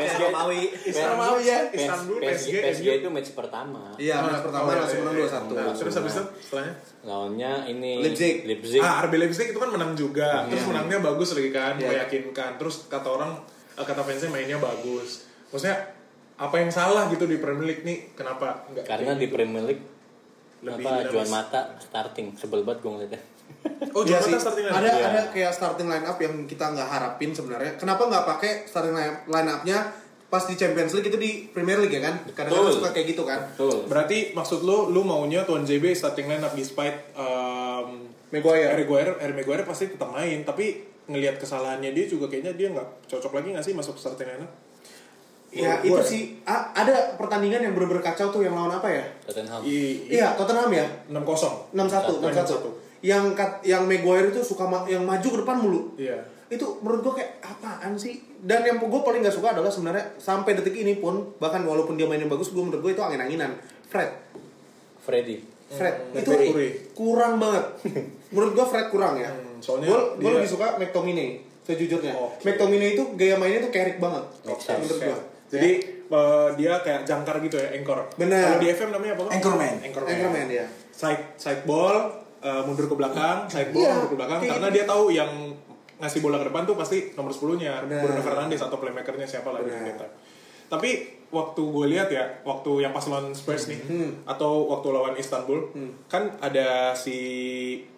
PSG 0.00 0.22
Romawi. 0.24 0.62
Romawi 0.88 1.42
ya. 1.44 1.58
Istanbul, 1.68 2.16
PSG, 2.24 2.52
PSG, 2.64 2.86
itu 3.04 3.08
match 3.12 3.30
pertama. 3.36 3.82
Iya, 4.00 4.16
match 4.24 4.42
pertama 4.48 4.68
iya, 4.72 4.78
langsung 4.80 4.98
iya, 4.98 5.04
menang 5.04 5.16
iya. 5.16 5.28
2-1. 5.28 5.52
Nah, 5.52 5.74
Terus 5.76 5.94
habis 6.00 6.12
itu 6.16 6.24
setelahnya? 6.40 6.74
Lawannya 7.04 7.52
ini 7.68 7.92
Leipzig. 8.00 8.34
Leipzig. 8.48 8.80
Ah, 8.80 9.04
RB 9.04 9.12
Leipzig 9.20 9.46
itu 9.52 9.58
kan 9.60 9.70
menang 9.70 9.92
juga. 9.94 10.44
Terus 10.48 10.64
menangnya 10.68 10.98
bagus 11.04 11.28
lagi 11.36 11.50
kan, 11.52 11.74
Iya. 11.76 11.88
meyakinkan. 11.92 12.50
Terus 12.56 12.88
kata 12.88 13.08
orang, 13.08 13.30
eh, 13.76 13.84
kata 13.84 14.00
fansnya 14.00 14.28
mainnya 14.32 14.56
bagus. 14.56 15.28
Maksudnya 15.52 15.76
apa 16.40 16.56
yang 16.56 16.72
salah 16.72 17.12
gitu 17.12 17.28
di 17.28 17.36
Premier 17.36 17.68
League 17.68 17.84
nih? 17.84 18.16
Kenapa 18.16 18.64
enggak? 18.72 18.88
Karena 18.88 19.12
di 19.12 19.28
gitu? 19.28 19.36
Premier 19.36 19.64
League 19.68 19.84
Lebih 20.60 20.84
apa. 20.84 21.08
Juan 21.08 21.28
Mata 21.32 21.60
starting 21.80 22.36
sebel 22.36 22.60
banget 22.64 22.84
gue 22.84 22.90
ngeliatnya. 22.92 23.20
Oh, 23.90 24.02
Iya 24.02 24.18
sih. 24.18 24.32
Starting 24.32 24.64
line. 24.64 24.76
Ada 24.76 24.88
Iya. 24.88 25.04
ada 25.04 25.20
kayak 25.28 25.50
starting 25.50 25.88
line 25.88 26.04
up 26.04 26.16
yang 26.16 26.34
kita 26.44 26.64
nggak 26.68 26.88
harapin 26.88 27.30
sebenarnya. 27.30 27.74
Kenapa 27.74 28.06
nggak 28.06 28.24
pakai 28.26 28.52
starting 28.64 28.94
line, 28.94 29.48
up-nya 29.48 29.78
pas 30.26 30.42
di 30.42 30.54
Champions 30.54 30.94
League 30.94 31.06
itu 31.06 31.18
di 31.18 31.30
Premier 31.46 31.76
League 31.76 31.90
ya 31.90 32.02
kan? 32.02 32.14
Kadang-kadang 32.28 32.70
Betul. 32.70 32.78
suka 32.78 32.88
kayak 32.92 33.06
gitu 33.08 33.22
kan. 33.24 33.40
Betul. 33.50 33.76
Berarti 33.84 34.18
maksud 34.30 34.62
lu, 34.62 34.88
lu 34.88 35.02
maunya 35.02 35.42
Tuan 35.42 35.62
JB 35.62 35.90
starting 35.90 36.26
line 36.26 36.40
up 36.40 36.54
despite 36.54 37.10
um, 37.14 38.06
Maguire. 38.30 38.70
Harry 38.70 38.84
Maguire, 38.84 39.12
Harry 39.18 39.34
Maguire 39.34 39.64
pasti 39.64 39.90
tetap 39.90 40.06
main, 40.08 40.42
tapi 40.42 40.86
ngelihat 41.10 41.36
kesalahannya 41.36 41.90
dia 41.90 42.06
juga 42.06 42.30
kayaknya 42.30 42.54
dia 42.54 42.70
nggak 42.70 43.10
cocok 43.10 43.32
lagi 43.34 43.48
nggak 43.50 43.64
sih 43.64 43.74
masuk 43.74 43.98
starting 43.98 44.30
line 44.30 44.44
up? 44.44 44.52
Ya 45.50 45.82
itu 45.82 45.98
sih 46.06 46.38
a- 46.46 46.70
ada 46.70 47.18
pertandingan 47.18 47.58
yang 47.58 47.74
bener-bener 47.74 47.98
kacau 48.00 48.30
tuh 48.30 48.38
yang 48.38 48.54
lawan 48.54 48.70
apa 48.70 48.86
ya? 48.86 49.02
Tottenham. 49.26 49.58
Iya, 49.66 50.38
Tottenham 50.38 50.70
ya. 50.70 50.86
6-0. 51.10 51.74
6-1, 51.74 52.22
6-1. 52.22 52.89
Yang 53.00 53.24
kat, 53.32 53.50
yang 53.62 53.84
Maguire 53.84 54.28
itu 54.28 54.40
suka 54.40 54.64
ma- 54.64 54.84
yang 54.84 55.02
maju 55.02 55.24
ke 55.24 55.38
depan 55.38 55.56
mulu. 55.56 55.80
Iya. 55.94 56.20
Itu 56.48 56.78
menurut 56.80 57.00
gua 57.02 57.14
kayak 57.14 57.40
apaan 57.40 57.94
sih? 57.94 58.20
Dan 58.36 58.60
yang 58.62 58.76
gue 58.78 59.00
paling 59.00 59.20
gak 59.20 59.32
suka 59.32 59.52
adalah 59.52 59.68
sebenarnya 59.68 60.16
sampai 60.16 60.52
detik 60.52 60.74
ini 60.74 60.96
pun 60.96 61.36
bahkan 61.36 61.60
walaupun 61.62 61.94
dia 61.94 62.04
mainnya 62.04 62.24
bagus, 62.26 62.48
gue 62.48 62.58
menurut 62.58 62.80
gue 62.80 62.92
itu 62.92 63.00
angin-anginan. 63.00 63.52
Fred, 63.86 64.10
Freddy. 64.98 65.44
Fred 65.68 65.96
Hmm, 66.04 66.18
itu 66.18 66.30
Mercury. 66.30 66.68
kurang 66.92 67.38
banget. 67.38 67.64
menurut 68.32 68.52
gua 68.52 68.66
Fred 68.66 68.88
kurang 68.88 69.14
ya. 69.16 69.30
Hmm, 69.30 69.60
soalnya 69.60 69.92
gue 70.12 70.18
dia- 70.18 70.34
lebih 70.36 70.50
suka 70.50 70.74
McTominay 70.76 71.30
sejujurnya. 71.62 72.12
Oke. 72.12 72.42
McTominay 72.42 72.90
itu 72.92 73.04
gaya 73.14 73.36
mainnya 73.36 73.62
tuh 73.62 73.70
kerik 73.70 73.96
banget. 73.96 74.24
Oke. 74.44 74.66
Menurut 74.74 74.98
gua. 75.00 75.18
Jadi 75.48 75.70
eh, 76.10 76.48
dia 76.56 76.72
kayak 76.80 77.00
jangkar 77.04 77.38
gitu 77.40 77.54
ya, 77.54 77.70
anchor. 77.72 78.02
Benar. 78.14 78.42
Kalau 78.44 78.58
di 78.58 78.68
FM 78.68 78.90
namanya 78.90 79.12
apa? 79.14 79.22
Bang? 79.24 79.32
Anchorman. 79.32 79.74
Anchorman. 79.80 80.10
Anchorman 80.10 80.46
ya. 80.48 80.66
Side 80.90 81.22
side 81.36 81.62
ball 81.62 82.10
eh, 82.40 82.62
mundur 82.64 82.86
ke 82.88 82.96
belakang, 82.96 83.46
side 83.46 83.70
ball 83.70 83.84
Iya, 83.84 83.90
mundur 83.94 84.10
ke 84.12 84.18
belakang 84.18 84.38
karena 84.42 84.68
gitu. 84.68 84.76
dia 84.76 84.84
tahu 84.84 85.04
yang 85.12 85.30
ngasih 86.00 86.20
bola 86.24 86.40
ke 86.40 86.48
depan 86.48 86.64
tuh 86.64 86.76
pasti 86.80 87.12
nomor 87.12 87.28
10-nya 87.28 87.84
Benar. 87.84 88.00
Bruno 88.00 88.20
Fernandes 88.24 88.60
atau 88.64 88.80
playmakernya 88.80 89.28
siapa 89.28 89.52
lagi 89.52 89.68
gitu. 89.68 90.04
Tapi 90.70 90.90
waktu 91.30 91.62
gue 91.62 91.86
lihat 91.90 92.08
ya, 92.10 92.26
waktu 92.42 92.86
yang 92.86 92.94
pas 92.94 93.02
lawan 93.06 93.34
Spurs 93.34 93.66
nih 93.66 93.78
atau 94.22 94.70
waktu 94.70 94.88
lawan 94.90 95.14
Istanbul, 95.18 95.66
kan 96.06 96.38
ada 96.38 96.94
si 96.94 97.18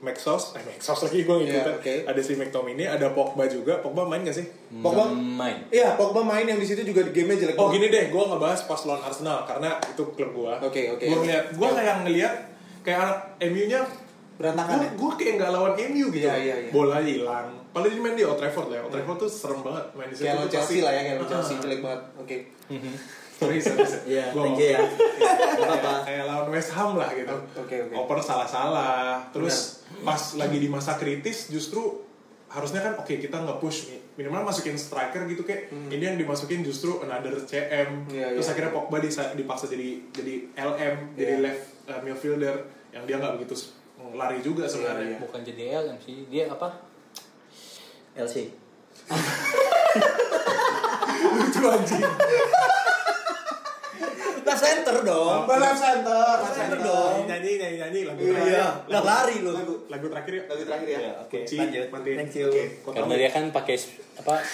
Maxos, 0.01 0.57
eh 0.57 0.65
Maxos 0.65 1.05
lagi 1.05 1.21
gue 1.23 1.37
ngikutin. 1.37 1.63
Iya, 1.69 1.77
oke. 1.79 1.95
Ada 2.09 2.21
si 2.25 2.33
McTominay, 2.35 2.89
ada 2.89 3.13
Pogba 3.13 3.45
juga. 3.45 3.77
Pogba 3.85 4.09
main 4.09 4.25
gak 4.25 4.37
sih? 4.37 4.49
Pogba 4.81 5.05
main. 5.13 5.69
Iya, 5.69 6.01
Pogba 6.01 6.25
main 6.25 6.49
yang 6.49 6.57
di 6.57 6.65
situ 6.65 6.81
juga 6.81 7.05
di 7.05 7.13
game 7.13 7.37
jelek 7.37 7.61
Oh 7.61 7.69
gini 7.69 7.93
deh, 7.93 8.09
gue 8.09 8.23
ngebahas 8.25 8.65
pas 8.65 8.81
lawan 8.89 9.05
Arsenal 9.05 9.45
karena 9.45 9.77
itu 9.85 10.03
klub 10.17 10.33
gue. 10.33 10.53
Oke, 10.65 10.83
oke. 10.97 11.05
Gue 11.05 11.17
ngeliat, 11.23 11.45
gue 11.53 11.69
kayak 11.77 11.97
ngeliat 12.09 12.35
kayak 12.83 12.99
anak 12.99 13.19
MU-nya 13.53 13.81
Berantakan 14.43 14.77
ya? 14.77 14.91
Gue 14.99 15.11
kayak 15.15 15.35
nggak 15.39 15.51
lawan 15.55 15.73
MU 15.79 16.07
gitu. 16.11 16.27
Iya, 16.27 16.35
iya, 16.37 16.55
iya. 16.67 16.71
Bola 16.75 16.99
hilang. 16.99 17.49
Dia 17.73 17.95
main 17.97 18.15
di 18.19 18.25
Old 18.27 18.37
Trafford 18.37 18.69
lah. 18.69 18.77
ya. 18.77 18.83
Old 18.83 18.93
Trafford 18.93 19.19
tuh 19.23 19.31
serem 19.31 19.61
banget 19.63 19.85
main 19.95 20.09
di 20.11 20.15
situ. 20.19 20.25
Kayak 20.27 20.51
Chelsea 20.51 20.79
lah 20.83 20.93
ya, 20.93 21.01
kayak 21.01 21.17
lawan 21.17 21.25
Ah, 21.25 21.31
Chelsea 21.31 21.55
jelek 21.57 21.81
banget. 21.81 22.01
Oke. 22.19 22.37
Sorry, 23.33 23.59
sorry, 23.59 23.83
sorry. 23.83 24.03
Iya, 24.07 24.25
Gua 24.31 24.43
thank 24.45 24.59
you 24.59 24.69
ya. 24.69 24.81
Apa-apa. 25.63 25.93
kayak 26.07 26.25
lawan 26.27 26.47
West 26.51 26.71
Ham 26.75 26.91
lah 26.95 27.11
gitu. 27.15 27.37
Oke, 27.57 27.77
oke. 27.81 27.95
Oper 27.97 28.19
salah-salah. 28.21 29.23
Terus 29.31 29.57
pas 30.03 30.23
lagi 30.35 30.59
di 30.59 30.67
masa 30.67 30.99
kritis 30.99 31.47
justru 31.49 32.03
harusnya 32.53 32.85
kan 32.85 33.01
oke 33.01 33.09
kita 33.09 33.33
nggak 33.33 33.65
push 33.65 33.89
nih 33.89 34.01
minimal 34.13 34.45
masukin 34.45 34.77
striker 34.77 35.25
gitu 35.25 35.41
kayak 35.41 35.73
ini 35.89 36.05
yang 36.05 36.21
dimasukin 36.21 36.61
justru 36.61 37.01
another 37.01 37.33
CM 37.41 38.05
Hmm. 38.05 38.13
Iya, 38.13 38.37
terus 38.37 38.45
iya. 38.45 38.53
akhirnya 38.53 38.73
Pogba 38.77 39.01
dipaksa 39.33 39.65
jadi 39.67 39.89
jadi 40.13 40.53
LM 40.53 40.95
jadi 41.17 41.33
Iya. 41.33 41.45
left 41.49 41.65
uh, 41.89 42.01
midfielder 42.05 42.57
yang 42.93 43.09
dia 43.09 43.17
nggak 43.17 43.41
begitu 43.41 43.57
lari 44.13 44.39
juga 44.39 44.65
sebenarnya 44.65 45.05
Iya, 45.09 45.19
Bukan 45.19 45.41
jadi 45.43 45.63
LM 45.81 45.99
sih, 45.99 46.25
dia 46.27 46.45
apa? 46.47 46.69
LC. 48.15 48.53
lucu 51.33 51.61
anjing 51.65 52.05
Lah 54.43 54.57
center 54.59 54.97
dong. 55.01 55.47
Balap 55.47 55.73
center, 55.73 56.35
Left 56.37 56.51
center 56.53 56.79
dong. 56.79 57.25
nyanyi 57.25 57.57
nyanyi 57.57 57.77
nyanyi 57.79 58.01
lagu 58.05 58.21
Iya. 58.21 58.35
terakhir 58.35 58.91
Lah 58.91 59.03
lari 59.03 59.37
lu. 59.39 59.51
lagu 59.51 59.75
lagu 59.87 60.07
terakhir 60.09 60.33
yuk 60.35 60.45
Lagi 60.47 60.63
terakhir 60.67 60.89
ya. 60.91 61.13
Oke, 61.21 61.39
Kunci, 61.41 61.57
lanjut. 61.57 61.87
Thank 62.19 62.35
you. 62.35 62.49
Kok 62.83 62.91
Karena 62.93 63.15
dia 63.17 63.31
kan 63.31 63.45
pakai 63.49 63.77
apa? 64.19 64.35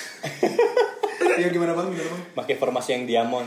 Iya 1.18 1.48
gimana 1.48 1.72
bang? 1.72 1.86
Gimana 1.88 2.08
bang? 2.10 2.22
pakai 2.36 2.54
formasi 2.54 2.90
yang 2.92 3.04
diamond. 3.04 3.46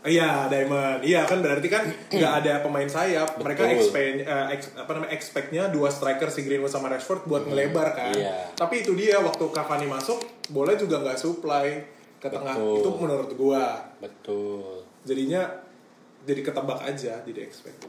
Iya, 0.00 0.48
Diamond. 0.48 1.04
Iya 1.04 1.28
kan 1.28 1.44
berarti 1.44 1.68
kan 1.68 1.84
nggak 2.08 2.32
ada 2.40 2.52
pemain 2.60 2.88
sayap. 2.88 3.36
Mereka 3.36 3.62
Betul. 3.62 3.76
expect 3.76 4.14
eh, 4.22 4.46
ex- 4.50 4.72
apa 4.74 4.90
namanya 4.90 5.12
expectnya 5.12 5.62
dua 5.68 5.88
striker 5.88 6.26
si 6.26 6.40
Greenwood 6.40 6.68
sama 6.68 6.88
Rashford 6.88 7.24
buat 7.24 7.44
ngelebar 7.44 7.92
kan. 7.92 8.12
Iya. 8.12 8.48
Tapi 8.54 8.80
itu 8.80 8.92
dia 8.94 9.20
waktu 9.20 9.44
Cavani 9.46 9.84
masuk, 9.84 10.16
bola 10.48 10.72
juga 10.72 10.98
nggak 10.98 11.14
supply 11.14 11.84
ke 12.16 12.28
tengah. 12.28 12.56
Betul. 12.56 12.76
Itu 12.76 12.88
menurut 12.96 13.30
gua. 13.34 13.64
Betul. 14.00 14.88
Jadinya 15.02 15.44
jadi 16.22 16.40
ketebak 16.42 16.80
aja, 16.80 17.20
jadi 17.20 17.40
expect. 17.40 17.80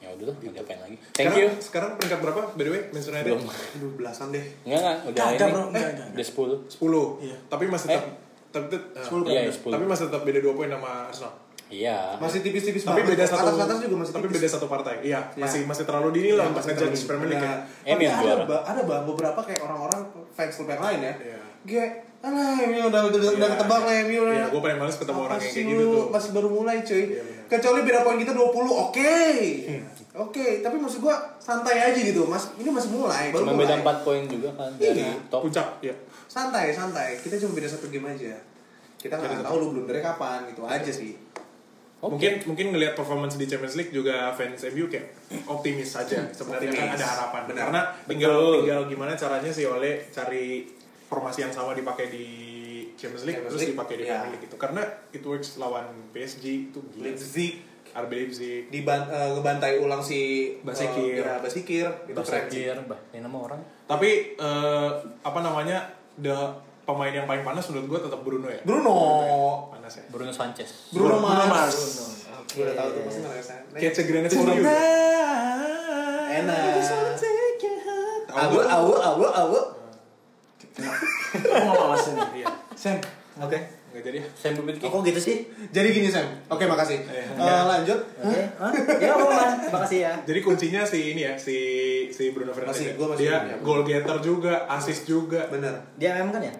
Ya 0.00 0.08
udah, 0.10 0.32
mau 0.34 0.48
diapain 0.50 0.80
lagi? 0.80 0.96
Thank 1.10 1.28
sekarang, 1.28 1.36
you. 1.38 1.48
Sekarang 1.60 1.90
peringkat 1.94 2.20
berapa? 2.20 2.40
By 2.52 2.62
the 2.62 2.70
way, 2.70 2.82
Manchester 2.88 3.12
United? 3.14 3.32
Belum. 3.32 3.44
Aduh 3.48 3.90
belasan 3.94 4.28
deh. 4.28 4.44
Enggak 4.64 4.80
enggak, 4.80 4.96
udah 5.06 5.24
ini. 5.26 5.52
bro. 5.52 5.62
Enggak, 5.68 5.88
enggak, 5.92 6.08
Udah 6.10 6.26
10. 6.26 7.20
10. 7.20 7.24
Iya. 7.24 7.36
Tapi 7.46 7.64
masih 7.64 7.86
Eh. 7.86 7.92
tetap 7.94 8.06
tapi, 8.50 8.74
eh, 8.74 8.80
Sepuluh 8.98 9.24
Iya, 9.24 9.40
kan? 9.40 9.52
10. 9.52 9.72
tapi 9.72 9.84
masih 9.86 10.04
tetap 10.06 10.22
beda 10.22 10.38
2 10.40 10.52
poin 10.52 10.68
sama 10.68 10.90
Arsenal. 11.06 11.32
Iya. 11.66 11.98
Masih 12.18 12.38
tipis-tipis 12.40 12.82
Tapi 12.82 13.02
beda 13.04 13.22
satu 13.22 13.46
Atas-atas 13.48 13.78
juga 13.80 13.96
masih 13.96 14.12
tapi 14.12 14.26
tipis. 14.26 14.36
beda 14.36 14.48
satu 14.50 14.66
partai. 14.66 14.94
Iya, 15.02 15.20
Ya. 15.30 15.40
masih 15.40 15.60
masih 15.64 15.84
terlalu 15.84 16.08
dini 16.12 16.30
lah 16.30 16.42
Iya, 16.42 16.50
untuk 16.50 16.58
masih 16.60 16.70
ngejudge 16.76 17.02
Premier 17.06 17.28
League 17.30 17.38
ya. 17.40 17.54
Em 17.84 17.92
tapi 17.92 18.04
ada, 18.04 18.18
juara. 18.20 18.44
ba- 18.44 18.64
ada 18.64 18.80
beberapa 18.82 19.40
kayak 19.40 19.60
orang-orang 19.62 20.00
fans 20.30 20.52
klub 20.52 20.66
yang 20.68 20.82
lain 20.82 20.98
ya. 21.00 21.14
Iya. 21.16 21.38
Gue, 21.62 21.84
alah 22.20 22.56
ini 22.58 22.78
udah 22.80 23.00
udah, 23.06 23.18
udah 23.20 23.32
Iya. 23.38 23.54
ketebak 23.54 23.80
lah 23.80 23.94
MU 24.02 24.18
udah. 24.20 24.34
Iya, 24.34 24.46
gue 24.48 24.60
paling 24.60 24.78
males 24.78 24.96
ketemu 24.96 25.20
orang 25.22 25.38
kayak 25.38 25.54
gitu 25.54 25.82
tuh. 25.86 26.04
Masih 26.10 26.30
baru 26.32 26.48
mulai 26.50 26.76
cuy. 26.80 27.04
Iya. 27.06 27.22
Kecuali 27.48 27.80
beda 27.82 28.00
poin 28.00 28.16
kita 28.16 28.32
20, 28.32 28.50
oke. 28.72 29.14
Oke, 30.12 30.58
tapi 30.58 30.76
maksud 30.76 31.00
gua 31.00 31.14
santai 31.38 31.78
aja 31.80 31.94
gitu. 31.96 32.26
Mas, 32.26 32.50
ini 32.56 32.66
masih 32.68 32.90
mulai, 32.90 33.30
baru 33.30 33.46
Cuma 33.46 33.54
mulai. 33.54 33.62
beda 33.64 33.74
4 33.80 33.96
poin 34.02 34.22
juga 34.24 34.50
kan 34.52 34.70
dari 34.74 35.00
Iya. 35.00 35.14
top. 35.30 35.46
Puncak, 35.46 35.68
ya. 35.80 35.94
Santai, 36.30 36.70
santai. 36.70 37.18
Kita 37.18 37.34
cuma 37.42 37.58
beda 37.58 37.66
satu 37.66 37.90
game 37.90 38.06
aja. 38.06 38.38
Kita 38.94 39.18
nggak 39.18 39.42
tahu 39.42 39.56
lu 39.58 39.66
belum 39.74 39.84
dari 39.90 39.98
kapan 39.98 40.46
gitu 40.46 40.62
aja 40.62 40.86
sih. 40.86 41.18
Oke. 42.00 42.16
Mungkin 42.16 42.32
mungkin 42.46 42.66
ngelihat 42.72 42.94
performance 42.94 43.34
di 43.34 43.50
Champions 43.50 43.74
League 43.74 43.90
juga 43.90 44.30
fans 44.38 44.62
MU 44.70 44.86
kayak 44.86 45.10
optimis 45.50 45.90
saja. 45.90 46.22
Sebenarnya 46.30 46.70
kan 46.70 46.94
ada 46.94 47.06
harapan. 47.18 47.42
Benar. 47.50 47.60
Karena 47.66 47.80
tinggal 48.06 48.32
Betul. 48.38 48.54
tinggal 48.62 48.80
gimana 48.86 49.12
caranya 49.18 49.50
sih 49.50 49.66
oleh 49.66 50.06
cari 50.14 50.70
formasi 51.10 51.42
yang 51.42 51.52
sama 51.52 51.74
dipakai 51.74 52.06
di 52.08 52.26
Champions 52.94 53.26
League 53.26 53.42
Champions 53.42 53.52
terus 53.52 53.62
League, 53.66 53.74
dipakai 53.74 53.94
di 53.98 54.04
iya. 54.06 54.10
Premier 54.14 54.30
League 54.32 54.44
gitu. 54.46 54.56
Karena 54.56 54.82
it 55.10 55.22
works 55.26 55.58
lawan 55.58 55.86
PSG 56.14 56.44
itu 56.70 56.78
gila. 56.94 57.02
Leipzig 57.10 57.52
RB 57.90 58.12
Leipzig. 58.14 58.62
di 58.70 58.80
ngebantai 58.86 59.82
ulang 59.82 59.98
si 59.98 60.54
Basekir. 60.62 61.20
eh, 61.20 61.26
ya, 61.26 61.42
Basikir 61.42 61.90
itu 62.06 62.20
keren 62.22 62.46
sih. 62.46 62.70
Bah, 62.86 63.00
ini 63.10 63.18
nama 63.18 63.38
orang. 63.50 63.60
Tapi 63.90 64.38
eh, 64.38 64.90
apa 65.26 65.40
namanya? 65.42 65.99
The 66.20 66.38
pemain 66.84 67.12
yang 67.12 67.26
paling 67.26 67.44
panas 67.44 67.64
menurut 67.72 67.86
gue 67.96 68.00
tetap 68.08 68.20
Bruno 68.20 68.46
ya. 68.48 68.60
Bruno. 68.62 68.96
Panas 69.72 69.92
ya. 69.96 70.04
Bruno 70.12 70.32
Sanchez. 70.32 70.92
Bruno 70.92 71.16
Bruno 71.18 71.26
Mars. 71.26 71.48
Mars. 71.48 71.78
Gue 72.50 72.64
udah 72.66 72.76
tahu 72.76 72.88
tuh 72.92 73.02
pasti 73.08 73.20
ngerasa. 73.24 73.52
Kayak 73.74 74.04
Grenade 74.04 74.32
for 74.34 74.46
you. 74.52 74.64
Enak. 76.30 76.80
Awu, 78.30 78.62
nggak? 78.62 78.70
awu, 78.70 78.92
awu, 78.94 79.24
awu. 79.26 79.60
Aku 80.80 81.66
mau 81.66 81.76
awasin 81.90 82.14
nih. 82.16 82.42
Iya. 82.42 82.46
Sam, 82.78 82.96
Oke. 83.42 83.58
Nggak 83.90 84.02
jadi 84.06 84.18
ya. 84.22 84.26
Sam 84.38 84.52
Bubitki. 84.54 84.86
Kok 84.86 85.02
gitu 85.02 85.20
sih? 85.20 85.36
Jadi 85.74 85.88
gini 85.90 86.06
Sam. 86.06 86.30
Oke, 86.46 86.64
makasih. 86.70 87.02
Eh, 87.10 87.62
lanjut. 87.66 87.98
Oke. 88.22 88.42
Hah? 88.62 88.72
Ya, 89.02 89.18
Roman. 89.18 89.50
Makasih 89.66 89.98
ya. 90.06 90.12
Jadi 90.22 90.38
kuncinya 90.46 90.86
si 90.86 91.14
ini 91.14 91.26
ya, 91.26 91.34
si 91.34 91.56
si 92.14 92.30
Bruno 92.30 92.54
Fernandes. 92.54 92.78
Masih, 92.78 92.86
ya. 92.86 92.94
gua 92.94 93.06
masih 93.10 93.24
dia 93.26 93.36
punya. 93.42 93.56
goal 93.66 93.82
getter 93.82 94.16
juga, 94.22 94.54
assist 94.70 95.10
juga. 95.10 95.50
Bener. 95.50 95.74
Dia 95.98 96.22
MM 96.22 96.30
kan 96.30 96.42
ya? 96.46 96.54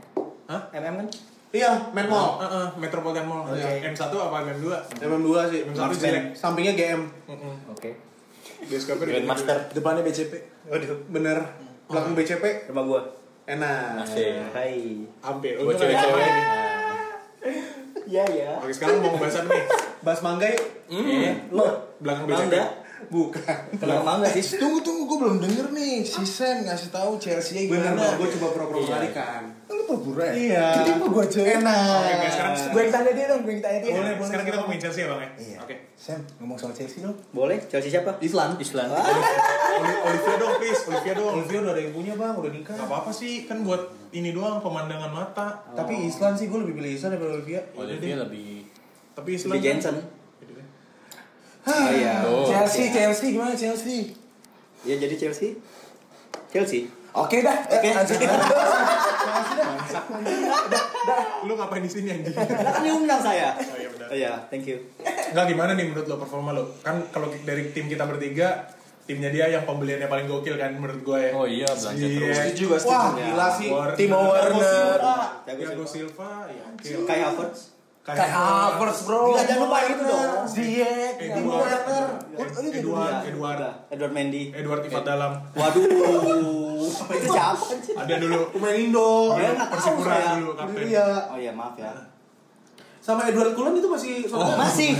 Hah? 0.50 0.62
MM 0.74 1.06
kan? 1.06 1.08
Iya, 1.50 1.70
main 1.90 2.06
mall. 2.06 2.38
Heeh, 2.38 2.66
Metropolitan 2.78 3.26
Mall. 3.26 3.42
Oke. 3.42 3.82
M1 3.82 3.98
apa 3.98 4.36
MM2? 4.46 4.66
MM2 5.02 5.30
sih. 5.50 5.60
M1 5.66 5.90
jelek. 5.98 6.24
Sampingnya 6.34 6.78
GM. 6.78 7.02
Oke. 7.66 7.90
Bioskopnya 8.70 9.06
Grandmaster. 9.18 9.58
Depannya 9.74 10.06
BCP. 10.06 10.34
Waduh, 10.70 10.98
bener. 11.10 11.42
Belakang 11.90 12.14
BCP 12.14 12.70
Rumah 12.70 12.84
gua. 12.86 13.02
enak. 13.50 14.06
Asik. 14.06 14.54
Hai. 14.54 15.02
hampir. 15.18 15.58
Buat 15.58 15.74
ada 15.74 15.90
cewek-cewek. 15.90 16.69
Iya 18.10 18.24
ya. 18.26 18.50
Oke, 18.58 18.72
sekarang 18.74 19.00
mau 19.00 19.16
bahas 19.16 19.36
apa 19.38 19.48
nih? 19.48 19.64
Bas 20.02 20.20
Mangga 20.24 20.48
yuk. 20.50 20.66
Lo 21.54 21.66
Belakang 22.00 22.24
BCP. 22.26 22.36
Mangga. 22.36 22.62
Bukan. 23.08 23.58
Kalau 23.74 24.02
mangga 24.02 24.28
sih. 24.28 24.56
Tunggu 24.56 24.78
tunggu, 24.80 25.02
gue 25.04 25.18
belum 25.18 25.36
denger 25.38 25.66
nih. 25.70 26.02
Si 26.02 26.20
Sen 26.22 26.62
ngasih 26.62 26.90
tahu 26.90 27.16
Chelsea 27.16 27.64
Bener, 27.66 27.90
gimana. 27.90 28.14
gue 28.14 28.28
coba 28.36 28.46
pura-pura 28.52 28.78
melarikan. 28.82 29.42
Lu 29.66 29.82
pura-pura 29.84 30.24
ya? 30.26 30.34
Iya. 30.34 30.66
Kenapa 30.76 31.06
gue 31.08 31.22
aja? 31.24 31.40
Enak. 31.40 32.02
Oke, 32.10 32.28
sekarang 32.28 32.52
Gue 32.70 32.80
yang 32.80 32.92
tanya 32.92 33.12
dia 33.12 33.26
dong, 33.26 33.40
gue 33.40 33.52
yang 33.52 33.62
tanya 33.62 33.78
dia. 33.80 33.92
Boleh, 33.92 34.12
sekarang 34.20 34.44
kita 34.44 34.56
ngomongin 34.58 34.80
Chelsea 34.80 35.00
ya, 35.00 35.08
Bang 35.08 35.20
ya? 35.20 35.30
Iya. 35.36 35.56
Oke. 35.62 35.74
Sam, 35.94 36.20
ngomong 36.38 36.56
soal 36.56 36.72
Chelsea 36.72 36.98
dong. 37.00 37.16
Boleh. 37.30 37.58
Chelsea 37.62 37.88
siapa? 37.88 38.20
Islan. 38.20 38.56
Island. 38.56 38.90
Oli- 38.90 40.00
Olivia 40.02 40.34
dong, 40.36 40.52
please. 40.56 40.82
Olivia 40.86 41.14
dong. 41.14 41.32
Olivia 41.36 41.58
udah 41.60 41.72
ada 41.72 41.80
yang 41.80 41.92
punya 41.92 42.14
bang, 42.14 42.34
udah 42.34 42.50
nikah. 42.50 42.74
Gak 42.74 42.86
apa-apa 42.86 43.10
sih, 43.10 43.44
kan 43.44 43.60
buat 43.60 43.80
ini 44.10 44.30
doang 44.30 44.58
pemandangan 44.58 45.08
mata. 45.08 45.48
Tapi 45.72 46.04
Islan 46.04 46.34
sih 46.34 46.46
gue 46.46 46.58
lebih 46.58 46.76
pilih 46.76 46.92
Islan 46.92 47.14
daripada 47.14 47.32
Olivia. 47.34 47.60
Olivia 47.72 48.16
lebih 48.18 48.64
Tapi 49.10 49.30
Islam 49.34 49.52
Lebih 49.52 49.64
Jensen. 49.66 49.96
Oh 51.60 51.88
iya. 51.90 52.24
Oh, 52.24 52.44
Chelsea, 52.44 52.88
Chelsea 52.88 53.26
gimana 53.30 53.52
Chelsea? 53.52 54.16
Ya 54.80 54.96
jadi 54.96 55.14
Chelsea. 55.14 55.60
Chelsea. 56.48 56.88
Oke 57.10 57.42
dah, 57.42 57.58
Oke. 57.66 57.90
lanjut. 57.90 58.16
Lu 61.42 61.52
ngapain 61.54 61.82
di 61.82 61.90
sini 61.90 62.08
anjing? 62.12 62.34
Nah, 62.34 62.46
kan 62.70 62.82
diundang 62.82 63.18
saya. 63.18 63.56
Oh 63.56 63.76
iya 63.76 63.88
benar. 63.90 64.06
Oh 64.06 64.16
iya, 64.16 64.32
thank 64.46 64.64
you. 64.64 64.78
Enggak 65.02 65.46
gimana 65.48 65.74
nih 65.74 65.86
menurut 65.86 66.06
lo 66.06 66.16
performa 66.16 66.52
lo? 66.52 66.70
Kan 66.80 67.02
kalau 67.10 67.32
dari 67.42 67.72
tim 67.72 67.86
kita 67.86 68.06
bertiga, 68.06 68.70
timnya 69.04 69.28
dia 69.28 69.50
yang 69.50 69.66
pembeliannya 69.66 70.06
paling 70.06 70.26
gokil 70.26 70.54
kan 70.54 70.70
menurut 70.72 71.02
gue 71.02 71.18
ya. 71.20 71.30
Oh 71.34 71.46
iya, 71.46 71.66
belanja 71.66 71.98
Iya. 72.00 72.14
terus. 72.14 72.36
Setuju 72.36 72.64
gak 72.68 72.80
setuju? 72.80 72.94
Wah 72.94 73.10
gila 73.12 73.48
sih. 73.50 73.68
Timo 73.96 74.18
Werner. 74.28 74.98
Thiago 75.44 75.84
Silva, 75.84 76.30
ya 76.46 76.62
oke. 76.68 76.90
Kai 77.04 77.20
Havertz. 77.20 77.69
Kayak 78.00 78.32
Havertz 78.32 79.04
bro. 79.04 79.36
Enggak, 79.36 79.44
jangan 79.44 79.62
lupa 79.68 79.78
itu 79.84 80.02
dong. 80.08 80.32
Ziyech. 80.48 81.14
Edward, 81.20 81.60
Werner. 81.60 82.06
Edward, 82.72 83.14
Edward, 83.28 83.60
Edward 83.92 84.12
Mendy. 84.16 84.42
Edward 84.56 84.82
Ifat 84.88 85.04
Dalam. 85.04 85.32
Waduh. 85.52 86.80
itu 87.20 87.28
siapa? 87.28 87.64
Ada 88.00 88.14
dulu 88.16 88.38
Pemain 88.56 88.76
Indo. 88.76 89.36
Ya, 89.36 89.52
Persipura 89.68 90.16
saya. 90.16 90.30
dulu 90.40 90.50
kapten. 90.56 90.84
Iya. 90.88 91.08
Oh 91.28 91.38
iya, 91.38 91.52
maaf 91.52 91.76
ya. 91.76 91.92
Sama 93.10 93.26
Edward 93.26 93.52
Cullen 93.58 93.74
itu 93.74 93.90
masih 93.90 94.12
saudara. 94.30 94.54
Masih. 94.54 94.94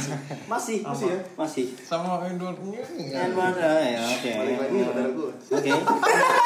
Masih. 0.51 0.79
Masih 0.83 1.07
ya? 1.07 1.19
Masih. 1.39 1.67
Sama 1.79 2.19
Edwardnya. 2.27 2.83
Edward 2.99 3.57
ah, 3.63 3.79
ya, 3.87 4.01
oke. 4.03 4.31
Balik 4.35 4.57
lagi 4.59 4.79
saudara 4.83 5.11
gue. 5.15 5.31
Oke. 5.31 5.71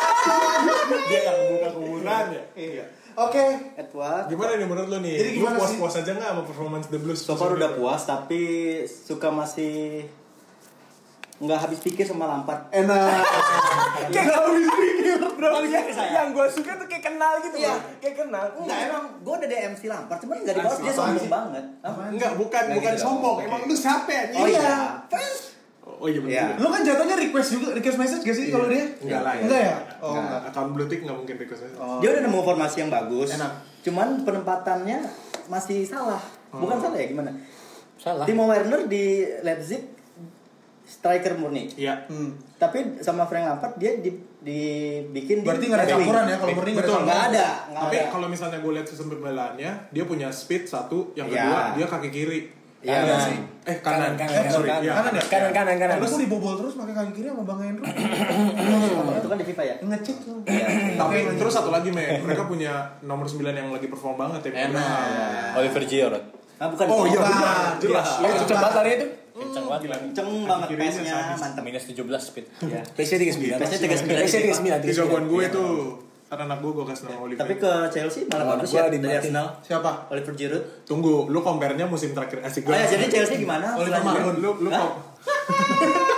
Dia 1.08 1.20
yang 1.24 1.38
buka 1.56 1.68
kuburan 1.72 2.24
ya. 2.36 2.44
Iya. 2.52 2.84
Oke. 3.16 3.44
Edward. 3.80 4.28
Gimana 4.28 4.60
nih 4.60 4.68
menurut 4.68 4.88
lo 4.92 4.98
nih? 5.00 5.16
Jadi 5.16 5.30
Lu 5.32 5.36
gimana 5.40 5.56
sih? 5.56 5.60
puas-puas 5.80 5.94
aja 6.04 6.10
nggak 6.12 6.30
sama 6.36 6.42
performance 6.44 6.86
The 6.92 7.00
Blues? 7.00 7.20
So 7.24 7.32
far 7.32 7.56
udah 7.56 7.70
puas 7.80 8.04
tapi 8.04 8.42
suka 8.84 9.32
masih 9.32 10.04
nggak 11.44 11.60
habis 11.60 11.78
pikir 11.80 12.04
sama 12.04 12.24
Lampard. 12.24 12.66
Enak. 12.70 13.20
Kayak 14.12 14.24
gak 14.26 14.40
habis 14.40 14.68
pikir 14.68 15.16
bro. 15.20 15.50
Saya. 15.94 16.10
Yang 16.10 16.28
gue 16.32 16.46
suka 16.50 16.72
tuh 16.76 16.86
kayak 16.88 17.04
kenal 17.04 17.32
gitu 17.40 17.56
Iya. 17.58 17.74
bro. 17.74 18.00
Kayak 18.00 18.16
kenal. 18.24 18.44
Enggak 18.56 18.78
emang 18.88 19.04
gue 19.20 19.34
udah 19.34 19.48
DM 19.48 19.74
si 19.76 19.86
Lampard 19.86 20.18
cuman 20.20 20.36
nggak 20.40 20.54
dibahas 20.56 20.78
dia 20.80 20.94
sombong 20.94 21.20
sih? 21.20 21.30
banget. 21.30 21.64
Hah? 21.80 22.08
Enggak, 22.08 22.32
bukan, 22.34 22.62
bukan 22.72 22.92
gitu 22.92 23.04
sombong. 23.04 23.36
Emang 23.44 23.60
lu 23.64 23.74
siapa? 23.76 24.12
Oh 24.34 24.46
iya. 24.46 24.74
Oh 25.84 26.08
iya 26.08 26.20
benar. 26.20 26.32
Iya. 26.32 26.44
Lu 26.58 26.68
kan 26.72 26.80
jatuhnya 26.80 27.16
request 27.16 27.48
juga, 27.54 27.66
request 27.76 27.98
message 28.00 28.22
gak 28.24 28.36
sih 28.36 28.46
kalau 28.48 28.66
dia? 28.66 28.84
Enggak 29.04 29.20
lah 29.20 29.32
ya. 29.36 29.42
Enggak 29.44 29.60
ya? 29.60 29.76
Oh, 30.00 30.12
Enggak. 30.16 30.40
Account 30.50 30.70
blue 30.72 30.88
tick 30.88 31.00
enggak 31.04 31.16
mungkin 31.16 31.34
request 31.38 31.62
aja. 31.64 31.76
Oh. 31.76 31.98
Dia 32.00 32.08
udah 32.10 32.22
nemu 32.24 32.38
formasi 32.40 32.76
yang 32.80 32.90
bagus. 32.90 33.28
Enak. 33.36 33.52
Cuman 33.84 34.08
penempatannya 34.24 34.98
masih 35.46 35.84
salah. 35.84 36.20
Bukan 36.50 36.76
salah 36.80 36.96
ya 36.96 37.06
gimana? 37.06 37.30
Salah. 37.94 38.24
Timo 38.24 38.48
Werner 38.48 38.88
di 38.88 39.22
Leipzig 39.44 39.93
striker 40.84 41.32
murni. 41.34 41.72
Iya. 41.74 42.04
Hmm. 42.06 42.36
Tapi 42.54 43.00
sama 43.00 43.24
Frank 43.24 43.44
Lampard 43.46 43.74
dia 43.76 43.96
di, 43.96 44.12
dibikin 44.38 45.40
di 45.40 45.46
Berarti 45.46 45.64
nggak 45.66 45.80
ada 45.80 45.88
campuran 45.90 46.24
ya 46.24 46.36
kalau 46.36 46.52
murni 46.54 46.72
Betul. 46.74 46.98
Nggak 47.02 47.20
ada, 47.30 47.46
Tapi 47.66 47.96
ada. 47.98 48.08
kalau 48.08 48.26
misalnya 48.28 48.58
gue 48.60 48.72
lihat 48.72 48.86
sistem 48.86 49.08
pembelaannya, 49.10 49.70
dia 49.88 50.04
punya 50.04 50.28
speed 50.28 50.64
satu, 50.64 51.12
yang 51.14 51.26
Iya. 51.26 51.40
kedua 51.40 51.60
dia 51.74 51.86
kaki 51.88 52.10
kiri. 52.10 52.40
Iya, 52.84 53.00
Kanan. 53.00 53.20
sih. 53.24 53.38
Eh 53.64 53.76
kanan. 53.80 54.12
Kanan, 54.12 54.28
Eh, 54.28 54.28
kanan, 54.36 54.52
sorry. 54.52 54.68
kanan. 54.68 54.82
Iya, 54.84 54.92
Kanan 54.92 55.12
ya? 55.14 55.22
Kanan 55.24 55.50
kanan 55.50 55.76
kanan. 55.80 55.96
Terus 55.98 56.20
dibobol 56.20 56.54
terus 56.54 56.72
pakai 56.76 56.92
kaki 56.92 57.12
kiri 57.16 57.28
sama 57.32 57.42
Bang 57.42 57.58
Hendro. 57.58 57.84
Itu 59.16 59.28
kan 59.32 59.38
di 59.40 59.46
FIFA 59.46 59.62
ya. 59.64 59.74
Ngecek 59.80 60.16
tuh. 60.20 60.36
Iya. 60.44 60.66
Tapi 60.94 61.16
terus 61.32 61.52
satu 61.54 61.72
lagi, 61.72 61.88
Me. 61.88 62.20
Mereka 62.20 62.44
punya 62.44 62.72
nomor 63.00 63.24
9 63.24 63.40
yang 63.50 63.72
lagi 63.72 63.88
perform 63.88 64.20
banget 64.20 64.52
ya. 64.52 64.68
Enak. 64.68 65.56
Oliver 65.56 65.82
Giroud. 65.82 66.24
Ah 66.54 66.68
bukan. 66.68 66.84
Oh 66.86 67.08
iya, 67.08 67.18
benar. 67.18 67.72
Jelas. 67.80 68.08
Oh, 68.20 68.28
itu 68.30 68.44
coba 68.46 68.68
lari 68.74 68.90
itu. 68.94 69.06
Kencang 69.34 69.66
banget. 69.66 69.90
Kenceng 69.90 70.30
banget 70.46 70.68
pace-nya, 70.78 71.34
mantap. 71.34 71.62
Minus 71.66 71.84
17 71.90 72.06
speed. 72.22 72.46
Iya. 72.62 72.82
PC 72.94 73.10
39. 73.18 73.58
PC 73.58 73.74
39. 73.82 74.26
PC 74.30 74.36
39. 74.62 74.86
Itu 74.86 74.94
jagoan 75.02 75.24
gue 75.26 75.44
tuh. 75.50 75.70
Anak-anak 76.24 76.58
gue 76.62 76.70
gue 76.72 76.84
kasih 76.86 77.02
nama 77.10 77.20
Oliver. 77.20 77.40
Tapi 77.42 77.54
ke 77.58 77.72
Chelsea 77.94 78.22
malah 78.30 78.46
bagus 78.56 78.70
ya 78.70 78.86
di. 78.90 78.98
Arsenal. 79.02 79.46
Siapa? 79.62 79.90
Oliver 80.10 80.34
Giroud. 80.34 80.64
Tunggu, 80.86 81.26
lu 81.30 81.38
compare-nya 81.42 81.86
musim 81.90 82.14
terakhir 82.14 82.42
asik 82.46 82.66
Oh 82.66 82.74
ya, 82.74 82.86
jadi 82.86 83.06
Chelsea 83.10 83.42
gimana? 83.42 83.74
Oliver? 83.74 84.02
Marun. 84.02 84.34
lu 84.38 84.50
lu 84.62 84.70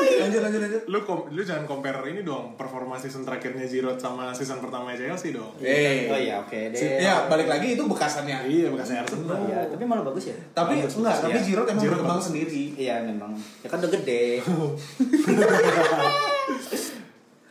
Lanjut 0.00 0.40
lanjut 0.40 0.60
lanjut. 0.60 0.82
lu 0.86 0.98
kom- 1.00 1.26
lu 1.28 1.40
jangan 1.40 1.64
compare 1.64 2.00
ini 2.06 2.20
dong 2.20 2.54
performa 2.54 2.94
season 2.94 3.22
terakhirnya 3.22 3.62
Giroud 3.62 3.96
sama 3.96 4.30
season 4.30 4.58
pertama 4.58 4.92
Chelsea 4.92 5.30
dong. 5.30 5.50
Eh. 5.58 6.06
Oh 6.06 6.16
iya, 6.16 6.38
oke 6.38 6.56
deh. 6.70 6.98
Ya, 6.98 7.26
balik 7.26 7.46
lagi 7.46 7.74
itu 7.74 7.82
bekasannya. 7.82 8.44
Iya, 8.44 8.68
bekasnya 8.68 9.00
Arsenal. 9.00 9.36
Iya, 9.42 9.60
tapi 9.66 9.84
malah 9.84 10.02
bagus 10.02 10.28
ya. 10.28 10.36
Tapi 10.50 10.78
Bagus, 10.78 10.94
enggak, 10.96 11.14
bagus, 11.14 11.24
tapi 11.24 11.34
iya. 11.34 11.46
Giroud 11.46 11.66
emang 11.66 11.80
Giroud 11.80 11.94
berkembang 11.96 12.16
bagus. 12.16 12.28
sendiri. 12.28 12.62
Iya 12.76 12.94
memang. 13.02 13.32
Ya 13.60 13.68
kan 13.68 13.78
udah 13.78 13.90
gede. 13.92 14.22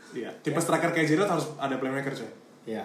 Iya, 0.09 0.33
tipe 0.41 0.57
striker 0.57 0.89
kayak 0.89 1.05
Giroud 1.05 1.29
harus 1.29 1.45
ada 1.55 1.77
playmaker 1.77 2.09
coy. 2.11 2.25
Iya. 2.65 2.81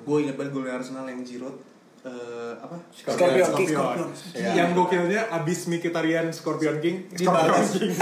Gue 0.00 0.22
inget 0.22 0.34
banget 0.34 0.54
golnya 0.54 0.78
Arsenal 0.78 1.02
yang 1.04 1.18
Giroud 1.20 1.58
eh 2.04 2.52
apa? 2.54 2.76
Scorpion 2.90 3.48
King. 3.54 3.68
Scorpion. 3.70 4.08
Iya. 4.30 4.50
Yang 4.54 4.68
gokilnya 4.74 5.20
abis 5.32 5.64
Mkhitaryan 5.66 6.28
Scorpion 6.30 6.76
King, 6.78 7.08
Di 7.08 7.24
Scorpion. 7.24 7.64
King. 7.66 7.92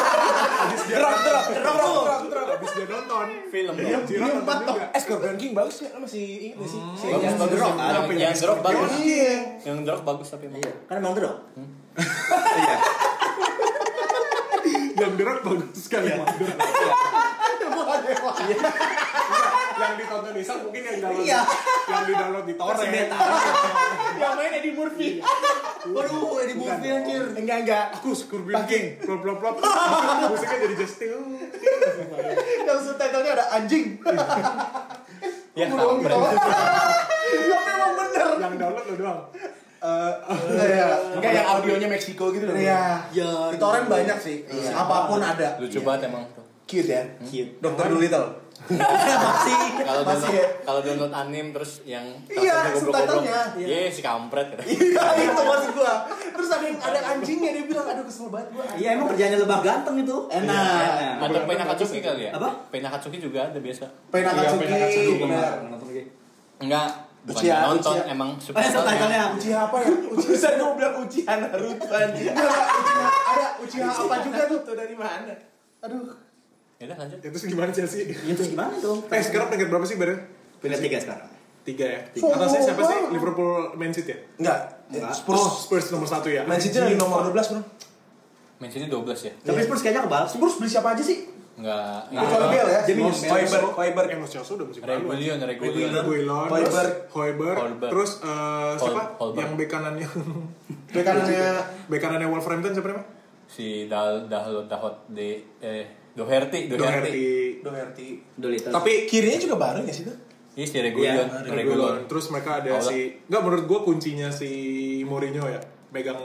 abis 0.62 0.80
dia 0.84 0.96
Drop 0.96 1.16
drop 1.18 1.46
drop 1.50 1.76
drop 1.80 2.22
drop. 2.28 2.46
abis 2.52 2.70
dia 2.70 2.86
nonton 2.86 3.26
Film 3.48 3.74
Iya. 3.74 3.98
Giroud 4.04 4.32
nonton 4.38 4.56
juga. 4.68 4.84
Eh 4.88 5.00
Scorpion 5.00 5.34
King 5.34 5.52
bagus 5.52 5.76
ya? 5.80 5.90
Masih 5.94 6.22
inget 6.46 6.56
gak 6.56 6.68
sih? 6.68 6.80
Si 6.94 7.04
Bagus, 7.06 7.20
yang 7.20 7.36
bagus. 7.36 7.56
drop. 7.56 7.74
Yang, 7.74 7.90
Apa 7.90 8.06
yang 8.08 8.20
yang 8.22 8.34
drop 8.36 8.58
bagus. 8.60 8.90
Iya. 8.94 9.34
Yang 9.64 9.78
drop 9.82 10.02
bagus 10.04 10.28
tapi. 10.28 10.44
Iya. 10.48 10.72
Kan 10.84 10.94
emang 10.96 11.12
drop. 11.12 11.36
Iya. 12.52 12.76
Yang 15.00 15.12
derok 15.16 15.40
bagus 15.42 15.80
sekali. 15.80 16.12
Iya. 16.12 16.20
Yang 19.80 19.94
ditonton 19.96 20.34
Isa 20.36 20.54
mungkin 20.56 20.82
yang 20.82 20.96
download 21.00 21.24
Iya. 21.24 21.40
yang 21.86 22.02
di 22.04 22.12
download 22.12 22.44
di 22.44 22.54
torrent. 22.54 22.92
Yang 24.14 24.32
main 24.38 24.52
Eddie 24.54 24.74
Murphy. 24.74 25.08
Waduh, 25.96 26.36
Eddie 26.38 26.54
Murphy 26.54 26.88
anjir. 26.90 27.22
Enggak 27.32 27.58
enggak. 27.64 27.84
Aku 27.96 28.12
Scorpion 28.12 28.60
King, 28.64 29.00
plop 29.00 29.20
plop 29.20 29.36
plop. 29.40 29.54
Musiknya 30.26 30.56
jadi 30.60 30.74
just 30.76 30.94
still. 30.94 31.16
Yang 32.60 32.78
subtitlenya 32.84 33.32
ada 33.34 33.44
anjing. 33.52 33.86
Ya 35.50 35.66
Bodoh 35.66 35.98
kampret. 35.98 36.14
gitu. 36.14 36.48
Tapi 37.50 37.70
emang 37.74 37.92
bener. 37.92 38.26
Yang 38.38 38.54
download 38.56 38.84
lo 38.86 38.94
doang. 38.94 39.20
Iya. 40.56 40.86
Enggak 41.18 41.32
yang 41.34 41.46
audionya 41.50 41.88
Meksiko 41.90 42.30
gitu 42.30 42.44
loh. 42.46 42.54
Iya. 42.54 43.02
Ya, 43.10 43.28
Di 43.50 43.58
torrent 43.58 43.84
banyak 43.84 44.16
sih. 44.16 44.36
Apa 44.70 45.10
pun 45.10 45.18
ada. 45.18 45.58
Lucu 45.58 45.82
banget 45.82 46.06
emang 46.06 46.22
tuh. 46.32 46.46
Cute 46.64 46.86
ya. 46.86 47.02
Cute. 47.20 47.58
Dokter 47.58 47.90
Dolittle. 47.90 48.28
Masih. 48.70 49.58
Kalau 49.80 50.02
download 50.02 50.30
ya? 50.30 50.46
kalau 50.62 50.80
download 50.80 51.12
anim 51.12 51.46
terus 51.50 51.82
yang 51.82 52.06
Iya, 52.26 52.70
subtitlenya. 52.72 53.40
Iya 53.56 53.90
si 53.90 54.00
kampret. 54.00 54.54
Iya 54.62 55.02
itu 55.16 55.42
maksud 55.42 55.70
gua. 55.74 55.94
Terus 56.06 56.48
ada 56.48 56.64
yang 56.64 56.78
ada 56.78 57.00
anjingnya 57.10 57.50
dia 57.52 57.64
bilang 57.66 57.86
aduh 57.86 58.04
kesel 58.04 58.28
banget 58.28 58.48
gua. 58.52 58.64
Iya 58.74 58.88
emang 58.94 59.06
kerjanya 59.10 59.36
lebah 59.38 59.58
ganteng 59.60 59.96
itu. 59.98 60.16
Enak. 60.28 61.18
Atau 61.20 61.42
Pena 61.44 61.64
Katsuki 61.66 61.98
kali 62.00 62.22
ya? 62.26 62.32
Apa? 62.32 62.48
Pena 62.70 62.88
Katsuki 62.88 63.18
juga 63.18 63.40
ada 63.44 63.58
biasa. 63.58 63.84
Pena 64.08 64.30
Iya, 64.30 65.14
benar. 65.16 65.52
Enggak, 66.60 66.88
bukan 67.24 67.40
Uchiha, 67.40 67.56
nonton 67.64 67.96
Uchiha. 67.96 68.12
emang 68.12 68.30
Eh, 68.30 68.40
subtitlenya. 68.42 68.76
subtitlenya. 68.76 69.22
Uchiha 69.32 69.58
apa 69.64 69.76
ya? 69.80 69.88
Bisa 70.28 70.48
gue 70.52 70.70
bilang 70.76 70.94
Uchiha 71.00 71.32
Naruto 71.34 71.86
anjing. 71.88 72.36
Ada 72.36 73.46
Uchiha 73.64 73.88
apa 73.88 74.14
juga 74.20 74.42
tuh? 74.44 74.60
Tuh 74.60 74.74
dari 74.76 74.92
mana? 74.92 75.32
Aduh. 75.80 76.29
Ya 76.80 76.88
udah 76.88 76.96
lanjut. 76.96 77.18
Itu 77.20 77.36
gimana 77.44 77.68
Chelsea? 77.76 78.08
Ya 78.08 78.32
terus 78.32 78.56
gimana 78.56 78.72
dong? 78.80 79.04
Eh 79.12 79.20
sekarang 79.20 79.52
peringkat 79.52 79.68
berapa 79.68 79.84
sih 79.84 80.00
Beren? 80.00 80.16
Pindah 80.64 80.80
tiga 80.80 80.96
sekarang. 80.96 81.28
Tiga 81.60 81.84
ya. 81.84 82.00
Atasnya 82.08 82.72
siapa 82.72 82.82
sih? 82.88 82.98
Liverpool, 83.12 83.76
Man 83.76 83.92
City 83.92 84.16
ya? 84.16 84.18
Enggak. 84.40 84.60
Enggak. 84.88 85.12
Spurs. 85.12 85.36
Oh, 85.36 85.52
Spurs 85.52 85.86
nomor 85.92 86.08
satu 86.08 86.32
ya. 86.32 86.48
Man 86.48 86.56
City 86.56 86.80
lagi 86.80 86.96
nomor 86.96 87.28
12 87.28 87.36
bro. 87.52 87.60
Man 88.64 88.70
City 88.72 88.88
12 88.88 88.96
ya? 89.28 89.32
Tapi 89.44 89.60
Spurs 89.68 89.80
kayaknya 89.84 90.08
kebal. 90.08 90.24
Spurs 90.24 90.56
beli 90.56 90.72
siapa 90.72 90.96
aja 90.96 91.04
sih? 91.04 91.28
Enggak. 91.60 92.00
Kecuali 92.08 92.46
Bale 92.48 92.70
ya. 92.72 92.80
Hoiberg, 93.28 93.64
Hoiberg. 93.76 94.08
Eh, 94.08 94.16
Los 94.16 94.32
Chelsea 94.32 94.52
udah 94.56 94.64
musim 94.64 94.80
lalu. 94.80 95.04
Reguilon, 95.12 96.48
Hoiberg. 96.48 96.92
Hoiberg, 97.12 97.56
Hoiberg. 97.60 97.90
terus 97.92 98.10
eh, 98.24 98.72
siapa? 98.80 99.02
Yang 99.36 99.52
bek 99.60 99.68
kanannya 99.68 100.08
Bek 100.96 101.04
kanannya 101.12 101.44
bek 101.92 102.00
kanannya 102.00 102.28
Wolverhampton 102.32 102.72
siapa 102.72 102.88
namanya? 102.88 103.04
Si 103.44 103.84
Dal 103.84 104.24
Dahlo 104.32 104.64
Dahot 104.64 104.96
de 105.12 105.44
eh 105.60 105.99
Doherty, 106.12 106.66
Doherty. 106.66 107.60
Doherty. 107.62 108.08
Doherty. 108.34 108.68
Tapi 108.68 108.92
Kirinya 109.06 109.38
juga 109.38 109.56
bareng 109.56 109.84
ya 109.84 109.94
sih 109.94 110.04
tuh? 110.04 110.16
Iya 110.52 110.66
si. 110.66 110.76
Reguilon. 110.82 112.04
Terus 112.04 112.26
mereka 112.28 112.58
ada 112.58 112.76
Aula. 112.76 112.82
si 112.82 113.22
nggak 113.24 113.40
menurut 113.40 113.64
gua 113.64 113.80
kuncinya 113.80 114.28
si 114.28 114.50
Mourinho 115.06 115.46
ya 115.46 115.60
megang 115.88 116.18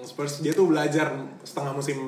Spurs 0.00 0.40
dia 0.40 0.50
tuh 0.50 0.66
belajar 0.66 1.12
setengah 1.44 1.72
musim 1.72 1.98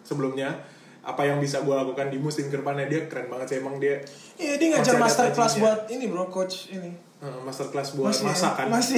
sebelumnya 0.00 0.64
apa 1.00 1.22
yang 1.22 1.36
bisa 1.36 1.60
gua 1.60 1.84
lakukan 1.84 2.08
di 2.08 2.16
musim 2.16 2.48
ke 2.48 2.56
depannya 2.56 2.84
dia 2.84 3.04
keren 3.04 3.28
banget 3.28 3.46
sih 3.46 3.56
emang 3.60 3.76
dia 3.76 4.00
Iya 4.36 4.56
dia 4.56 4.68
ngajar 4.72 4.96
master 4.96 5.28
class 5.30 5.60
buat 5.60 5.88
ini 5.88 6.08
bro 6.08 6.28
coach 6.28 6.72
ini. 6.72 6.96
master 7.44 7.68
class 7.68 7.92
buat 7.92 8.08
Masih 8.10 8.24
ya? 8.24 8.28
masak 8.32 8.52
kan 8.56 8.66
Masih. 8.72 8.96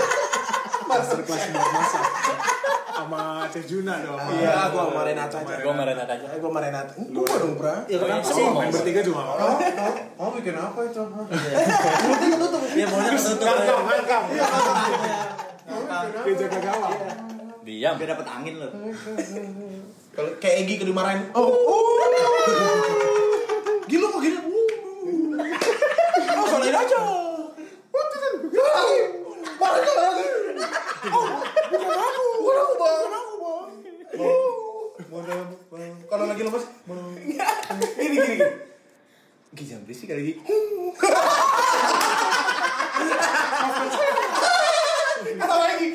master 0.90 1.20
class 1.20 1.42
buat 1.46 1.68
masak 1.70 2.04
sama 2.96 3.44
Chef 3.52 3.64
Juna 3.68 3.94
dong 4.00 4.16
Iya, 4.32 4.72
gua 4.72 4.82
sama 4.88 5.00
Renata 5.04 5.36
aja. 5.36 5.54
Gua 5.60 5.72
kemarin 5.76 5.96
aja. 6.00 6.14
Eh, 6.16 6.38
Gue 6.40 6.48
sama 6.48 6.60
Renata. 6.64 6.92
Gua 6.96 7.34
dong, 7.36 7.52
Bro. 7.60 7.74
Ya 7.86 7.96
kenapa 8.00 8.24
sih? 8.24 8.44
main 8.48 8.70
bertiga 8.72 9.00
juga 9.04 9.20
nggak 9.20 9.36
apa-apa. 9.36 9.86
Oh, 10.16 10.24
oh 10.24 10.30
bikin 10.34 10.54
apa 10.56 10.80
itu? 10.82 11.02
Mulutnya 12.06 12.28
ketutup. 12.32 12.60
Ya 12.72 12.86
mulutnya 12.88 13.12
ketutup. 13.20 13.46
Ngangkang, 13.46 13.82
ngangkang. 13.84 14.24
Ngangkang. 15.66 16.04
Dia 16.24 16.34
jaga 16.40 16.58
gawang. 16.64 16.94
Diam. 17.66 17.94
Biar 17.98 18.08
dapat 18.14 18.26
angin 18.30 18.54
loh. 18.62 18.70
Kalau 20.16 20.30
kayak 20.40 20.56
Egi 20.64 20.74
kalau 20.80 20.90
dimarahin. 20.94 21.20
Oh. 21.36 21.50
oh. 21.52 22.00
Gila 23.86 24.06
kok 24.08 24.20
gini. 24.22 24.38
Oh, 26.26 26.46
salahin 26.48 26.74
aja. 26.74 26.98
Marah 29.56 29.80
kan 29.80 29.96
lagi. 29.96 30.26
Oh, 31.06 31.26
bukan 31.70 31.98
aku. 31.98 32.24
Bukan 32.38 32.56
aku, 32.60 32.74
Bang. 32.76 33.10
Bukan 35.10 35.26
aku, 35.32 35.56
Bang. 35.70 35.94
Kalau 36.06 36.24
lagi 36.26 36.42
lemas, 36.44 36.64
gini 37.96 38.14
gini 38.14 38.26
gini. 38.36 38.46
Kali 40.06 40.22
Gi. 40.22 40.34
Ketawa 45.26 45.64
lagi. 45.66 45.88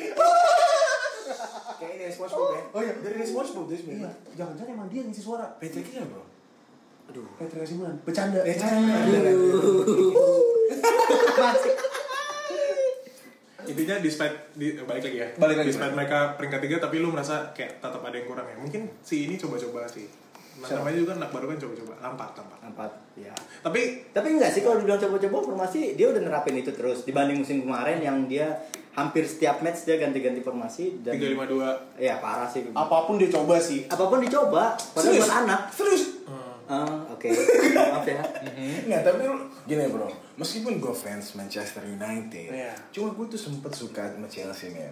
Kayaknya 1.74 1.96
dari 1.98 2.12
SpongeBob 2.12 2.50
ya. 2.52 2.62
Oh 2.70 2.80
iya, 2.80 2.92
dari 3.00 3.24
SpongeBob 3.24 3.64
dari 3.66 3.74
Iya, 3.74 3.80
sebenarnya. 3.82 4.12
jangan-jangan 4.36 4.72
emang 4.72 4.88
dia 4.88 5.02
ngisi 5.02 5.22
suara. 5.22 5.46
Patricknya 5.58 6.04
bro. 6.06 6.22
Aduh, 7.10 7.26
Petra 7.36 7.66
Simulan. 7.66 7.96
Bercanda. 8.06 8.40
Bercanda. 8.40 8.94
Intinya 13.62 13.94
despite 14.02 14.36
di, 14.58 14.74
balik 14.82 15.06
lagi 15.06 15.18
ya. 15.22 15.28
Balik 15.38 15.56
lagi, 15.62 15.70
Despite 15.70 15.94
mereka 15.94 16.34
peringkat 16.34 16.60
tiga 16.66 16.76
tapi 16.82 16.98
lu 16.98 17.14
merasa 17.14 17.54
kayak 17.54 17.78
tetap 17.78 18.02
ada 18.02 18.16
yang 18.18 18.26
kurang 18.26 18.46
ya. 18.50 18.56
Mungkin 18.58 18.90
si 19.06 19.30
ini 19.30 19.38
coba-coba 19.38 19.86
sih. 19.86 20.10
Nah, 20.52 20.68
Siapa? 20.68 20.84
namanya 20.84 20.96
juga 21.00 21.12
anak 21.16 21.30
baru 21.32 21.46
kan 21.48 21.58
coba-coba. 21.64 21.92
Lampat, 22.04 22.30
lampat. 22.36 22.58
Empat. 22.62 22.90
Ya. 23.16 23.34
Tapi 23.64 23.80
Tapi 24.12 24.26
enggak 24.36 24.50
sih 24.52 24.60
kalau 24.60 24.76
dibilang 24.80 25.00
coba-coba 25.00 25.36
formasi 25.52 25.96
dia 25.96 26.06
udah 26.12 26.20
nerapin 26.20 26.56
itu 26.60 26.70
terus 26.76 27.08
dibanding 27.08 27.40
musim 27.40 27.64
kemarin 27.64 27.98
yang 28.04 28.28
dia 28.28 28.60
hampir 28.92 29.24
setiap 29.24 29.64
match 29.64 29.88
dia 29.88 29.96
ganti-ganti 29.96 30.44
formasi 30.44 31.00
dan 31.00 31.16
352 31.16 31.96
ya 31.96 32.20
parah 32.20 32.48
sih. 32.48 32.68
Apa 32.76 33.08
pun 33.08 33.16
dia 33.16 33.32
coba 33.32 33.56
sih. 33.56 33.88
Apa 33.88 34.04
pun 34.12 34.20
dicoba, 34.20 34.76
padahal 34.76 35.08
Serius? 35.08 35.24
buat 35.24 35.34
anak. 35.44 35.60
Serius? 35.72 36.04
Ah, 36.68 37.00
oke. 37.08 37.28
Maaf 37.92 38.06
ya. 38.08 38.20
Nggak, 38.88 39.00
tapi 39.04 39.24
gini 39.64 39.84
bro, 39.88 40.08
meskipun 40.34 40.78
gue 40.78 40.90
fans 40.90 41.32
Manchester 41.32 41.84
United, 41.84 42.48
Iya. 42.48 42.72
cuma 42.90 43.12
gue 43.12 43.26
tuh 43.26 43.36
sempet 43.38 43.68
suka 43.70 44.08
sama 44.08 44.24
Chelsea 44.26 44.70
men. 44.70 44.88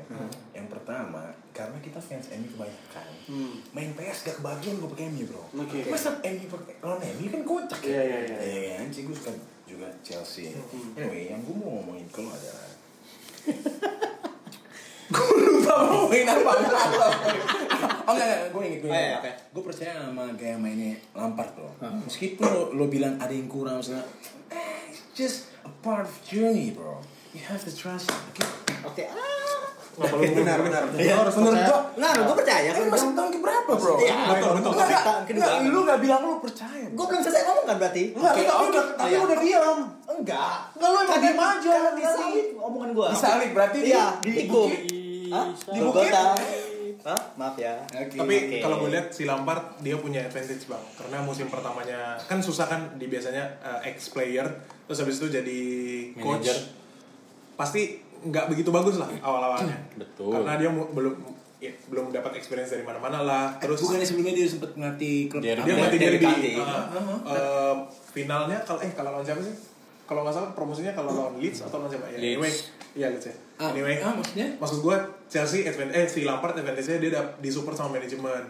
Yang 0.50 0.68
pertama, 0.70 1.24
karena 1.50 1.78
kita 1.78 1.96
fans 1.96 2.28
MU 2.30 2.48
kebanyakan, 2.50 3.08
main 3.70 3.90
PS 3.92 4.18
gak 4.22 4.36
kebagian 4.38 4.76
gue 4.76 4.88
pakai 4.90 5.06
MU 5.08 5.24
bro. 5.26 5.44
Oke. 5.56 5.80
Masa 5.86 6.12
MU 6.20 6.44
pakai 6.46 6.74
lawan 6.78 7.00
MU 7.14 7.26
kan 7.26 7.40
kocak 7.42 7.80
Iya, 7.82 8.02
iya, 8.02 8.18
iya. 8.22 8.36
Iya 8.38 8.72
kan, 8.76 8.86
sih 8.90 9.02
gue 9.02 9.14
suka 9.14 9.32
juga 9.64 9.88
Chelsea. 10.00 10.52
Anyway, 10.92 11.28
yang 11.28 11.40
gue 11.40 11.54
mau 11.54 11.78
ngomongin 11.78 12.04
ke 12.06 12.18
lo 12.18 12.28
adalah 12.28 12.68
gue 15.10 15.26
lupa 15.42 15.72
mau 15.74 16.06
ngomongin 16.06 16.22
apa 16.24 16.50
oh 18.06 18.12
enggak 18.12 18.26
enggak 18.28 18.48
gue 18.48 18.62
inget 18.62 18.80
gue 18.80 18.86
Oh, 18.86 18.94
iya, 18.94 19.08
inget 19.08 19.18
oke. 19.18 19.32
gue 19.50 19.62
percaya 19.64 19.92
sama 19.98 20.24
gaya 20.34 20.54
mainnya 20.54 20.94
Lampard 21.12 21.50
bro 21.50 21.66
meskipun 22.04 22.46
lo, 22.46 22.62
lo 22.70 22.84
bilang 22.86 23.18
ada 23.18 23.30
yang 23.30 23.46
kurang 23.46 23.82
misalnya 23.82 24.06
just 25.12 25.50
a 25.60 25.70
part 25.80 26.02
of 26.02 26.12
journey 26.22 26.70
bro 26.70 26.98
you 27.30 27.42
have 27.42 27.60
to 27.60 27.70
trust 27.70 28.08
oke 28.10 28.44
Oke. 28.80 29.04
Ah. 29.04 29.20
Nggak 29.90 30.08
perlu 30.08 30.32
Benar, 30.40 30.58
benar. 30.64 30.82
Iya, 30.96 31.12
Lo 31.12 31.20
harus 31.20 31.34
menurut 31.36 31.52
percaya. 31.52 31.68
gua 31.68 31.80
Nah, 32.00 32.12
gue 32.16 32.36
percaya. 32.40 32.70
ini 32.72 32.88
masih 32.88 33.08
tahun 33.12 33.30
berapa 33.36 33.70
bro 33.76 33.94
Iya, 34.00 34.16
betul, 34.24 34.50
betul. 34.56 34.70
Enggak, 34.72 34.86
enggak, 34.88 35.02
Tahun 35.04 35.22
kedua. 35.28 35.44
enggak, 35.44 35.68
lu 35.68 35.80
gak 35.84 35.98
bilang 36.00 36.20
lu 36.22 36.34
percaya 36.40 36.86
Gue 36.88 37.04
belum 37.04 37.20
selesai 37.20 37.42
ngomong 37.44 37.64
kan 37.66 37.76
berarti? 37.76 38.04
Enggak, 38.10 38.32
Oke, 38.32 38.40
tapi 38.40 38.56
oke. 38.56 38.70
udah, 38.70 38.84
tapi 38.96 39.10
Iya. 39.10 39.18
udah 39.20 39.36
diam. 39.36 39.78
Enggak. 40.08 40.56
Enggak, 40.72 40.88
lu 40.88 40.98
emang 41.02 41.20
diam 41.20 41.38
aja. 41.38 41.72
Kan 41.76 41.92
disalib 41.92 42.46
omongan 42.56 42.90
gue. 42.90 43.06
Disalib, 43.12 43.50
berarti 43.52 43.78
Iya, 43.82 44.04
di- 44.16 44.16
di 44.16 44.30
di 44.30 44.38
tikung. 44.40 44.70
Hah? 45.28 45.46
Di 45.52 45.70
Di 45.70 45.80
bukit? 45.82 46.12
Hah? 47.02 47.20
Maaf 47.34 47.56
ya. 47.56 47.80
Oke. 47.86 48.14
Tapi 48.14 48.34
Oke. 48.46 48.58
kalau 48.60 48.76
gue 48.78 48.90
lihat 48.90 49.08
si 49.08 49.24
Lampard 49.24 49.78
dia 49.78 49.96
punya 49.96 50.20
advantage 50.22 50.64
bang, 50.64 50.84
karena 50.94 51.18
musim 51.20 51.46
pertamanya 51.46 52.20
kan 52.20 52.38
susah 52.38 52.64
kan 52.64 52.80
di 52.94 53.06
biasanya 53.06 53.44
eh, 53.58 53.88
ex 53.88 54.08
player, 54.08 54.44
terus 54.84 54.98
habis 54.98 55.16
itu 55.16 55.28
jadi 55.30 55.60
coach, 56.16 56.44
Manager. 56.44 56.58
pasti 57.54 57.82
nggak 58.20 58.46
begitu 58.46 58.68
bagus 58.68 58.96
lah 58.96 59.08
awal-awalnya. 59.18 59.76
Betul. 60.00 60.32
Karena 60.34 60.54
dia 60.56 60.68
belum 60.68 61.14
ya, 61.56 61.72
belum 61.86 62.08
dapat 62.10 62.36
experience 62.36 62.70
dari 62.70 62.84
mana-mana 62.84 63.20
lah. 63.20 63.44
Terus 63.56 63.80
bukannya 63.80 64.04
sebelumnya 64.04 64.34
dia 64.34 64.46
sempat 64.46 64.72
ngelatih 64.72 65.28
klub 65.28 65.40
dia 65.40 65.56
Iya, 65.56 65.64
ngelatih 65.70 65.98
dia 65.98 66.08
derby. 66.10 66.24
diganti. 66.24 66.50
Ah, 66.60 66.84
eh, 67.26 67.74
finalnya 68.10 68.60
kalau 68.60 68.80
eh 68.80 68.92
kalau 68.92 69.10
lawan 69.10 69.24
siapa 69.24 69.40
sih? 69.40 69.56
Kalau 70.04 70.20
nggak 70.20 70.34
salah 70.34 70.50
promosinya 70.52 70.90
kalau 70.90 71.10
lawan 71.10 71.38
Leeds 71.38 71.62
atau 71.62 71.78
lawan 71.78 71.88
siapa? 71.88 72.10
Ya, 72.10 72.18
Leeds. 72.18 72.34
anyway, 72.34 72.52
iya 72.92 73.06
Leeds 73.08 73.24
ya. 73.24 73.32
Ah, 73.56 73.70
anyway, 73.70 73.94
ah, 73.98 74.10
maksudnya? 74.10 74.46
maksud 74.56 74.78
gue 74.80 74.94
Chelsea 75.26 75.62
advantage 75.62 75.94
eh 75.94 76.06
si 76.06 76.18
Lampard 76.22 76.54
advantage-nya 76.54 76.96
dia 76.98 77.10
dap- 77.12 77.34
disupport 77.38 77.74
sama 77.74 77.94
manajemen. 77.94 78.42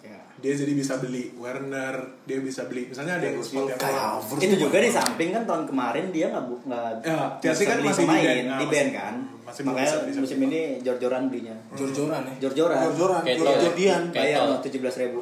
Ya. 0.00 0.16
Dia 0.38 0.52
jadi 0.54 0.72
bisa 0.72 0.96
beli 0.96 1.28
Werner, 1.34 1.94
dia 2.22 2.36
bisa 2.38 2.64
beli 2.64 2.86
misalnya 2.86 3.16
ada 3.16 3.24
yang 3.24 3.36
spot 3.38 3.66
yang 3.66 3.76
Kai 3.76 3.88
kurang. 3.88 4.04
Havertz 4.16 4.40
Itu 4.40 4.54
juga 4.60 4.76
di 4.78 4.88
samping 4.88 5.28
kan 5.30 5.42
tahun 5.44 5.62
kemarin 5.64 6.04
dia 6.08 6.26
nggak 6.28 6.42
nggak 6.64 6.80
Ya, 7.02 7.18
Chelsea 7.38 7.64
kan 7.64 7.76
masih 7.80 8.00
di 8.00 8.04
pemain, 8.04 8.22
band. 8.22 8.24
Ah, 8.24 8.32
di 8.32 8.38
masih- 8.58 8.68
band 8.68 8.88
kan. 8.92 9.14
masih 9.42 9.60
Makanya 9.64 9.90
bisa 10.04 10.18
musim 10.20 10.38
ini 10.40 10.60
jor-joran 10.80 11.22
belinya. 11.26 11.54
jor-joran 11.72 12.22
ya 12.22 12.32
Jor-joran. 12.40 12.76
Jor-joran. 12.80 13.20
Kayak 13.22 13.36
Bayar 14.14 14.38
tol. 14.40 14.52
tujuh 14.62 14.78
belas 14.80 14.96
ribu. 14.96 15.18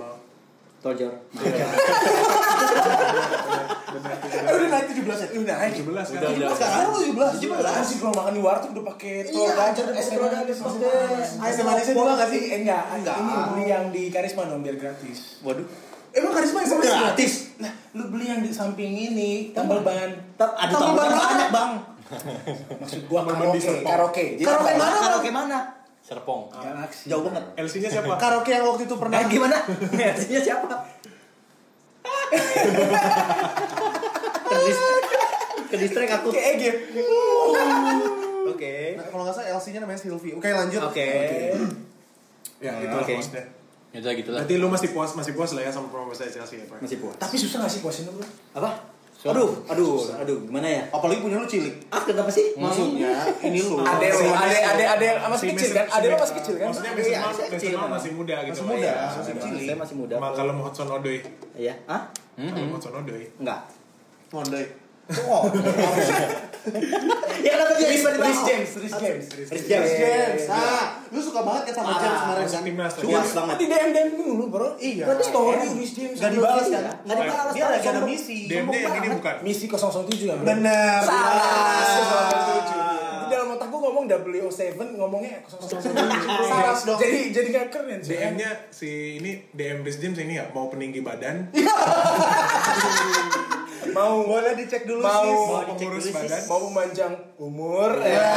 Tol-jor. 0.80 1.12
Eh, 3.90 4.53
udah 4.57 4.68
naik 4.68 4.87
17 4.88 5.03
ya? 5.03 5.26
Udah 5.37 5.55
naik 5.57 5.74
17 5.74 5.83
kan. 5.83 6.05
Udah, 6.14 6.29
udah. 6.31 6.48
Sekarang 6.53 6.88
lu 6.88 6.98
17 7.11 7.42
17 7.42 7.83
sih 7.85 7.96
kalau 7.98 8.14
makan 8.14 8.33
di 8.33 8.40
warteg 8.40 8.70
udah 8.70 8.85
pakai 8.88 9.12
telur 9.24 9.40
Iya, 9.40 9.53
es 9.66 9.74
telur 9.74 9.90
teh 9.90 10.05
dadar, 10.09 10.40
manis. 10.40 10.57
es 10.57 10.74
teh. 10.76 11.42
Es 11.42 11.55
teh 11.55 11.64
manisnya 11.64 11.94
juga 11.94 12.12
nggak 12.14 12.29
sih? 12.29 12.40
Eh, 12.46 12.59
enggak, 12.61 12.83
Enggak. 12.92 13.16
Ini 13.16 13.35
beli 13.48 13.64
yang 13.66 13.85
di 13.88 14.03
Karisma 14.09 14.42
dong 14.44 14.61
biar 14.61 14.76
gratis. 14.76 15.18
Waduh. 15.40 15.66
Emang 16.11 16.33
Karisma 16.33 16.59
yang 16.59 16.68
sama 16.68 16.83
Gratis? 16.83 17.33
Nah, 17.57 17.70
lu 17.92 18.05
beli 18.09 18.26
yang 18.26 18.40
di 18.40 18.50
samping 18.50 18.90
ini 18.90 19.31
tambal 19.50 19.79
ban. 19.81 20.11
Ter- 20.35 20.57
ada 20.57 20.66
Tambah 20.68 20.90
tambah 20.98 21.07
banyak. 21.07 21.48
bang. 21.50 21.72
Maksud 22.83 23.00
gua 23.07 23.20
Tambal 23.22 23.35
ban 23.37 23.48
di 23.48 23.61
karaoke, 23.61 23.62
Serpong. 23.62 23.87
karaoke. 23.87 24.24
Karaoke 24.37 24.66
tambal- 24.66 24.83
mana? 24.83 24.98
Karaoke 25.00 25.31
mana? 25.31 25.59
Serpong. 26.00 26.42
Galaxy. 26.50 27.07
Jauh 27.07 27.22
banget. 27.22 27.44
LC-nya 27.57 27.88
siapa? 27.88 28.14
Karaoke 28.16 28.50
yang 28.50 28.66
waktu 28.66 28.83
itu 28.85 28.94
pernah 28.96 29.16
Eh 29.16 29.26
gimana? 29.29 29.57
Artinya 30.11 30.40
siapa? 30.42 30.66
Kedis 34.50 34.78
Kedistrek 35.70 36.10
aku. 36.10 36.34
Kayak 36.34 36.46
Ege. 36.58 36.70
Oke. 38.50 38.98
Nah, 38.98 39.06
kalau 39.06 39.22
nggak 39.22 39.34
salah 39.38 39.54
LC-nya 39.54 39.80
namanya 39.86 40.00
Sylvie. 40.02 40.34
Oke, 40.34 40.50
lanjut. 40.50 40.82
Oke. 40.90 41.08
Ya, 42.58 42.72
itu 42.82 42.96
Oke. 42.96 43.14
maksudnya. 43.14 43.44
Ya 43.90 43.98
udah 44.02 44.12
gitu 44.14 44.30
lah. 44.30 44.38
Berarti 44.42 44.54
lu 44.58 44.66
masih 44.70 44.88
puas 44.94 45.10
masih 45.18 45.32
puas 45.34 45.50
lah 45.54 45.62
ya 45.66 45.70
sama 45.74 45.90
promosi 45.90 46.22
Chelsea 46.26 46.62
ya, 46.62 46.66
Pak? 46.66 46.78
Masih 46.82 46.98
puas. 47.02 47.18
Tapi 47.18 47.34
susah 47.38 47.66
gak 47.66 47.72
sih 47.74 47.82
puasin 47.82 48.06
lu, 48.06 48.18
Bro? 48.18 48.26
Apa? 48.58 48.70
Aduh, 49.22 49.52
aduh, 49.66 50.00
aduh, 50.16 50.38
gimana 50.42 50.64
ya? 50.64 50.83
Apalagi 50.88 51.20
punya 51.20 51.37
lu 51.37 51.44
cilik. 51.44 51.76
Ah, 51.88 52.00
kenapa 52.00 52.28
sih? 52.28 52.56
Maksudnya 52.56 53.12
ini 53.46 53.61
lu. 53.61 53.76
Ade 53.78 54.09
ade 54.09 54.56
ade 54.64 54.85
ade 54.87 55.06
masih 55.22 55.44
Si 55.44 55.52
kecil 55.52 55.70
kan? 55.76 55.87
Ade 55.90 56.06
lo 56.06 56.16
si- 56.16 56.20
masih 56.20 56.37
kecil 56.40 56.54
kan? 56.56 56.66
Maksudnya 56.66 56.90
Iya, 56.90 57.20
kecil 57.20 57.20
Mason 57.20 57.44
Mount 57.44 57.76
memang. 57.76 57.90
masih 57.92 58.11
muda 58.16 58.37
gitu. 58.40 58.52
Masih 58.56 58.64
muda. 58.64 58.80
ya. 58.80 58.96
Masih 59.12 59.35
cilik. 59.37 59.66
Saya 59.66 59.76
masih 59.76 59.96
muda. 59.98 60.14
Maka 60.16 60.33
kalau 60.35 60.52
mau 60.54 60.64
Hudson 60.64 60.88
Odoi, 60.88 61.18
Iya. 61.53 61.74
Hah? 61.84 62.03
kalau 62.32 62.64
mau 62.64 62.74
Hudson 62.74 62.94
Odoi. 62.97 63.24
Enggak. 63.36 63.61
Mondai. 64.30 64.64
Oh. 65.20 65.42
Ya 67.44 67.50
kenapa 67.56 67.72
dia 67.74 67.88
tiba-tiba 67.88 68.20
Rhys 68.20 68.42
James, 68.44 68.70
Rhys 68.76 68.94
James. 69.00 69.24
Rhys 69.32 69.64
James. 69.64 69.90
James. 69.96 70.42
Ah, 70.46 71.00
lu 71.08 71.20
suka 71.20 71.40
banget 71.40 71.72
kan 71.72 71.74
sama 71.80 71.88
Parah. 71.88 72.02
James 72.04 72.20
kemarin 72.20 72.44
kan? 72.44 72.62
timnas. 72.62 72.92
Puas 73.00 73.30
banget. 73.32 73.56
Di 73.56 73.64
DM 73.66 73.90
DM 73.90 74.08
dulu 74.14 74.44
bro. 74.48 74.68
Iya. 74.76 75.04
Kan 75.08 75.16
story 75.24 75.56
Rhys 75.72 75.92
James. 75.96 76.16
Gak 76.20 76.30
dibalas 76.30 76.66
kan? 76.68 76.82
Nggak 77.04 77.16
dibalas. 77.16 77.52
Dia 77.52 77.64
lagi 77.70 77.88
ada 77.88 78.02
misi. 78.04 78.38
DM-nya 78.44 78.78
yang 78.84 78.94
ini 79.00 79.08
bukan. 79.16 79.34
Misi 79.40 79.64
007 79.66 80.28
ya 80.28 80.34
bro. 80.36 80.44
Bener. 80.44 81.00
Salah. 81.00 81.80
Salah. 81.80 82.28
Di 83.20 83.26
dalam 83.30 83.54
otak 83.54 83.70
gue 83.70 83.80
ngomong 83.80 84.04
W07 84.11 84.74
ngomongnya 84.98 85.40
007. 85.48 85.96
Salah 85.96 86.76
dong. 86.76 86.98
Jadi 86.98 87.18
jadi 87.32 87.48
gak 87.50 87.66
keren 87.72 88.00
sih. 88.02 88.18
DM-nya 88.18 88.50
si 88.68 88.90
ini 89.16 89.48
DM 89.54 89.80
Rhys 89.80 89.96
James 89.96 90.18
ini 90.18 90.36
ya 90.36 90.50
mau 90.50 90.66
peninggi 90.68 91.00
badan, 91.00 91.48
mau 93.91 94.22
Boleh 94.22 94.53
dicek 94.55 94.85
dulu 94.85 95.01
Mau- 95.01 95.24
sis. 95.24 95.41
mau 95.66 95.74
dulu, 95.74 95.97
Sis. 95.99 96.12
badan, 96.12 96.43
mau 96.47 96.61
memanjang 96.68 97.12
umur. 97.37 97.91
Ya. 98.01 98.28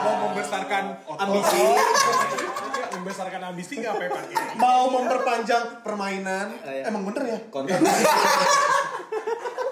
mau 0.00 0.14
membesarkan 0.28 0.84
otot. 1.04 1.20
Ambisi. 1.20 1.58
Iya, 1.58 2.86
membesarkan 2.94 3.40
ambisi 3.44 3.72
nggak 3.78 3.92
apa 3.92 4.02
ya 4.02 4.10
pakai? 4.10 4.34
Mau 4.56 4.82
memperpanjang 4.90 5.64
permainan. 5.80 6.46
Iya. 6.62 6.82
Emang 6.88 7.02
bener 7.04 7.22
ya? 7.26 7.38
Konten. 7.48 7.80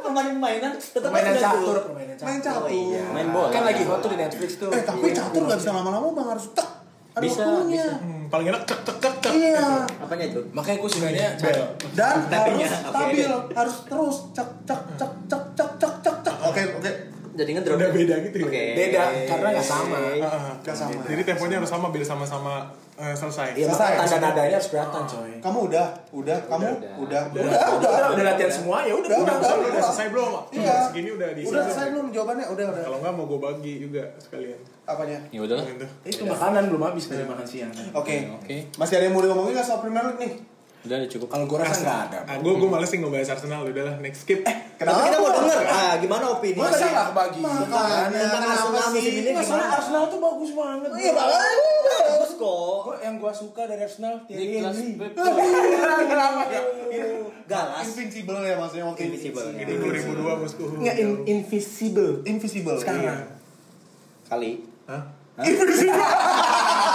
Pemain 0.03 0.29
mainan 0.35 0.73
tetap 0.75 1.09
Permainan 1.09 1.35
catur, 1.35 1.77
permainan 1.87 2.17
Main 2.19 2.41
catur. 2.43 2.63
Oh 2.63 2.69
iya. 2.69 3.01
catur. 3.01 3.15
Main 3.15 3.29
bola. 3.31 3.49
Kan 3.49 3.63
lagi 3.65 3.83
hot 3.87 3.99
tuh 4.03 4.11
di 4.11 4.19
Netflix 4.19 4.51
tuh. 4.59 4.69
Eh 4.69 4.83
tapi 4.83 5.09
catur 5.11 5.47
gak 5.47 5.57
bisa 5.57 5.71
lama-lama 5.73 6.13
bang 6.13 6.29
harus 6.29 6.53
tak. 6.53 6.82
Ada 7.13 7.25
Bisa, 7.29 7.45
waktunya. 7.45 7.87
Hmm, 8.01 8.25
paling 8.33 8.47
enak 8.49 8.63
cek 8.65 8.81
cek 8.89 8.97
cek 9.05 9.15
cek. 9.21 9.33
Iya. 9.37 9.69
Apanya 10.01 10.25
itu? 10.33 10.41
Makanya 10.57 10.77
gue 10.81 10.91
sukanya. 10.91 11.29
Dan 11.93 12.17
harus 12.33 12.73
stabil, 12.73 13.29
harus 13.53 13.77
terus 13.85 14.17
cek 14.33 14.51
cek 14.65 14.83
cek 14.97 15.13
cek 15.29 15.45
cek 15.53 15.71
cek 15.77 15.95
cek 16.01 16.17
cek. 16.25 16.37
Oke 16.49 16.63
oke. 16.81 16.91
Jadi 17.33 17.51
ngedrop. 17.57 17.77
Udah 17.77 17.91
beda 17.93 18.15
gitu 18.29 18.37
ya? 18.41 18.47
Oke. 18.49 18.65
Beda, 18.77 19.03
karena 19.29 19.47
nggak 19.57 19.67
sama. 19.69 19.97
Ah, 20.25 20.53
Gak 20.61 20.77
sama. 20.77 21.01
Jadi 21.05 21.23
temponya 21.25 21.57
harus 21.61 21.71
sama 21.73 21.87
biar 21.93 22.05
sama-sama 22.05 22.55
eh, 22.93 23.15
selesai. 23.15 23.57
Iya, 23.57 23.67
Selesai. 23.69 23.93
tanda 23.99 24.19
nadanya 24.21 24.57
harus 24.61 24.69
kelihatan 24.69 25.03
coy. 25.05 25.31
Kamu 25.41 25.59
udah, 25.71 25.87
udah, 26.13 26.39
kamu 26.45 26.67
udah. 26.69 26.93
udah, 27.01 27.23
Udah, 27.33 27.49
udah, 27.49 27.61
udah, 27.81 28.09
udah 28.13 28.25
latihan 28.25 28.53
semua 28.53 28.85
ya 28.85 28.93
udah. 28.95 29.09
Udah, 29.09 29.21
Udah, 29.23 29.35
udah, 29.39 29.53
udah, 29.57 29.71
udah. 29.73 29.83
selesai 29.89 30.07
belum? 30.13 30.31
Iya. 30.53 30.75
Segini 30.87 31.11
udah 31.13 31.29
di 31.33 31.41
Udah 31.49 31.63
selesai 31.67 31.87
belum 31.91 32.07
jawabannya? 32.13 32.47
Udah 32.53 32.65
udah. 32.69 32.83
Kalau 32.85 32.99
nggak 33.01 33.13
mau 33.17 33.25
gue 33.27 33.41
bagi 33.41 33.75
juga 33.81 34.03
sekalian. 34.21 34.59
Apanya? 34.85 35.19
Ya. 35.33 35.41
Gitu. 35.41 35.87
Itu 36.05 36.23
makanan 36.29 36.63
belum 36.69 36.83
habis 36.85 37.05
dari 37.09 37.25
makan 37.25 37.47
siang. 37.49 37.73
Oke. 37.97 38.17
Oke. 38.37 38.57
Masih 38.77 38.95
ada 39.01 39.05
yang 39.09 39.15
mau 39.17 39.25
ngomongin 39.25 39.53
nggak 39.57 39.67
soal 39.67 39.81
Premier 39.81 40.05
League 40.13 40.21
nih? 40.21 40.33
Udah 40.83 40.99
udah 40.99 41.07
cukup. 41.09 41.29
Kalau 41.29 41.47
gue 41.47 41.55
rasa 41.57 41.79
nggak 41.79 42.01
ada. 42.05 42.19
Ah, 42.27 42.37
gue 42.37 42.53
gue 42.53 42.67
males 42.67 42.87
sih 42.87 42.99
ngebahas 42.99 43.31
Arsenal. 43.33 43.63
Udahlah, 43.63 43.97
next 43.99 44.23
skip. 44.23 44.43
Eh, 44.43 44.57
Tapi 44.75 44.99
kita 45.01 45.17
mau 45.17 45.31
denger. 45.33 45.63
Ah, 45.65 45.95
gimana 45.97 46.25
opini? 46.29 46.59
Masa 46.59 46.83
nggak 46.85 47.07
kebagi? 47.09 47.39
Makanya 47.39 48.11
Tentang 48.11 48.43
Arsenal 48.43 48.67
kenapa 48.67 48.91
musim 48.91 48.99
sih? 48.99 49.15
ini 49.17 49.31
gimana? 49.33 49.65
Arsenal 49.73 50.05
tuh 50.11 50.19
bagus 50.19 50.51
banget. 50.53 50.89
Iya 50.93 51.13
banget. 51.13 51.59
Bagus 52.03 52.33
kok. 52.35 52.79
Gue 52.83 52.97
yang 52.99 53.15
gue 53.17 53.33
suka 53.33 53.63
dari 53.65 53.81
Arsenal 53.81 54.15
Thierry 54.25 54.59
Henry. 54.59 54.91
Pepe. 54.97 55.23
Kenapa 56.03 56.43
ya? 56.49 56.63
Galas. 57.45 57.83
Invincible 57.85 58.39
ya 58.41 58.55
maksudnya 58.57 58.85
waktu 58.85 59.01
Invincible. 59.05 59.47
ini 59.55 59.73
2002 59.73 60.19
bosku. 60.37 60.65
Nggak 60.77 60.97
in- 60.99 61.23
invisible. 61.29 62.11
Invisible. 62.25 62.77
Sekarang. 62.77 63.03
Iya. 63.03 63.15
Kali. 64.27 64.51
Hah? 64.85 65.03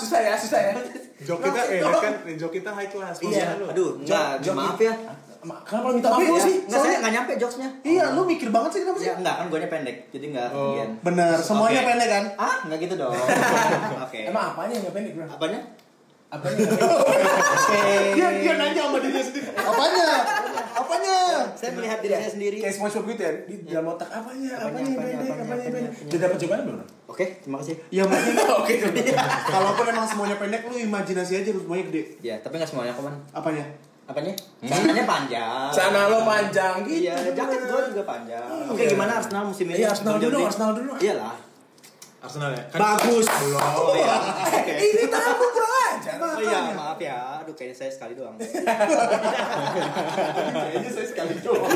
Susah 0.00 0.18
ya, 0.18 0.34
susah 0.34 0.60
ya. 0.62 0.72
Jok 1.20 1.38
kita 1.38 1.60
eh 1.68 1.80
kan 1.84 2.12
jok 2.32 2.50
kita 2.50 2.70
high 2.72 2.88
class. 2.88 3.20
Iya. 3.20 3.60
Aduh, 3.62 4.00
enggak, 4.00 4.40
Jok- 4.40 4.56
maaf 4.56 4.80
ya. 4.80 4.94
Kenapa 5.40 5.86
lo 5.86 5.94
minta 5.94 6.08
maaf 6.10 6.20
ya, 6.20 6.36
sih? 6.38 6.56
Enggak, 6.64 6.80
saya 6.80 6.96
enggak 6.98 7.12
nyampe 7.14 7.32
jokesnya. 7.36 7.68
Iya, 7.82 8.04
lu 8.12 8.24
mikir 8.24 8.48
banget 8.48 8.70
sih 8.72 8.80
kenapa 8.82 8.98
sih? 8.98 9.08
Ya, 9.08 9.14
enggak, 9.16 9.34
kan 9.36 9.44
guanya 9.46 9.68
pendek. 9.68 9.96
Jadi 10.10 10.24
enggak 10.30 10.48
Oh. 10.50 10.80
Bener, 11.02 11.36
semuanya 11.38 11.80
pendek 11.82 12.08
kan? 12.08 12.24
Ah, 12.36 12.56
enggak 12.64 12.78
gitu 12.82 12.94
dong. 12.96 13.12
Oke. 14.04 14.20
Emang 14.22 14.44
apanya 14.50 14.74
yang 14.74 14.90
pendek 14.90 15.12
bro? 15.14 15.24
apanya? 15.26 15.60
Apanya. 16.30 16.62
Dia 18.14 18.28
dia 18.38 18.52
nanya 18.54 18.80
sama 18.86 18.98
dirinya 18.98 19.22
sendiri. 19.22 19.48
Apanya? 19.50 20.06
Apanya? 20.72 21.16
Saya 21.52 21.70
melihat 21.72 21.98
diri 21.98 22.14
saya 22.14 22.30
sendiri. 22.30 22.56
Kayak 22.58 22.74
SpongeBob 22.74 23.04
gitu 23.08 23.22
ya, 23.22 23.32
di 23.42 23.54
dalam 23.64 23.86
otak 23.88 24.08
apanya, 24.08 24.52
apanya 24.56 24.90
pendek, 24.92 25.28
apanya, 25.28 25.44
pendek. 25.44 25.68
apanya, 25.68 25.90
Udah 26.06 26.18
dapat 26.20 26.36
jawabannya 26.38 26.64
belum? 26.64 26.80
Oke, 27.06 27.24
terima 27.38 27.56
kasih. 27.58 27.74
Ya 27.88 28.02
mungkin 28.04 28.34
Oke, 28.60 28.74
kalaupun 29.44 29.84
emang 29.86 30.06
semuanya 30.06 30.36
pendek 30.36 30.62
lu 30.64 30.76
imajinasi 30.76 31.32
aja 31.36 31.50
lu 31.50 31.60
semuanya 31.60 31.84
gede. 31.88 32.02
Ya, 32.20 32.34
tapi 32.38 32.54
enggak 32.56 32.70
semuanya 32.70 32.92
kok, 32.92 33.02
Man. 33.02 33.16
Apanya? 33.30 33.64
Apanya? 34.04 34.34
Sananya 34.60 35.04
panjang. 35.04 35.70
Sana 35.70 36.00
lo 36.06 36.22
panjang 36.22 36.82
gitu. 36.82 37.06
Iya, 37.06 37.14
jaket 37.30 37.60
gua 37.64 37.82
juga 37.86 38.02
panjang. 38.02 38.42
Oke, 38.66 38.82
Iya. 38.82 38.90
gimana 38.90 39.12
Arsenal 39.16 39.42
musim 39.44 39.66
ini? 39.66 39.78
Iya, 39.78 39.88
Arsenal 39.88 40.18
dulu? 40.18 40.38
Arsenal 40.42 40.70
dulu. 40.74 40.92
Iyalah. 40.98 41.34
Arsenal 42.20 42.50
ya. 42.50 42.62
Kan 42.68 42.78
Bagus. 42.78 43.26
Oh 43.54 43.94
iya. 43.94 44.14
Oke. 44.44 44.74
Ini 44.76 45.04
tamu 45.08 45.32
kurang 45.46 45.69
ajar. 45.96 46.16
Oh 46.18 46.38
iya, 46.38 46.60
maaf 46.72 46.98
ya. 46.98 47.42
Aduh, 47.42 47.54
kayaknya 47.54 47.76
saya 47.76 47.90
sekali 47.90 48.14
doang. 48.14 48.36
Kayaknya 50.70 50.90
saya 50.90 51.06
sekali 51.06 51.34
doang. 51.40 51.70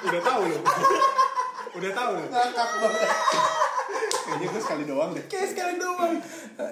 udah 0.00 0.20
tahu 0.22 0.42
lu. 0.48 0.58
Udah 1.76 1.90
tahu 1.92 2.10
lu. 2.16 2.24
Ngakak 2.28 2.68
banget. 2.80 3.10
Kayaknya 4.30 4.46
gue 4.46 4.62
sekali 4.62 4.84
doang 4.86 5.10
deh. 5.12 5.24
Kayak 5.26 5.48
sekali 5.50 5.74
doang. 5.76 6.12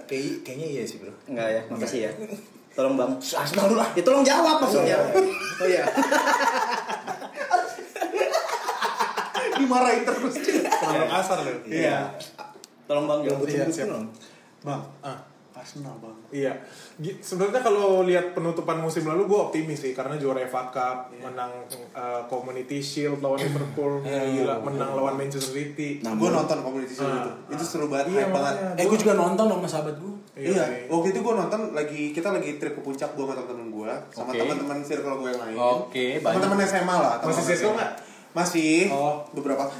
Kayak 0.07 0.25
kayaknya 0.47 0.67
iya 0.69 0.83
sih 0.87 0.97
bro. 1.03 1.13
Enggak 1.27 1.49
ya, 1.51 1.61
makasih 1.69 2.01
ya. 2.07 2.11
Tolong 2.73 2.95
Bang. 2.95 3.13
Arsenal 3.19 3.67
dulu 3.67 3.83
lah. 3.83 3.91
Ya 3.93 4.03
tolong 4.07 4.23
jawab 4.23 4.57
maksudnya. 4.63 4.97
Oh 5.59 5.67
iya. 5.67 5.85
Dimarahin 9.59 10.03
terus. 10.07 10.35
Terlalu 10.39 11.07
kasar 11.11 11.39
lu. 11.43 11.55
Iya. 11.67 12.15
Tolong 12.87 13.07
Bang 13.11 13.21
jawab. 13.27 13.43
Iya, 13.45 13.67
siap. 13.67 13.91
Bang, 14.63 14.83
Ah. 15.03 15.19
Arsenal 15.59 15.99
bang. 15.99 16.17
Iya, 16.31 16.53
sebenarnya 17.19 17.61
kalau 17.61 18.03
lihat 18.03 18.31
penutupan 18.31 18.79
musim 18.79 19.03
lalu 19.03 19.27
gue 19.27 19.39
optimis 19.41 19.79
sih 19.81 19.91
karena 19.91 20.15
juara 20.15 20.39
FA 20.45 20.71
Cup, 20.71 21.11
menang 21.13 21.51
uh, 21.93 22.23
Community 22.25 22.79
Shield 22.79 23.19
lawan 23.19 23.39
Liverpool, 23.39 24.01
gila, 24.01 24.63
menang 24.63 24.95
lawan 24.95 25.15
Manchester 25.15 25.51
City. 25.53 25.99
Nah, 26.01 26.15
gue 26.15 26.29
nonton 26.29 26.59
Community 26.61 26.95
Shield 26.95 27.11
Ah. 27.11 27.21
itu. 27.21 27.31
Itu 27.53 27.65
seru 27.65 27.87
banget, 27.87 28.15
Iya, 28.15 28.31
banget. 28.31 28.55
Eh 28.77 28.85
gue 28.87 28.99
juga 28.99 29.15
nonton 29.15 29.45
sama 29.45 29.67
sahabat 29.67 29.97
gue. 29.97 30.15
Iya, 30.39 30.87
waktu 30.87 31.11
itu 31.11 31.19
gue 31.19 31.35
nonton 31.35 31.61
lagi 31.75 32.15
kita 32.15 32.31
lagi 32.31 32.57
trip 32.57 32.73
ke 32.73 32.81
puncak 32.81 33.11
gue 33.13 33.21
sama 33.21 33.35
temen-temen 33.35 33.69
gue 33.69 33.91
sama 34.09 34.31
Oke. 34.31 34.39
teman-teman 34.39 34.79
circle 34.81 35.15
gue 35.19 35.29
yang 35.29 35.43
lain. 35.43 35.57
Oke, 35.59 36.07
banyak. 36.17 36.39
Teman-teman 36.39 36.59
SMA 36.65 36.97
lah. 36.97 37.15
Masih 37.21 37.45
circle 37.45 37.75
nggak? 37.75 37.93
Masih. 38.39 38.87
Oh. 38.95 39.27
Beberapa. 39.35 39.67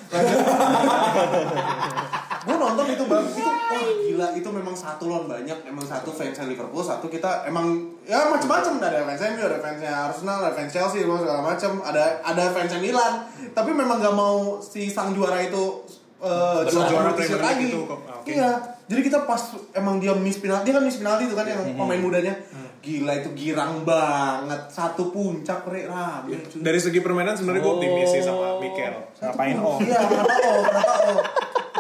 gue 2.49 2.57
nonton 2.57 2.87
itu 2.89 3.05
bang, 3.05 3.25
itu 3.29 3.45
wah 3.45 3.85
gila 4.09 4.29
itu 4.33 4.49
memang 4.49 4.73
satu 4.73 5.05
lawan 5.05 5.29
banyak, 5.29 5.59
emang 5.69 5.85
satu 5.85 6.09
fansnya 6.09 6.49
Liverpool, 6.49 6.81
satu 6.81 7.05
kita 7.13 7.45
emang 7.45 7.93
ya 8.09 8.25
macam-macam 8.33 8.81
ada 8.81 9.05
fansnya 9.05 9.37
MU, 9.37 9.45
ada 9.45 9.59
fansnya 9.61 9.93
Arsenal, 10.09 10.39
ada 10.49 10.55
fans 10.57 10.73
Chelsea, 10.73 11.05
segala 11.05 11.45
macam, 11.45 11.85
ada 11.85 12.25
ada 12.25 12.45
fansnya 12.49 12.81
Milan, 12.81 13.29
tapi 13.53 13.77
memang 13.77 14.01
gak 14.01 14.17
mau 14.17 14.57
si 14.65 14.89
sang 14.89 15.13
juara 15.13 15.45
itu 15.45 15.85
eh, 16.25 16.61
Juara 16.73 16.89
juara 16.89 17.11
Premier 17.13 17.37
lagi. 17.37 17.69
itu 17.69 17.85
kok. 17.85 18.01
Ah. 18.09 18.25
Iya, 18.25 18.51
jadi 18.89 19.01
kita 19.05 19.19
pas 19.29 19.43
emang 19.77 20.01
dia 20.01 20.17
miss 20.17 20.41
penalti, 20.41 20.73
dia 20.73 20.75
kan 20.81 20.85
miss 20.89 20.97
penalti 20.97 21.29
itu 21.29 21.37
kan 21.37 21.45
yang 21.45 21.61
pemain 21.77 22.01
mudanya. 22.01 22.33
Gila 22.79 23.13
itu 23.19 23.31
girang 23.35 23.83
banget, 23.83 24.71
satu 24.71 25.11
puncak 25.11 25.67
re 25.67 25.91
rame. 25.91 26.39
cuy. 26.47 26.63
Dari 26.63 26.79
segi 26.79 27.03
permainan 27.03 27.35
sebenarnya 27.35 27.63
gue 27.67 27.75
optimis 27.75 28.09
sih 28.15 28.23
sama 28.23 28.63
Mikel. 28.63 28.95
Ngapain 29.19 29.57
oh? 29.59 29.83
Iya, 29.83 29.99
kenapa 29.99 30.35
oh, 30.47 30.63
kenapa 30.63 30.95
oh. 31.11 31.21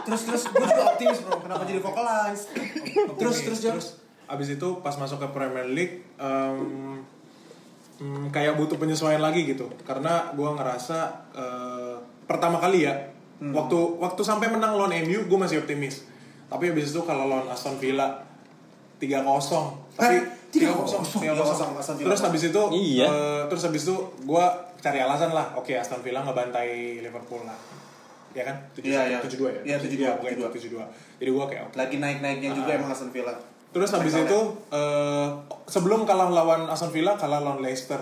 Terus 0.08 0.22
terus 0.24 0.42
gue 0.50 0.66
juga 0.66 0.84
optimis 0.90 1.18
bro, 1.22 1.36
kenapa 1.38 1.62
jadi 1.68 1.80
vocalize? 1.84 2.42
Terus 3.14 3.36
terus 3.46 3.60
terus. 3.62 3.86
Abis 4.28 4.48
itu 4.58 4.68
pas 4.84 4.92
masuk 4.98 5.22
ke 5.22 5.28
Premier 5.32 5.64
League, 5.70 6.04
kayak 8.34 8.58
butuh 8.58 8.76
penyesuaian 8.76 9.22
lagi 9.22 9.46
gitu. 9.48 9.70
Karena 9.86 10.34
gue 10.34 10.48
ngerasa 10.48 10.98
eh, 11.32 11.96
pertama 12.26 12.60
kali 12.60 12.84
ya, 12.84 13.14
waktu 13.40 13.78
waktu 14.02 14.20
sampai 14.26 14.50
menang 14.52 14.76
lawan 14.76 14.92
MU, 15.06 15.24
gue 15.30 15.38
masih 15.38 15.62
optimis. 15.62 16.04
Tapi 16.48 16.72
abis 16.72 16.92
itu 16.92 17.00
kalau 17.04 17.28
lawan 17.28 17.48
Aston 17.52 17.76
Villa 17.76 18.28
3-0 18.98 19.94
tapi 19.94 20.16
3-0, 20.48 20.88
3-0. 21.20 21.36
3-0 21.36 21.76
Aston 21.76 21.96
Villa. 21.96 22.08
Terus 22.08 22.22
habis 22.22 22.42
itu 22.44 22.62
Iya. 22.70 23.06
eh, 23.06 23.42
terus 23.46 23.62
habis 23.62 23.82
itu 23.84 23.94
gue 24.22 24.44
cari 24.78 24.98
alasan 24.98 25.30
lah. 25.30 25.52
Oke, 25.54 25.74
Aston 25.74 26.00
Villa 26.00 26.20
ngebantai 26.20 26.98
Liverpool 26.98 27.44
lah. 27.44 27.58
Ya 28.32 28.44
kan? 28.44 28.56
Iya, 28.78 29.00
iya. 29.08 29.18
72 29.18 29.50
ya? 29.50 29.60
Iya, 29.64 29.76
72, 29.78 30.08
bukan 30.14 30.30
72. 30.48 30.78
72. 30.78 30.84
Jadi 31.18 31.30
gue 31.30 31.44
kayak 31.46 31.62
oke. 31.64 31.74
Lagi 31.74 31.96
naik-naiknya 31.96 32.50
juga 32.54 32.70
emang 32.72 32.88
Aston 32.88 33.10
Villa. 33.10 33.34
Terus 33.68 33.90
habis 33.90 34.14
itu 34.14 34.38
eh, 34.70 35.28
sebelum 35.66 36.02
kalah 36.02 36.28
lawan 36.28 36.64
Aston 36.66 36.88
Villa 36.88 37.14
kalah 37.14 37.38
lawan 37.38 37.60
Leicester. 37.60 38.00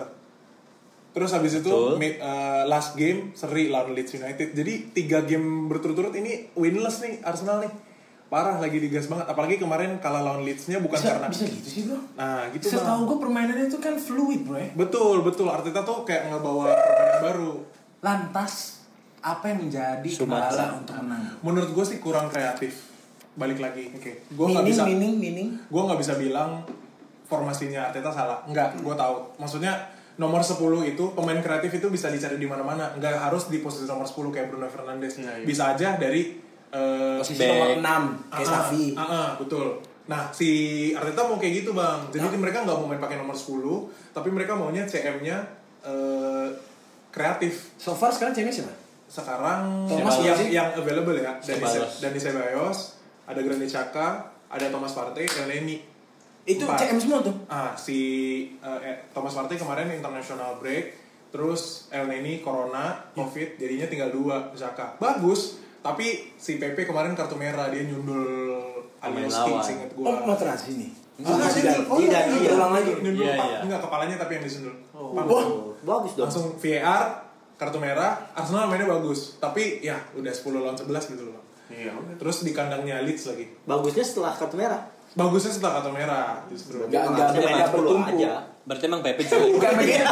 Terus 1.10 1.32
habis 1.32 1.56
itu 1.56 1.72
mid- 1.96 2.20
eh, 2.20 2.62
last 2.64 2.92
game 2.94 3.32
seri 3.32 3.66
lawan 3.66 3.90
Leeds 3.90 4.14
United. 4.14 4.52
Jadi 4.52 4.92
tiga 4.92 5.24
game 5.24 5.66
berturut-turut 5.66 6.12
ini 6.12 6.52
winless 6.54 7.00
nih 7.00 7.18
Arsenal 7.20 7.58
nih. 7.58 7.72
Parah 8.26 8.58
lagi 8.58 8.82
digas 8.82 9.06
banget. 9.06 9.26
Apalagi 9.30 9.62
kemarin 9.62 10.02
kalah 10.02 10.18
lawan 10.18 10.42
Leeds-nya 10.42 10.82
bukan 10.82 10.98
Bisa, 10.98 11.14
karena 11.14 11.26
bisa 11.30 11.44
gitu 11.46 11.68
sih 11.70 11.82
bro. 11.86 11.98
Nah, 12.18 12.50
gitu 12.50 12.74
Setahu 12.74 13.06
gue 13.06 13.18
permainannya 13.22 13.70
itu 13.70 13.78
kan 13.78 13.94
fluid 13.94 14.42
bro 14.42 14.58
ya. 14.58 14.68
Betul, 14.74 15.22
betul. 15.22 15.46
Arteta 15.46 15.86
tuh 15.86 16.02
kayak 16.02 16.34
ngebawa 16.34 16.74
permainan 16.74 17.18
baru. 17.22 17.52
Lantas 18.02 18.82
apa 19.22 19.50
yang 19.50 19.70
menjadi 19.70 20.10
Sumatera. 20.10 20.50
kendala 20.50 20.74
untuk 20.82 20.94
menang? 21.06 21.22
Menurut 21.42 21.70
gue 21.70 21.84
sih 21.86 21.98
kurang 22.02 22.26
kreatif. 22.26 22.90
Balik 23.38 23.62
lagi. 23.62 23.94
Oke. 23.94 24.26
Gue 24.34 24.46
nggak 24.50 24.66
bisa. 24.74 24.82
mining, 24.82 25.14
mining. 25.22 25.48
Gue 25.70 25.82
nggak 25.86 26.00
bisa 26.02 26.18
bilang 26.18 26.66
formasinya 27.30 27.94
Arteta 27.94 28.10
salah. 28.10 28.42
Enggak. 28.50 28.74
Gue 28.82 28.94
tahu. 28.98 29.38
Maksudnya 29.38 29.94
nomor 30.16 30.40
10 30.40 30.56
itu 30.88 31.04
pemain 31.12 31.38
kreatif 31.44 31.68
itu 31.78 31.86
bisa 31.94 32.10
dicari 32.10 32.42
di 32.42 32.48
mana-mana. 32.50 32.90
Enggak 32.96 33.22
harus 33.22 33.46
di 33.52 33.62
posisi 33.62 33.86
nomor 33.86 34.08
10 34.08 34.34
kayak 34.34 34.50
Bruno 34.50 34.66
Fernandes. 34.66 35.20
Iya, 35.20 35.42
iya. 35.42 35.46
Bisa 35.46 35.76
aja 35.76 35.94
dari 35.94 36.42
eh, 36.68 37.18
Posisi 37.18 37.40
Back. 37.40 37.50
nomor 37.50 37.68
6 37.76 37.82
kayak 38.28 38.42
Ah, 38.42 38.52
Safi. 38.52 38.84
ah, 38.92 39.02
ah, 39.02 39.28
betul. 39.36 39.68
Nah, 40.06 40.30
si 40.30 40.48
Arteta 40.92 41.22
mau 41.22 41.34
kayak 41.34 41.54
gitu, 41.60 41.70
Bang. 41.72 42.06
Jadi 42.08 42.36
mereka 42.36 42.62
nggak 42.62 42.76
mau 42.76 42.86
main 42.86 42.98
pakai 42.98 43.18
nomor 43.18 43.34
10, 43.34 43.90
tapi 44.12 44.30
mereka 44.30 44.54
maunya 44.54 44.82
CM-nya 44.82 45.42
eh, 45.82 46.48
kreatif. 47.08 47.74
So 47.76 47.90
far 47.90 48.10
sekarang 48.10 48.32
cewek 48.32 48.52
siapa? 48.52 48.74
Sekarang 49.06 49.86
Thomas 49.86 50.18
yang, 50.18 50.38
yang 50.46 50.68
available 50.74 51.14
ya, 51.14 51.38
Dani 51.38 51.62
Dani 51.96 52.18
Ceballos, 52.18 52.98
ada 53.22 53.38
Granit 53.38 53.66
Xhaka, 53.66 54.08
ada 54.46 54.66
Thomas 54.66 54.92
Partey, 54.92 55.26
dan 55.26 55.46
Leni. 55.46 55.78
Itu 56.42 56.62
Empat. 56.62 56.78
CM 56.80 56.98
semua 56.98 57.18
tuh. 57.20 57.34
Ah, 57.46 57.74
si 57.74 57.98
eh, 58.58 58.80
eh, 58.84 58.96
Thomas 59.10 59.30
Partey 59.32 59.54
kemarin 59.54 59.90
international 59.90 60.58
break, 60.58 60.94
terus 61.28 61.86
El 61.88 62.06
Neni 62.06 62.38
corona, 62.38 62.94
covid, 63.12 63.54
jadinya 63.56 63.86
tinggal 63.86 64.10
dua 64.10 64.50
Xhaka. 64.52 64.94
Bagus, 64.96 65.58
tapi 65.86 66.06
si 66.34 66.58
Pepe 66.58 66.82
kemarin 66.82 67.14
kartu 67.14 67.38
merah 67.38 67.70
dia 67.70 67.86
nyundul 67.86 68.24
Alioski, 68.98 69.50
lawan. 69.54 69.62
seinget 69.62 69.90
Oh, 69.94 70.02
gua. 70.02 70.34
Materazzi 70.34 70.74
nih. 70.74 70.90
Ah, 71.22 71.46
tidak. 71.48 71.78
nyundul. 71.78 71.86
Oh, 71.86 71.98
iya, 72.02 72.08
Tidak, 72.10 72.22
iya. 72.26 72.38
iya. 72.42 72.50
Ulang 72.58 72.72
lagi. 72.74 72.92
Nyundul 72.98 73.24
Iya, 73.24 73.34
iya. 73.38 73.58
enggak 73.62 73.80
kepalanya 73.86 74.16
tapi 74.18 74.32
yang 74.40 74.44
disundul. 74.44 74.74
Pak. 74.90 75.24
Oh, 75.30 75.72
bagus 75.86 76.12
dong. 76.18 76.26
Langsung 76.26 76.46
VAR, 76.58 77.04
kartu 77.56 77.78
merah, 77.78 78.12
Arsenal 78.34 78.68
mainnya 78.68 78.90
bagus, 78.90 79.38
tapi 79.38 79.80
ya 79.80 79.96
udah 80.12 80.32
10 80.32 80.60
lawan 80.60 80.76
11 80.76 81.12
gitu 81.14 81.22
loh. 81.30 81.34
Bang. 81.38 81.44
Iya. 81.66 81.92
Terus 82.18 82.36
di 82.46 82.52
kandangnya 82.54 83.02
Leeds 83.02 83.24
lagi. 83.30 83.46
Bagusnya 83.64 84.04
setelah 84.04 84.32
kartu 84.34 84.56
merah. 84.58 84.82
Bagusnya 85.16 85.48
setelah 85.50 85.72
kartu 85.74 85.90
merah 85.90 86.44
justru. 86.46 86.76
Enggak, 86.78 87.02
enggak, 87.06 87.26
Harusnya 87.26 87.40
main 87.42 87.54
enggak 87.56 87.68
10 87.68 87.76
bertumpu. 87.78 88.10
aja. 88.14 88.32
Berarti 88.62 88.84
emang 88.84 89.00
Pepe 89.00 89.22
juga. 89.22 89.38
Bukan 89.56 89.72
begitu 89.74 90.04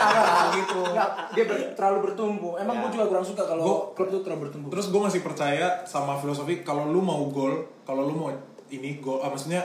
gitu. 0.55 0.79
Enggak, 0.87 1.09
dia 1.31 1.45
ber- 1.45 1.71
terlalu 1.75 1.99
bertumpu. 2.03 2.49
Emang 2.57 2.75
Ya. 2.75 2.81
gue 2.81 2.91
juga 2.93 3.05
kurang 3.07 3.27
suka 3.27 3.43
kalau 3.45 3.63
Gua- 3.63 3.85
klub 3.93 4.09
itu 4.09 4.19
terlalu 4.21 4.41
bertumpu. 4.43 4.67
Terus 4.71 4.87
gue 4.89 5.01
masih 5.03 5.21
percaya 5.21 5.67
sama 5.85 6.17
filosofi 6.17 6.55
kalau 6.61 6.87
lu 6.87 7.01
mau 7.01 7.21
gol, 7.27 7.55
kalau 7.83 8.03
lu 8.03 8.15
mau 8.15 8.31
ini 8.67 8.99
gol, 8.99 9.21
ah, 9.21 9.29
maksudnya 9.29 9.61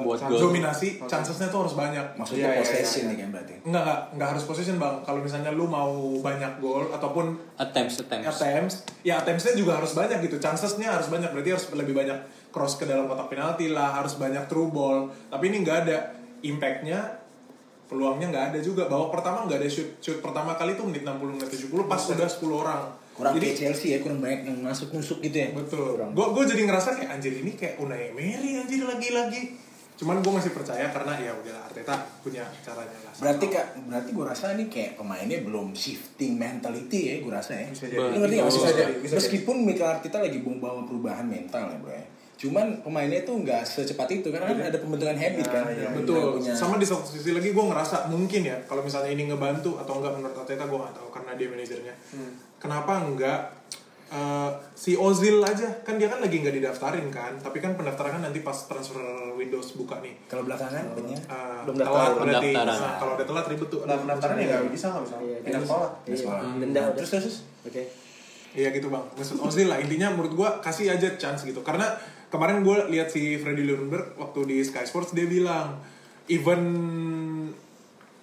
Buat 0.00 0.24
gol. 0.24 0.38
dominasi, 0.40 1.02
chancesnya 1.02 1.48
tuh 1.48 1.58
harus 1.60 1.74
banyak. 1.74 2.14
maksudnya 2.14 2.48
Iya, 2.48 2.54
iya, 2.54 2.60
possession 2.62 3.02
iya. 3.02 3.10
nih 3.10 3.16
kan 3.18 3.28
berarti. 3.30 3.54
Enggak, 3.60 3.82
enggak, 3.82 4.00
enggak 4.14 4.28
harus 4.30 4.44
position 4.44 4.76
bang. 4.76 4.94
Kalau 5.02 5.20
misalnya 5.20 5.50
lu 5.50 5.66
mau 5.66 5.90
banyak 6.16 6.52
gol 6.56 6.88
ataupun 6.88 7.34
Attempts, 7.56 7.98
attempts. 7.98 8.28
attempts, 8.30 8.74
ya 9.02 9.18
attempts-nya 9.18 9.52
juga 9.52 9.76
harus 9.76 9.92
banyak 9.92 10.22
gitu. 10.22 10.38
Chancesnya 10.38 10.94
harus 10.94 11.08
banyak, 11.08 11.28
berarti 11.28 11.50
harus 11.50 11.66
lebih 11.72 11.92
banyak 11.92 12.14
cross 12.58 12.74
ke 12.74 12.90
dalam 12.90 13.06
kotak 13.06 13.30
penalti 13.30 13.70
lah, 13.70 14.02
harus 14.02 14.18
banyak 14.18 14.50
true 14.50 14.66
ball. 14.66 15.06
Tapi 15.30 15.54
ini 15.54 15.62
nggak 15.62 15.78
ada 15.86 16.10
impact-nya, 16.42 17.22
peluangnya 17.86 18.34
nggak 18.34 18.44
ada 18.50 18.58
juga. 18.58 18.90
Babak 18.90 19.14
pertama 19.14 19.46
nggak 19.46 19.62
ada 19.62 19.70
shoot, 19.70 20.02
shoot 20.02 20.18
pertama 20.18 20.58
kali 20.58 20.74
tuh 20.74 20.90
menit 20.90 21.06
60 21.06 21.38
menit 21.38 21.46
70 21.46 21.86
pas 21.86 22.02
udah 22.02 22.26
10 22.26 22.50
orang. 22.50 22.82
Kurang 23.14 23.34
Jadi 23.38 23.48
Chelsea 23.54 23.94
ya, 23.94 23.98
kurang 24.02 24.18
banyak 24.18 24.50
yang 24.50 24.58
masuk 24.58 24.90
nusuk 24.90 25.22
gitu 25.22 25.38
ya. 25.38 25.54
Betul. 25.54 25.94
Gue 26.14 26.26
gue 26.34 26.44
jadi 26.50 26.62
ngerasa 26.66 26.98
kayak 26.98 27.18
anjir 27.18 27.34
ini 27.38 27.54
kayak 27.54 27.78
Unai 27.78 28.10
Emery 28.10 28.62
anjir 28.62 28.82
lagi-lagi. 28.82 29.42
Cuman 29.98 30.22
gue 30.22 30.30
masih 30.30 30.54
percaya 30.54 30.86
karena 30.94 31.18
ya 31.18 31.34
udah 31.34 31.66
Arteta 31.66 31.98
punya 32.22 32.46
caranya 32.62 32.94
lah. 33.02 33.10
Berarti 33.18 33.46
kak, 33.50 33.66
berarti 33.90 34.10
gue 34.14 34.24
rasa 34.30 34.54
ini 34.54 34.70
kayak 34.70 34.94
pemainnya 34.94 35.42
belum 35.42 35.74
shifting 35.74 36.38
mentality 36.38 37.00
ya, 37.10 37.14
gue 37.18 37.32
rasa 37.34 37.58
ya. 37.58 37.66
Bisa 37.74 37.90
jadi. 37.90 38.14
Ngerti 38.14 38.34
nggak 38.38 38.46
Bisa 38.46 38.58
maksudnya? 38.62 38.78
jadi, 38.78 38.94
bisa 39.02 39.14
Meskipun 39.18 39.56
Mikel 39.66 39.88
Arteta 39.90 40.22
lagi 40.22 40.38
bawa 40.38 40.86
perubahan 40.86 41.26
mental 41.26 41.74
ya 41.74 41.78
bro 41.82 41.90
ya. 41.90 42.06
Cuman 42.38 42.80
pemainnya 42.80 43.18
tuh 43.20 43.42
nggak 43.42 43.60
secepat 43.60 44.06
itu 44.12 44.30
karena 44.30 44.46
kan 44.46 44.62
ada 44.64 44.78
pembentukan 44.78 45.12
habit 45.12 45.42
kan. 45.44 45.66
iya, 45.68 45.90
Betul. 45.90 46.38
Punya- 46.38 46.54
Sama 46.54 46.78
di 46.78 46.86
satu 46.86 47.02
sisi 47.04 47.30
lagi 47.30 47.50
gue 47.50 47.64
ngerasa 47.64 48.06
mungkin 48.06 48.42
ya 48.42 48.54
kalau 48.64 48.80
misalnya 48.80 49.10
ini 49.10 49.26
ngebantu 49.26 49.74
atau 49.76 49.98
enggak 49.98 50.14
menurut 50.14 50.36
Arteta 50.36 50.64
gue 50.64 50.78
nggak 50.78 50.94
tahu 50.94 51.08
karena 51.10 51.30
dia 51.34 51.46
manajernya. 51.48 51.94
Kenapa 52.56 52.92
enggak 53.00 53.40
eh, 54.08 54.50
si 54.72 54.94
Ozil 54.94 55.36
aja 55.38 55.68
kan 55.82 55.94
dia 55.94 56.06
kan 56.06 56.16
lagi 56.18 56.38
nggak 56.38 56.54
didaftarin 56.54 57.06
kan 57.08 57.36
tapi 57.36 57.58
kan 57.58 57.74
pendaftaran 57.74 58.08
kan 58.10 58.22
nanti 58.24 58.40
pas 58.40 58.56
transfer 58.56 58.96
Windows 59.34 59.74
buka 59.74 59.98
nih 59.98 60.16
Kalau 60.24 60.42
belakangan 60.42 60.94
punya 60.94 61.18
Eh, 61.18 61.60
Belum 61.62 61.76
telat 61.76 61.92
daftar. 62.08 62.10
berarti 62.16 62.48
Pendaftaran. 62.48 62.78
Nah, 62.80 62.94
kalau 62.96 63.12
udah 63.14 63.26
telat 63.26 63.44
ribet 63.46 63.68
tuh 63.68 63.80
Nah, 63.82 63.98
pendaftaran 63.98 64.34
ya 64.34 64.46
nggak 64.56 64.72
bisa 64.72 64.86
nggak 64.88 65.04
bisa. 65.04 65.16
Iya, 65.18 65.36
Pindah 65.42 65.60
sekolah. 65.60 65.90
Iya. 66.04 66.16
sekolah. 66.16 66.40
Denda 66.56 66.80
udah. 66.86 66.96
Terus 66.96 67.10
terus. 67.12 67.36
Oke. 67.62 67.82
Iya 68.50 68.68
gitu 68.70 68.88
bang, 68.88 69.04
Mesut 69.12 69.38
Ozil 69.38 69.66
lah 69.66 69.76
intinya 69.76 70.08
menurut 70.08 70.32
gua 70.32 70.56
kasih 70.58 70.88
aja 70.88 71.04
chance 71.14 71.44
gitu 71.44 71.60
karena 71.60 71.84
kemarin 72.28 72.60
gue 72.60 72.76
lihat 72.92 73.08
si 73.08 73.36
Freddy 73.36 73.64
Ljungberg 73.64 74.16
waktu 74.16 74.40
di 74.44 74.56
Sky 74.60 74.84
Sports 74.84 75.16
dia 75.16 75.24
bilang 75.24 75.80
even 76.28 76.60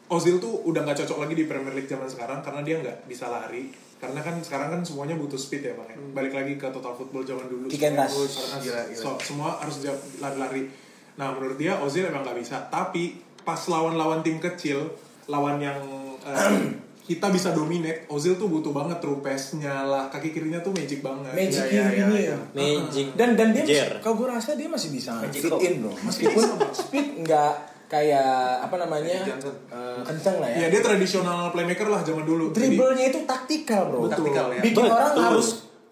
Ozil 0.06 0.38
tuh 0.38 0.62
udah 0.70 0.86
nggak 0.86 1.02
cocok 1.02 1.18
lagi 1.26 1.34
di 1.34 1.46
Premier 1.50 1.74
League 1.74 1.90
zaman 1.90 2.06
sekarang 2.06 2.46
karena 2.46 2.62
dia 2.62 2.78
nggak 2.78 3.10
bisa 3.10 3.26
lari 3.26 3.74
karena 3.98 4.22
kan 4.22 4.38
sekarang 4.38 4.70
kan 4.70 4.82
semuanya 4.86 5.18
butuh 5.18 5.40
speed 5.40 5.66
ya 5.66 5.74
bang 5.74 5.90
ya. 5.90 5.98
balik 6.14 6.34
lagi 6.38 6.54
ke 6.62 6.68
total 6.70 6.94
football 6.94 7.26
zaman 7.26 7.50
dulu 7.50 7.66
Kick 7.66 7.82
and 7.90 7.98
rush. 7.98 8.14
Karena 8.14 8.58
Gila, 8.62 8.82
gila. 8.94 9.02
so- 9.02 9.22
semua 9.24 9.50
harus 9.58 9.82
lari-lari 10.22 10.70
nah 11.16 11.34
menurut 11.34 11.58
dia 11.58 11.74
Ozil 11.82 12.06
emang 12.06 12.22
nggak 12.22 12.38
bisa 12.38 12.70
tapi 12.70 13.18
pas 13.42 13.58
lawan-lawan 13.66 14.22
tim 14.22 14.38
kecil 14.38 14.94
lawan 15.26 15.58
yang 15.58 15.80
eh, 16.22 16.85
kita 17.06 17.30
bisa 17.30 17.54
dominate 17.54 18.10
Ozil 18.10 18.34
tuh 18.34 18.50
butuh 18.50 18.74
banget 18.74 18.98
true 18.98 19.22
pass-nya 19.22 19.86
lah 19.86 20.10
kaki 20.10 20.34
kirinya 20.34 20.58
tuh 20.60 20.74
magic 20.74 21.00
banget 21.00 21.32
Magic 21.32 21.62
Iya, 21.62 21.86
iya, 21.86 21.86
ini 22.02 22.18
iya, 22.18 22.34
ya. 22.34 22.38
Magic. 22.52 23.06
Dan 23.14 23.30
dan 23.38 23.54
dia 23.54 23.64
Jer. 23.64 24.02
kalau 24.02 24.18
gue 24.18 24.28
rasa 24.28 24.58
dia 24.58 24.66
masih 24.66 24.90
bisa 24.90 25.14
Magic 25.16 25.46
fit 25.46 25.54
in 25.62 25.86
bro. 25.86 25.94
Meskipun 26.02 26.44
speed 26.74 27.08
nggak 27.22 27.54
kayak 27.86 28.66
apa 28.66 28.76
namanya 28.82 29.22
Johnson. 29.22 29.54
eh, 29.70 30.02
kenceng 30.02 30.42
lah 30.42 30.50
ya. 30.50 30.58
ya 30.66 30.68
dia 30.74 30.82
tradisional 30.82 31.54
playmaker 31.54 31.86
lah 31.86 32.02
zaman 32.02 32.26
dulu 32.26 32.50
Dribblenya 32.50 33.14
itu 33.14 33.22
taktikal 33.24 33.94
bro. 33.94 34.10
Taktikal 34.10 34.50
ya. 34.52 34.62
Bikin 34.66 34.74
Betul. 34.74 34.90
orang 34.90 35.14
harus 35.14 35.48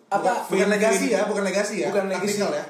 apa? 0.09 0.31
Bukan 0.45 0.69
legasi 0.69 1.05
ya, 1.09 1.21
bukan 1.25 1.43
legasi 1.45 1.75
ya. 1.81 1.87
Bukan 1.93 2.05
legacy 2.09 2.37
Taktikal 2.37 2.51
ya. 2.53 2.65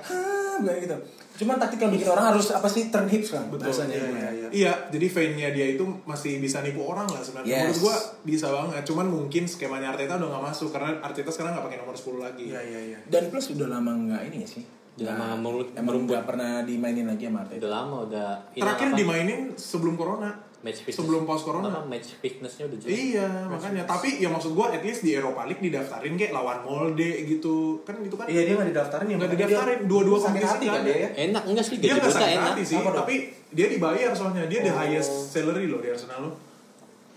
Bukan 0.59 0.75
gitu. 0.79 0.97
Cuman 1.33 1.57
taktikal 1.57 1.89
bikin 1.89 2.05
orang 2.07 2.29
harus 2.29 2.49
apa 2.49 2.65
sih 2.65 2.87
turn 2.87 3.05
hips 3.05 3.29
kan? 3.31 3.45
Betul, 3.47 3.65
bahasanya 3.67 3.91
Iya, 3.91 4.05
iya, 4.05 4.13
ya. 4.13 4.29
iya. 4.31 4.47
Iya, 4.49 4.71
jadi 4.89 5.05
fan-nya 5.07 5.49
dia 5.49 5.65
itu 5.67 5.81
masih 6.03 6.37
bisa 6.37 6.61
nipu 6.61 6.81
orang 6.83 7.05
lah 7.05 7.19
sebenarnya. 7.19 7.49
Yes. 7.49 7.59
Menurut 7.63 7.79
gua 7.81 7.95
bisa 8.23 8.45
banget. 8.47 8.83
Cuman 8.85 9.05
mungkin 9.07 9.43
skemanya 9.43 9.87
Arteta 9.89 10.15
udah 10.15 10.29
nggak 10.29 10.45
masuk 10.45 10.69
karena 10.69 10.93
Arteta 10.99 11.27
sekarang 11.27 11.51
nggak 11.53 11.65
pakai 11.65 11.79
nomor 11.79 11.95
10 11.95 12.21
lagi. 12.21 12.45
Iya, 12.47 12.61
iya, 12.61 12.79
iya. 12.87 12.97
Dan 13.03 13.27
plus 13.27 13.49
udah 13.49 13.67
lama 13.67 13.91
nggak 13.91 14.21
ini 14.27 14.37
ya 14.39 14.49
sih. 14.49 14.63
Udah 14.93 15.05
lama 15.09 15.25
meru- 15.39 15.69
emang 15.71 15.85
merumput. 15.89 16.13
nggak 16.13 16.25
pernah 16.25 16.51
dimainin 16.61 17.05
lagi 17.07 17.23
sama 17.25 17.39
Arteta. 17.41 17.59
Udah 17.59 17.71
lama 17.73 17.95
udah 18.05 18.27
Terakhir 18.53 18.87
apa? 18.87 18.95
dimainin 18.95 19.39
sebelum 19.55 19.93
corona. 19.95 20.29
Match 20.63 20.79
fitness. 20.81 20.95
sebelum 20.97 21.21
post 21.23 21.43
corona. 21.43 21.67
Bahkan 21.67 21.85
match 21.85 22.15
fitnessnya 22.17 22.63
udah 22.65 22.77
jelas. 22.77 22.95
Iya, 22.95 23.27
makanya. 23.45 23.83
Tapi 23.83 24.09
ya 24.17 24.27
maksud 24.27 24.51
gua 24.51 24.71
at 24.71 24.79
least 24.79 25.01
di 25.01 25.11
Eropa 25.11 25.43
League 25.43 25.59
didaftarin 25.59 26.13
kayak 26.13 26.31
lawan 26.31 26.59
Molde 26.61 27.11
gitu. 27.27 27.79
Kan 27.81 27.99
itu 27.99 28.15
kan 28.15 28.25
Iya 28.25 28.41
dia 28.43 28.53
nggak 28.55 28.69
didaftarin 28.71 29.05
ya. 29.05 29.15
nggak 29.17 29.31
didaftarin. 29.33 29.79
Dua-dua 29.83 30.17
kompetisi 30.17 30.65
kan 30.65 30.73
ada. 30.73 30.85
dia 30.85 30.97
ya. 30.97 31.09
Enak 31.21 31.43
enggak 31.45 31.65
sih 31.65 31.75
Dia 31.75 31.83
gaji 31.85 31.93
nggak 31.93 32.05
buta 32.05 32.15
sakit 32.17 32.31
enak. 32.33 32.47
hati 32.49 32.63
sih, 32.63 32.75
Apa 32.75 32.83
dong? 32.85 32.97
tapi 32.97 33.15
dia 33.49 33.67
dibayar 33.67 34.11
soalnya. 34.11 34.43
Dia 34.45 34.59
the 34.61 34.69
Oh. 34.69 34.77
highest 34.77 35.11
salary 35.29 35.65
loh 35.65 35.79
di 35.79 35.89
Arsenal 35.89 36.19
lo. 36.21 36.31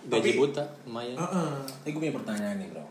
Gaji 0.04 0.22
Tapi- 0.24 0.38
buta 0.38 0.64
lumayan. 0.84 1.16
Heeh. 1.16 1.50
Tapi 1.76 1.88
gue 1.88 2.00
punya 2.00 2.14
pertanyaan 2.14 2.56
nih 2.56 2.68
bro. 2.68 2.82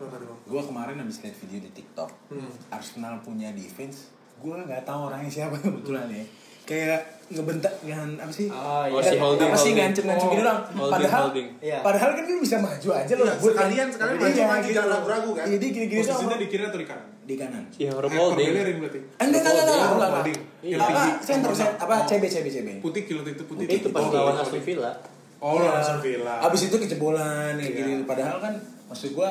Gue 0.46 0.62
kemarin 0.62 0.96
habis 0.98 1.18
lihat 1.20 1.36
video 1.38 1.60
di 1.62 1.72
TikTok. 1.74 2.10
Hmm. 2.28 2.52
Arsenal 2.70 3.20
punya 3.20 3.52
defense. 3.52 4.12
Gue 4.36 4.52
nggak 4.54 4.84
tahu 4.84 5.08
orangnya 5.08 5.28
siapa 5.30 5.56
kebetulan 5.64 6.08
ya. 6.10 6.24
Kayak 6.66 7.00
ngebentak 7.26 7.74
dengan 7.80 8.10
apa 8.20 8.30
sih? 8.30 8.46
Oh, 8.48 8.86
Oh, 8.88 9.02
iya. 9.02 9.02
si 9.04 9.18
holding, 9.18 9.42
apa 9.44 9.56
sih 9.56 9.62
holding. 9.64 9.76
ngancem-ngancem 9.80 10.28
gitu 10.28 10.44
dong. 10.44 10.60
Holding, 10.68 10.94
Padahal 10.94 11.22
holding. 11.24 11.48
Iya. 11.58 11.78
padahal 11.82 12.10
kan 12.12 12.24
dia 12.24 12.38
bisa 12.38 12.58
maju 12.60 12.90
aja 12.92 13.14
loh. 13.16 13.26
Iya, 13.26 13.34
kan. 13.34 13.42
sekalian- 13.42 13.92
sekalian 13.92 14.14
Iya, 14.14 14.22
maju-maju, 14.22 14.62
gitu. 14.64 14.76
jangan 14.76 14.90
ragu-ragu 14.92 15.32
kan. 15.34 15.46
Iya, 15.46 15.58
dia 15.58 15.70
gini-gini 15.72 16.00
doang. 16.00 16.10
Posisinya 16.12 16.38
di 16.38 16.48
kiri 16.48 16.64
atau 16.64 16.78
di 16.78 16.88
kanan? 16.88 17.08
di 17.26 17.34
kanan. 17.36 17.64
Iya, 17.76 17.90
Rob 17.92 18.06
Eh, 18.06 18.14
Holding. 18.16 18.48
Bellerin 18.48 18.78
berarti. 18.78 19.00
Enggak, 19.18 19.42
enggak, 19.42 19.54
enggak, 19.56 19.66
enggak. 19.66 20.10
Holding. 20.12 20.40
Yang 20.62 20.80
Apa, 20.80 20.90
tinggi. 20.92 21.12
center, 21.24 21.50
apa, 21.76 21.96
CB, 22.06 22.24
CB, 22.28 22.48
CB. 22.52 22.68
Putih 22.80 23.02
kilo 23.04 23.22
itu 23.24 23.44
putih. 23.44 23.66
Itu 23.68 23.88
pas 23.90 24.02
Oh, 24.04 24.10
lawan. 24.12 24.34
Aston 24.36 24.62
Villa. 24.62 24.92
Oh, 25.38 25.58
Iya. 25.58 25.70
langsung 25.72 25.98
Villa. 26.00 26.36
Abis 26.40 26.62
itu 26.64 26.76
kecebolan 26.78 27.54
kayak 27.56 27.66
Iya. 27.68 27.82
gitu. 27.92 28.04
Padahal 28.06 28.38
kan 28.40 28.54
maksud 28.86 29.10
gua 29.12 29.30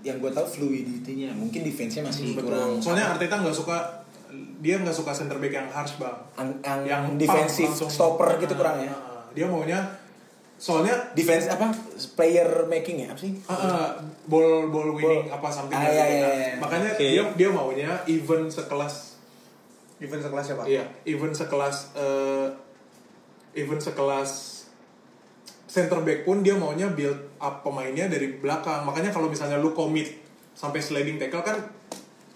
yang 0.00 0.18
gua 0.18 0.30
tahu 0.32 0.46
fluidity-nya 0.48 1.30
mungkin 1.32 1.62
defense-nya 1.62 2.02
masih 2.02 2.34
kurang 2.36 2.78
Soalnya 2.78 3.06
Arteta 3.08 3.34
nggak 3.36 3.50
suka 3.52 3.97
dia 4.58 4.74
nggak 4.76 4.92
suka 4.92 5.10
center 5.10 5.36
back 5.36 5.52
yang 5.52 5.68
harsh 5.68 5.96
bang. 5.96 6.18
yang, 6.60 6.80
yang, 6.84 7.02
defensive 7.14 7.70
langsung. 7.70 7.86
stopper 7.88 8.36
gitu 8.36 8.52
Ah, 8.52 8.58
kurang 8.58 8.76
ya. 8.78 8.90
ah, 8.90 9.22
Dia 9.30 9.46
maunya 9.46 9.78
soalnya 10.54 10.90
Defense 11.12 11.46
apa? 11.46 11.70
Player 12.12 12.66
making 12.66 13.06
ya 13.06 13.08
apa 13.08 13.20
sih? 13.20 13.30
ah, 13.44 13.54
ah, 13.54 13.88
ball 14.24 14.66
ball 14.66 14.90
winning 14.92 15.24
Ball. 15.24 15.38
apa 15.38 15.48
something 15.48 15.72
Ah, 15.72 15.84
like 15.84 15.92
iya, 15.92 16.02
that. 16.02 16.10
iya, 16.10 16.28
iya. 16.34 16.52
Makanya 16.58 16.90
Oke. 16.92 17.06
dia 17.06 17.22
dia 17.32 17.48
maunya 17.48 17.90
event 18.04 18.46
sekelas 18.48 18.94
Defense 19.96 20.26
kelas 20.26 20.44
siapa? 20.44 20.62
iya 20.64 20.82
event 21.04 21.30
sekelas 21.32 21.76
eh, 21.94 22.46
event 23.56 23.78
sekelas 23.80 24.30
center 25.66 26.00
back 26.00 26.22
pun 26.22 26.40
dia 26.40 26.54
maunya 26.54 26.88
build 26.88 27.14
up 27.38 27.60
pemainnya 27.60 28.06
dari 28.06 28.32
belakang. 28.34 28.82
Makanya 28.82 29.10
kalau 29.10 29.28
misalnya 29.28 29.56
lu 29.56 29.70
commit 29.70 30.10
sampai 30.52 30.80
sliding 30.80 31.16
tackle 31.16 31.44
kan 31.44 31.54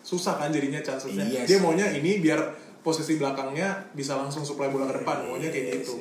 susah 0.02 0.34
kan 0.36 0.50
jadinya 0.50 0.78
chancesnya. 0.78 1.22
Iya 1.22 1.46
Dia 1.46 1.58
sih. 1.58 1.62
maunya 1.62 1.86
ini 1.88 2.18
biar 2.18 2.38
posisi 2.82 3.14
belakangnya 3.14 3.94
bisa 3.94 4.18
langsung 4.18 4.42
supply 4.42 4.66
bola 4.68 4.86
ke 4.86 5.00
depan, 5.00 5.24
maunya 5.24 5.48
kayak 5.48 5.80
gitu. 5.80 5.94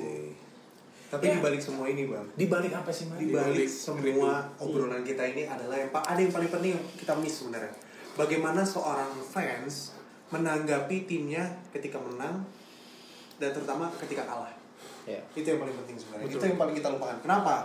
Tapi 1.11 1.27
dibalik 1.27 1.59
semua 1.59 1.85
ini 1.85 2.07
bang, 2.07 2.23
Di 2.33 2.47
balik 2.47 2.71
apa 2.71 2.87
sih, 2.87 3.05
Mas? 3.05 3.19
di 3.19 3.29
balik 3.29 3.67
Dibalik 3.67 3.69
semua 3.69 4.47
obrolan 4.57 5.03
kita 5.03 5.27
ini 5.27 5.43
adalah 5.43 5.75
yang 5.75 5.91
pa- 5.91 6.07
ada 6.07 6.15
yang 6.17 6.31
paling 6.31 6.47
penting 6.47 6.71
yang 6.71 6.83
kita 6.95 7.13
miss 7.19 7.43
sebenarnya. 7.43 7.75
Bagaimana 8.15 8.63
seorang 8.63 9.11
fans 9.21 9.91
menanggapi 10.31 11.03
timnya 11.03 11.43
ketika 11.69 11.99
menang 11.99 12.47
dan 13.37 13.51
terutama 13.51 13.91
ketika 13.99 14.23
kalah. 14.23 14.55
Ya. 15.03 15.19
Itu 15.35 15.43
yang 15.45 15.59
paling 15.59 15.75
penting 15.83 15.99
sebenarnya. 15.99 16.25
Betul. 16.31 16.39
Itu 16.39 16.45
yang 16.47 16.59
paling 16.59 16.75
kita 16.79 16.89
lupakan. 16.95 17.17
Kenapa? 17.19 17.55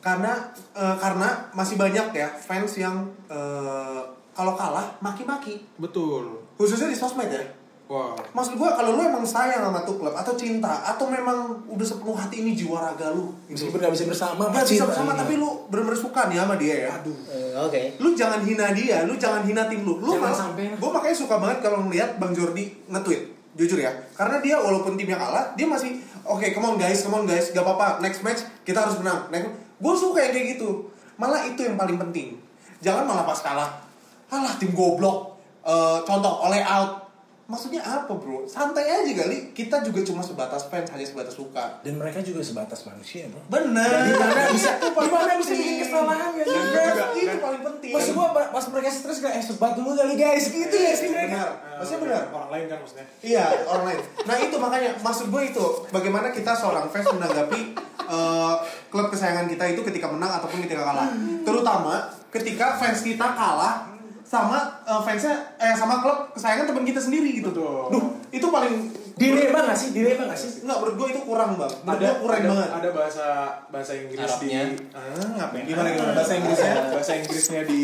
Karena 0.00 0.32
eh, 0.72 0.96
karena 0.96 1.28
masih 1.52 1.76
banyak 1.76 2.06
ya 2.10 2.28
fans 2.32 2.72
yang 2.80 3.04
eh, 3.28 4.00
kalau 4.38 4.54
kalah 4.54 4.86
maki-maki. 5.02 5.66
Betul. 5.82 6.46
Khususnya 6.54 6.86
di 6.86 6.94
sosmed 6.94 7.26
ya. 7.26 7.42
Wah. 7.88 8.12
Maksud 8.36 8.60
gua 8.60 8.76
kalau 8.76 9.00
lu 9.00 9.02
emang 9.02 9.24
sayang 9.24 9.64
sama 9.64 9.80
tuh 9.82 9.96
klub 9.96 10.12
atau 10.12 10.36
cinta 10.36 10.84
atau 10.84 11.08
memang 11.08 11.56
udah 11.72 11.86
sepenuh 11.88 12.12
hati 12.12 12.44
ini 12.44 12.52
jiwa 12.52 12.78
raga 12.78 13.10
lu 13.16 13.32
gitu. 13.48 13.66
Meskipun 13.66 13.80
gak 13.80 13.94
bisa 13.96 14.04
bersama, 14.04 14.42
Gak 14.52 14.68
bisa 14.68 14.84
bersama 14.84 15.16
iya. 15.16 15.20
tapi 15.24 15.32
lu 15.40 15.48
bener-bener 15.72 15.96
suka 15.96 16.28
nih 16.28 16.36
sama 16.38 16.54
dia 16.60 16.76
ya. 16.86 16.90
Aduh. 17.00 17.16
Eh, 17.32 17.56
Oke. 17.58 17.80
Lu 17.98 18.12
jangan 18.12 18.44
hina 18.44 18.76
dia, 18.76 19.08
lu 19.08 19.16
jangan 19.16 19.42
hina 19.42 19.66
tim 19.66 19.82
lu. 19.88 19.98
Lu 19.98 20.14
Jangan 20.14 20.36
sampai. 20.36 20.76
Gua 20.76 20.90
makanya 20.94 21.16
suka 21.16 21.34
banget 21.40 21.58
kalau 21.64 21.88
ngeliat 21.88 22.20
Bang 22.20 22.36
Jordi 22.36 22.70
nge-tweet. 22.92 23.22
Jujur 23.56 23.80
ya. 23.80 23.90
Karena 24.14 24.38
dia 24.38 24.60
walaupun 24.60 24.94
timnya 24.94 25.18
kalah, 25.18 25.56
dia 25.58 25.66
masih 25.66 25.98
oke, 26.28 26.44
come 26.54 26.68
on 26.68 26.76
guys, 26.76 27.02
come 27.02 27.18
on 27.18 27.24
guys, 27.24 27.50
gak 27.50 27.64
apa-apa. 27.64 28.04
Next 28.04 28.20
match 28.20 28.44
kita 28.68 28.84
harus 28.84 29.00
menang. 29.00 29.32
Next, 29.32 29.48
gue 29.80 29.94
suka 29.96 30.28
yang 30.28 30.32
kayak 30.36 30.46
gitu. 30.60 30.86
Malah 31.16 31.42
itu 31.48 31.64
yang 31.64 31.74
paling 31.80 31.96
penting. 31.96 32.36
Jangan 32.84 33.08
malah 33.08 33.24
pas 33.24 33.40
kalah. 33.40 33.87
Alah 34.28 34.54
tim 34.56 34.70
goblok. 34.70 35.36
Eh, 35.60 35.98
contoh 36.02 36.40
oleh 36.42 36.60
out. 36.60 37.04
Maksudnya 37.44 37.80
apa 37.80 38.12
bro? 38.12 38.44
Santai 38.44 38.84
aja 38.84 39.08
kali. 39.14 39.56
Kita 39.56 39.80
juga 39.80 40.04
cuma 40.04 40.20
sebatas 40.20 40.68
fans, 40.68 40.84
hanya 40.86 41.00
sebatas 41.02 41.32
suka. 41.32 41.80
Dan 41.80 41.96
mereka 41.96 42.20
juga 42.20 42.44
sebatas 42.44 42.84
manusia, 42.84 43.24
bro. 43.24 43.40
Bener. 43.48 43.88
Di 44.04 44.12
mana 44.14 44.52
bisa, 44.52 44.76
Itu 44.76 44.84
di 44.84 44.92
paling 44.92 45.08
mana 45.08 45.24
penting. 45.24 45.40
bisa 45.40 45.52
bikin 45.56 45.76
kesalahan 45.80 46.30
ya? 46.30 46.44
Dan 46.44 46.60
juga, 46.60 47.04
itu 47.16 47.36
paling 47.40 47.62
penting. 47.64 47.90
Maksud 47.90 48.12
gua 48.12 48.28
pa- 48.30 48.52
pas 48.52 48.64
mereka 48.68 48.88
stres 48.90 49.18
kayak 49.18 49.34
eh 49.34 49.44
sebat 49.46 49.72
dulu 49.72 49.96
kali 49.96 50.14
guys 50.14 50.44
gitu 50.46 50.76
ya 50.76 50.92
sih 50.92 51.08
mereka. 51.08 51.32
benar. 51.32 51.50
Maksudnya 51.80 52.00
benar. 52.04 52.22
Orang 52.30 52.50
lain 52.52 52.64
kan 52.66 52.78
maksudnya. 52.78 53.06
Iya, 53.18 53.44
orang 53.64 53.84
lain. 53.86 54.00
Nah 54.22 54.36
itu 54.38 54.56
makanya 54.58 54.90
maksud 54.98 55.26
gue 55.26 55.42
itu 55.46 55.64
bagaimana 55.88 56.28
kita 56.28 56.52
seorang 56.52 56.84
fans 56.86 57.08
menanggapi 57.08 57.60
eh, 58.04 58.54
klub 58.86 59.08
kesayangan 59.08 59.48
kita 59.48 59.64
itu 59.68 59.80
ketika 59.82 60.04
menang 60.06 60.36
ataupun 60.36 60.60
ketika 60.60 60.84
kalah. 60.84 61.08
Terutama 61.42 61.94
ketika 62.28 62.76
fans 62.76 63.00
kita 63.00 63.24
kalah 63.26 63.88
sama 64.28 64.84
eh, 64.84 65.00
fansnya 65.00 65.34
eh 65.56 65.72
sama 65.72 65.98
klub 65.98 66.18
kesayangan 66.30 66.68
teman 66.68 66.84
kita 66.84 67.00
sendiri 67.00 67.32
gitu. 67.34 67.48
Betul. 67.48 67.88
Duh, 67.90 68.04
itu 68.28 68.46
paling 68.46 68.74
Dilema 69.18 69.66
gak 69.66 69.74
sih? 69.74 69.90
Dilema 69.90 70.30
gak 70.30 70.38
sih? 70.38 70.62
Enggak, 70.62 70.78
menurut 70.78 70.94
gue 70.94 71.08
itu 71.10 71.20
kurang, 71.26 71.58
Bang. 71.58 71.72
Menurut 71.82 71.90
ada 71.90 72.06
gue 72.06 72.16
kurang 72.22 72.38
ada, 72.38 72.48
banget. 72.48 72.68
ada 72.70 72.88
bahasa 72.92 73.26
bahasa 73.66 73.92
Inggris 73.96 74.20
Arabnya. 74.20 74.62
di 74.62 74.94
ah, 74.94 75.26
ngapain 75.34 75.64
Gimana, 75.66 75.88
gimana? 75.90 76.12
Bahasa 76.14 76.32
Inggrisnya? 76.38 76.72
bahasa 76.94 77.12
Inggrisnya 77.16 77.60
di 77.64 77.80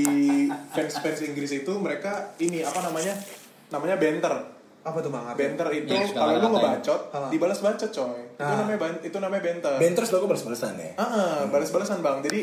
fans 0.70 0.94
fans 0.94 1.20
Inggris 1.24 1.52
itu 1.56 1.72
mereka 1.74 2.12
ini 2.38 2.62
apa 2.62 2.78
namanya 2.80 3.18
namanya 3.68 3.96
banter 3.98 4.34
Apa 4.84 4.98
tuh, 5.00 5.10
Bang? 5.10 5.24
Apa? 5.24 5.34
banter 5.34 5.66
itu 5.74 5.90
suka 6.06 6.12
kalau 6.14 6.30
lu 6.30 6.38
ngata-ngatain. 6.38 6.60
ngebacot 6.76 7.00
Ah. 7.10 7.28
dibalas 7.32 7.58
bacot 7.58 7.90
coy 7.90 8.20
itu 8.20 8.38
Ah. 8.38 8.56
namanya 8.60 8.78
itu 9.00 9.16
namanya 9.16 9.42
banter 9.42 9.72
Benters 9.74 10.10
lo 10.12 10.16
balas-balasan 10.22 10.74
ya. 10.76 10.90
ah 10.94 11.02
ah, 11.02 11.36
balas-balasan 11.48 11.98
bang 11.98 12.20
jadi 12.22 12.40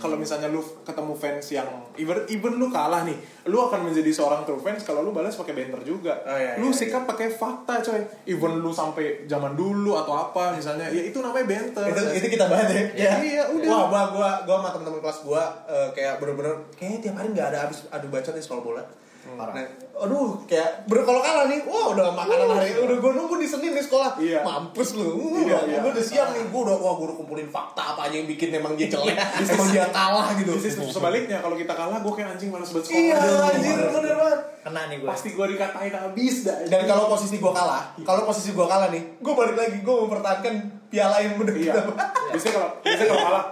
kalau 0.00 0.16
misalnya 0.16 0.48
lu 0.48 0.64
ketemu 0.82 1.12
fans 1.12 1.46
yang 1.52 1.68
even 1.94 2.24
even 2.26 2.56
lu 2.56 2.72
kalah 2.72 3.04
nih 3.04 3.14
lu 3.44 3.60
akan 3.60 3.86
menjadi 3.90 4.08
seorang 4.08 4.42
true 4.48 4.58
fans 4.58 4.82
kalau 4.88 5.04
lu 5.04 5.12
balas 5.12 5.36
pakai 5.36 5.52
banter 5.52 5.80
juga 5.84 6.14
Oh, 6.22 6.38
iya, 6.38 6.56
lu 6.56 6.70
iya, 6.70 6.76
sikap 6.76 7.04
pakai 7.04 7.28
fakta 7.28 7.82
coy 7.84 8.00
even 8.24 8.62
lu 8.62 8.72
sampai 8.72 9.28
zaman 9.28 9.52
dulu 9.52 9.98
atau 9.98 10.16
apa 10.16 10.56
misalnya 10.56 10.88
ya 10.88 11.02
itu 11.02 11.18
namanya 11.20 11.44
banter 11.44 11.84
itu 11.92 12.02
itu 12.18 12.26
kita 12.38 12.46
bahas 12.48 12.68
ya. 12.70 12.82
Ya, 12.96 13.12
iya, 13.20 13.42
udah. 13.52 13.68
Wah, 13.68 13.84
gua 13.90 14.02
gua 14.14 14.30
gua 14.48 14.56
sama 14.62 14.68
teman-teman 14.72 15.00
kelas 15.02 15.18
gua 15.26 15.42
eh, 15.68 15.88
kayak 15.92 16.14
bener-bener 16.22 16.54
kayaknya 16.74 16.98
tiap 17.08 17.14
hari 17.20 17.28
nggak 17.34 17.48
ada 17.52 17.58
habis 17.68 17.78
adu 17.90 18.06
bacot 18.08 18.32
di 18.32 18.42
sekolah 18.42 18.62
bola. 18.62 18.84
Parah. 19.24 19.54
Nah, 19.54 19.66
aduh, 19.98 20.34
kayak 20.44 20.84
ber 20.84 21.02
kalau 21.02 21.18
kalah 21.18 21.46
nih, 21.46 21.62
wah 21.62 21.90
udah 21.90 22.10
makanan 22.10 22.48
hari 22.52 22.74
udah 22.74 22.96
gua 22.98 23.12
nunggu 23.14 23.38
di 23.38 23.46
Senin 23.46 23.70
di 23.70 23.80
sekolah. 23.80 24.18
Iya. 24.18 24.42
Mampus 24.42 24.94
lu. 24.94 25.08
Iya, 25.40 25.58
iya. 25.64 25.78
Gua 25.78 25.90
udah 25.90 26.02
siap 26.02 26.28
nih, 26.32 26.42
gua 26.50 26.60
udah 26.66 26.76
wah 26.76 26.92
gua 26.92 27.06
udah 27.06 27.16
kumpulin 27.16 27.46
fakta 27.46 27.94
apa 27.94 28.06
aja 28.06 28.14
yang 28.14 28.26
bikin 28.26 28.50
emang 28.50 28.74
dia 28.74 28.86
jelek, 28.86 29.14
emang 29.14 29.68
dia 29.70 29.86
kalah 29.88 30.34
gitu. 30.34 30.50
Di 30.52 30.60
sistem 30.60 30.86
sebaliknya 30.86 31.38
kalau 31.38 31.54
kita 31.54 31.70
kalah 31.70 31.98
gue 31.98 32.12
kayak 32.12 32.34
anjing 32.34 32.50
malas 32.50 32.68
buat 32.68 32.82
sekolah 32.82 32.98
Iya, 32.98 33.16
Aduh, 33.16 33.48
anjir 33.48 33.76
bener 33.88 34.14
banget. 34.16 34.40
Kena 34.62 34.82
nih 34.86 34.96
gue. 34.98 35.08
pasti 35.08 35.28
gue 35.32 35.46
dikatain 35.48 35.90
habis 35.92 36.36
dah 36.42 36.56
Dan 36.64 36.80
kalau 36.84 37.04
posisi 37.08 37.36
gua 37.36 37.52
kalah, 37.52 37.82
kalau 38.02 38.22
posisi 38.22 38.50
gua 38.52 38.66
kalah 38.66 38.88
nih, 38.90 39.02
gua 39.18 39.34
balik 39.36 39.56
lagi, 39.56 39.78
gua 39.80 39.94
mempertahankan 40.02 40.54
piala 40.86 41.16
yang 41.18 41.34
udah 41.34 41.54
iya 41.54 41.72
kita 41.72 41.82
biasanya 42.32 42.52
kalau 42.52 42.68
biasanya 42.80 43.08
kalau 43.08 43.24
kalah 43.24 43.44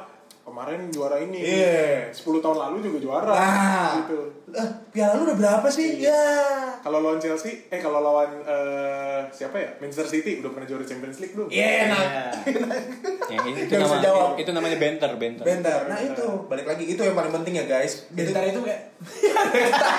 kemarin 0.61 0.93
juara 0.93 1.17
ini 1.17 1.41
Iya. 1.41 2.13
10 2.13 2.21
tahun 2.39 2.53
lalu 2.61 2.77
juga 2.85 2.99
juara 3.01 3.33
Nah. 3.33 3.91
gitu 3.99 4.21
Eh, 4.51 4.67
piala 4.91 5.15
lu 5.15 5.25
udah 5.25 5.39
berapa 5.39 5.69
sih? 5.69 6.03
Ya. 6.03 6.21
kalau 6.81 6.99
lawan 6.99 7.17
Chelsea 7.17 7.65
eh 7.67 7.79
kalau 7.79 8.03
lawan 8.03 8.29
eh, 8.43 9.21
siapa 9.31 9.55
ya 9.55 9.69
Manchester 9.79 10.11
City 10.11 10.37
udah 10.37 10.51
pernah 10.51 10.67
juara 10.67 10.83
Champions 10.83 11.17
League 11.17 11.33
belum 11.33 11.49
Iya, 11.49 11.87
enak. 11.87 12.05
Yang 13.31 13.45
ini 13.47 13.59
itu 13.63 13.71
Nggak 13.71 13.81
bisa 13.81 13.95
nama 13.95 14.03
jawab. 14.03 14.31
itu 14.35 14.51
namanya 14.51 14.77
banter, 14.77 15.11
banter. 15.15 15.45
Bentar. 15.47 15.81
Nah 15.87 15.99
itu 15.99 16.27
balik 16.45 16.67
lagi 16.67 16.85
itu 16.87 17.01
yang 17.01 17.15
paling 17.15 17.33
penting 17.33 17.55
ya 17.55 17.65
guys. 17.65 18.05
Bentar 18.11 18.43
itu 18.43 18.61
kayak 18.61 18.83
Bentar 19.01 19.97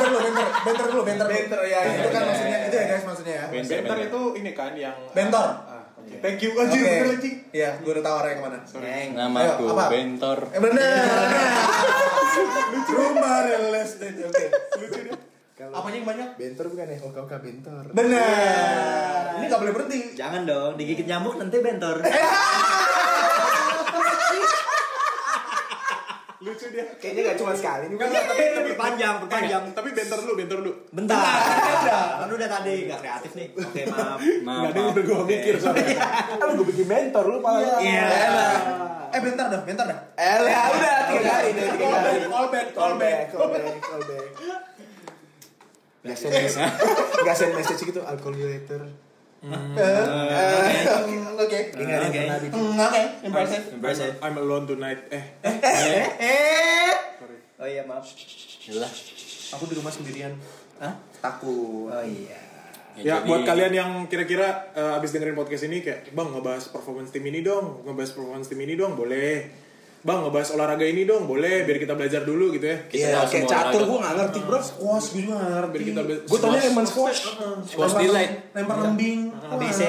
dulu, 0.00 0.18
bentar, 0.22 0.46
bentar 0.62 0.86
dulu, 0.86 1.02
bentar. 1.02 1.26
dulu. 1.26 1.36
Bentar, 1.36 1.60
ya, 1.66 1.80
Itu 1.98 2.08
kan 2.08 2.22
ya, 2.22 2.28
maksudnya 2.28 2.56
ya. 2.56 2.64
itu 2.64 2.76
ya 2.76 2.84
guys 2.86 3.02
maksudnya 3.04 3.34
ya. 3.34 3.44
Bentar. 3.50 3.96
itu 3.98 4.20
ini 4.36 4.50
kan 4.52 4.72
yang 4.72 4.96
Bentor. 5.10 5.48
Thank 6.20 6.40
you 6.40 6.50
anjir 6.54 6.82
bener 6.82 7.16
Iya, 7.48 7.80
gue 7.80 7.90
udah 7.90 8.04
tahu 8.04 8.16
arahnya 8.20 8.36
ke 8.36 8.42
mana. 8.44 8.58
Neng. 8.60 9.08
Namaku 9.16 9.64
Ayo, 9.64 9.72
apa? 9.72 9.84
Bentor. 9.88 10.38
Eh 10.52 10.60
benar. 10.60 11.00
Rumah 12.92 13.36
real 13.40 13.72
estate. 13.74 14.20
Oke. 14.20 14.46
lucu 14.76 15.00
deh 15.00 15.16
Apanya 15.58 15.96
yang 15.96 16.06
banyak? 16.06 16.28
bentor 16.36 16.66
bukan 16.68 16.86
ya? 16.86 16.98
Oke 17.02 17.18
oke 17.18 17.36
bentor. 17.40 17.84
Benar. 17.90 19.40
Ini 19.40 19.44
gak 19.48 19.60
boleh 19.64 19.74
berhenti. 19.74 19.98
Jangan 20.12 20.44
dong, 20.44 20.72
digigit 20.76 21.08
nyamuk 21.08 21.40
nanti 21.40 21.56
bentor. 21.58 22.04
lucu 26.38 26.66
dia 26.70 26.84
Kayaknya 27.02 27.22
gak 27.34 27.36
cuma 27.42 27.52
sekali 27.54 27.84
nih. 27.90 27.96
Enggak, 27.98 28.24
tapi 28.30 28.42
tapi 28.54 28.68
perpanjang. 28.78 29.14
Eh, 29.26 29.74
tapi 29.74 29.88
bentar 29.90 30.18
dulu 30.22 30.34
bentar 30.38 30.56
dulu 30.62 30.72
Bentar. 30.94 31.22
Kan 32.22 32.28
udah 32.30 32.48
tadi 32.48 32.74
nggak 32.86 33.00
kreatif 33.02 33.32
nih. 33.34 33.48
Oke, 33.58 33.82
maaf. 33.90 34.18
Maaf. 34.22 34.58
nggak 34.62 34.70
ada 34.70 34.78
yang 34.78 34.90
udah 34.94 35.02
gue 35.02 35.18
mikir 35.26 35.54
soalnya 35.58 35.98
Kan 36.40 36.48
gue 36.54 36.66
bikin 36.70 36.86
mentor 36.86 37.24
lu 37.26 37.38
pala. 37.42 37.82
Iya. 37.82 38.06
Eh 39.08 39.20
bentar 39.24 39.46
dah, 39.50 39.60
bentar 39.66 39.84
dah. 39.88 39.98
Eh, 40.14 40.36
ya 40.46 40.62
udah 40.70 40.94
tiga 41.10 41.22
kali 41.26 41.48
deh, 41.56 41.66
tiga 41.74 41.86
kali. 41.90 42.18
back, 42.28 42.30
call 42.30 42.46
back, 42.52 42.66
call 42.76 42.94
back. 42.94 43.20
call 43.34 43.48
back, 43.50 43.76
call 43.82 44.02
back. 44.04 44.26
Gak 45.98 46.14
send 46.14 46.30
message, 46.30 46.70
gak 47.26 47.36
send 47.36 47.52
message 47.58 47.80
gitu, 47.82 48.00
I'll 48.06 48.20
call 48.22 48.32
you 48.32 48.46
later. 48.46 48.86
Eh, 49.38 49.54
eh, 49.78 50.82
Oke. 51.38 51.60
Ingat, 51.72 52.00
oke. 52.04 52.22
Hmm, 52.50 52.74
Oke, 52.76 53.02
impressive. 53.22 53.64
Impressive. 53.70 54.14
I'm 54.18 54.34
alone 54.36 54.66
tonight 54.66 55.06
eh 55.08 55.24
Eh. 55.40 56.90
sorry 57.16 57.38
Oh 57.56 57.64
iya, 57.64 57.82
maaf. 57.82 58.02
Jelas. 58.60 58.94
Aku 59.50 59.64
di 59.64 59.74
rumah 59.74 59.90
sendirian. 59.90 60.34
Hah? 60.76 60.94
Takut. 61.20 61.86
Oh 61.88 62.02
iya. 62.02 62.38
Ya, 62.94 63.14
jadi- 63.16 63.30
buat 63.30 63.46
kalian 63.46 63.72
yang 63.72 63.90
kira-kira 64.04 64.74
eh, 64.74 64.98
abis 64.98 65.10
dengerin 65.12 65.34
podcast 65.34 65.64
ini 65.64 65.78
kayak, 65.80 66.10
bang 66.10 66.28
ngebahas 66.28 66.66
performance 66.68 67.14
tim 67.14 67.22
ini 67.22 67.40
dong, 67.40 67.82
ngebahas 67.84 68.10
performance 68.10 68.46
tim 68.46 68.58
ini 68.58 68.74
dong, 68.74 68.98
boleh. 68.98 69.54
Bang 69.98 70.22
ngebahas 70.22 70.54
olahraga 70.54 70.86
ini 70.86 71.02
dong, 71.02 71.26
boleh. 71.26 71.66
Biar 71.66 71.78
kita 71.82 71.98
belajar 71.98 72.22
dulu 72.22 72.54
gitu 72.54 72.70
ya. 72.70 72.78
Iya, 72.94 73.06
tahu 73.18 73.26
kayak 73.34 73.46
catur 73.50 73.82
gue 73.82 73.98
gak 73.98 74.14
ngerti 74.14 74.38
bro. 74.46 74.60
Squash 74.62 75.06
gue 75.10 75.20
juga 75.26 75.34
nggak 75.42 75.50
ngerti. 75.58 75.74
Biar 75.74 75.84
kita 75.90 76.00
belajar. 76.06 76.22
Gue 76.30 76.38
taunya 76.38 76.62
emang 76.70 76.86
squash. 76.86 77.20
Squash 77.66 77.94
delight. 77.98 78.32
Lempar 78.54 78.76
lembing. 78.78 79.20
ABC. 79.58 79.80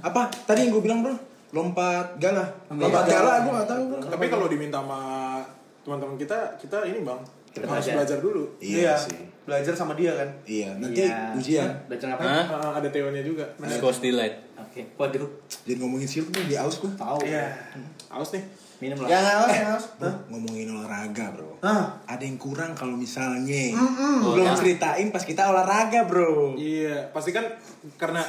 Apa? 0.00 0.22
Tadi 0.32 0.58
yang 0.64 0.70
gue 0.72 0.82
bilang 0.82 1.00
bro? 1.04 1.14
Lompat 1.52 2.16
gala. 2.16 2.44
Lompat 2.72 3.04
gala 3.04 3.32
gue 3.44 3.52
gak 3.52 3.68
tahu 3.68 3.82
bro. 3.92 3.98
Tapi 4.08 4.24
kalau 4.32 4.46
diminta 4.48 4.80
sama 4.80 5.00
teman-teman 5.84 6.16
kita, 6.18 6.38
kita 6.58 6.82
ini 6.88 7.04
bang, 7.06 7.20
Kita 7.54 7.62
harus 7.68 7.84
belajar. 7.86 7.94
belajar 8.00 8.18
dulu. 8.24 8.42
Iya. 8.58 8.94
Belajar 9.46 9.72
sama 9.78 9.92
dia 9.94 10.10
kan. 10.16 10.28
Iya, 10.42 10.74
nanti 10.82 11.06
Iya. 11.06 11.36
ujian. 11.38 11.70
Belajar 11.86 12.18
apa? 12.18 12.22
Hah? 12.26 12.44
Ah, 12.50 12.72
ada 12.82 12.88
teorinya 12.90 13.22
juga. 13.22 13.44
Squash 13.70 14.02
delight. 14.02 14.40
Oke. 14.58 14.88
Waduh. 14.98 15.30
Jadi 15.68 15.78
ngomongin 15.78 16.08
nih 16.08 16.44
di 16.50 16.56
aus 16.58 16.82
gue. 16.82 16.90
Tahu. 16.98 17.22
Iya. 17.22 17.54
Awas 18.10 18.34
nih. 18.34 18.65
Minum 18.76 19.00
lah. 19.00 19.08
Ya 19.08 19.18
harus, 19.18 19.48
nggak 19.48 19.66
harus. 19.66 19.86
Bro, 19.96 20.10
ngomongin 20.28 20.68
olahraga 20.68 21.32
bro. 21.32 21.56
Hah? 21.58 21.96
Ada 22.04 22.22
yang 22.22 22.36
kurang 22.36 22.72
kalau 22.72 22.92
misalnya 22.92 23.72
Oh, 23.72 24.36
belum 24.36 24.44
ya. 24.44 24.52
ceritain 24.54 25.08
pas 25.08 25.24
kita 25.24 25.48
olahraga 25.48 26.04
bro. 26.04 26.52
Iya, 26.54 27.08
pasti 27.10 27.32
kan 27.32 27.48
karena 27.96 28.20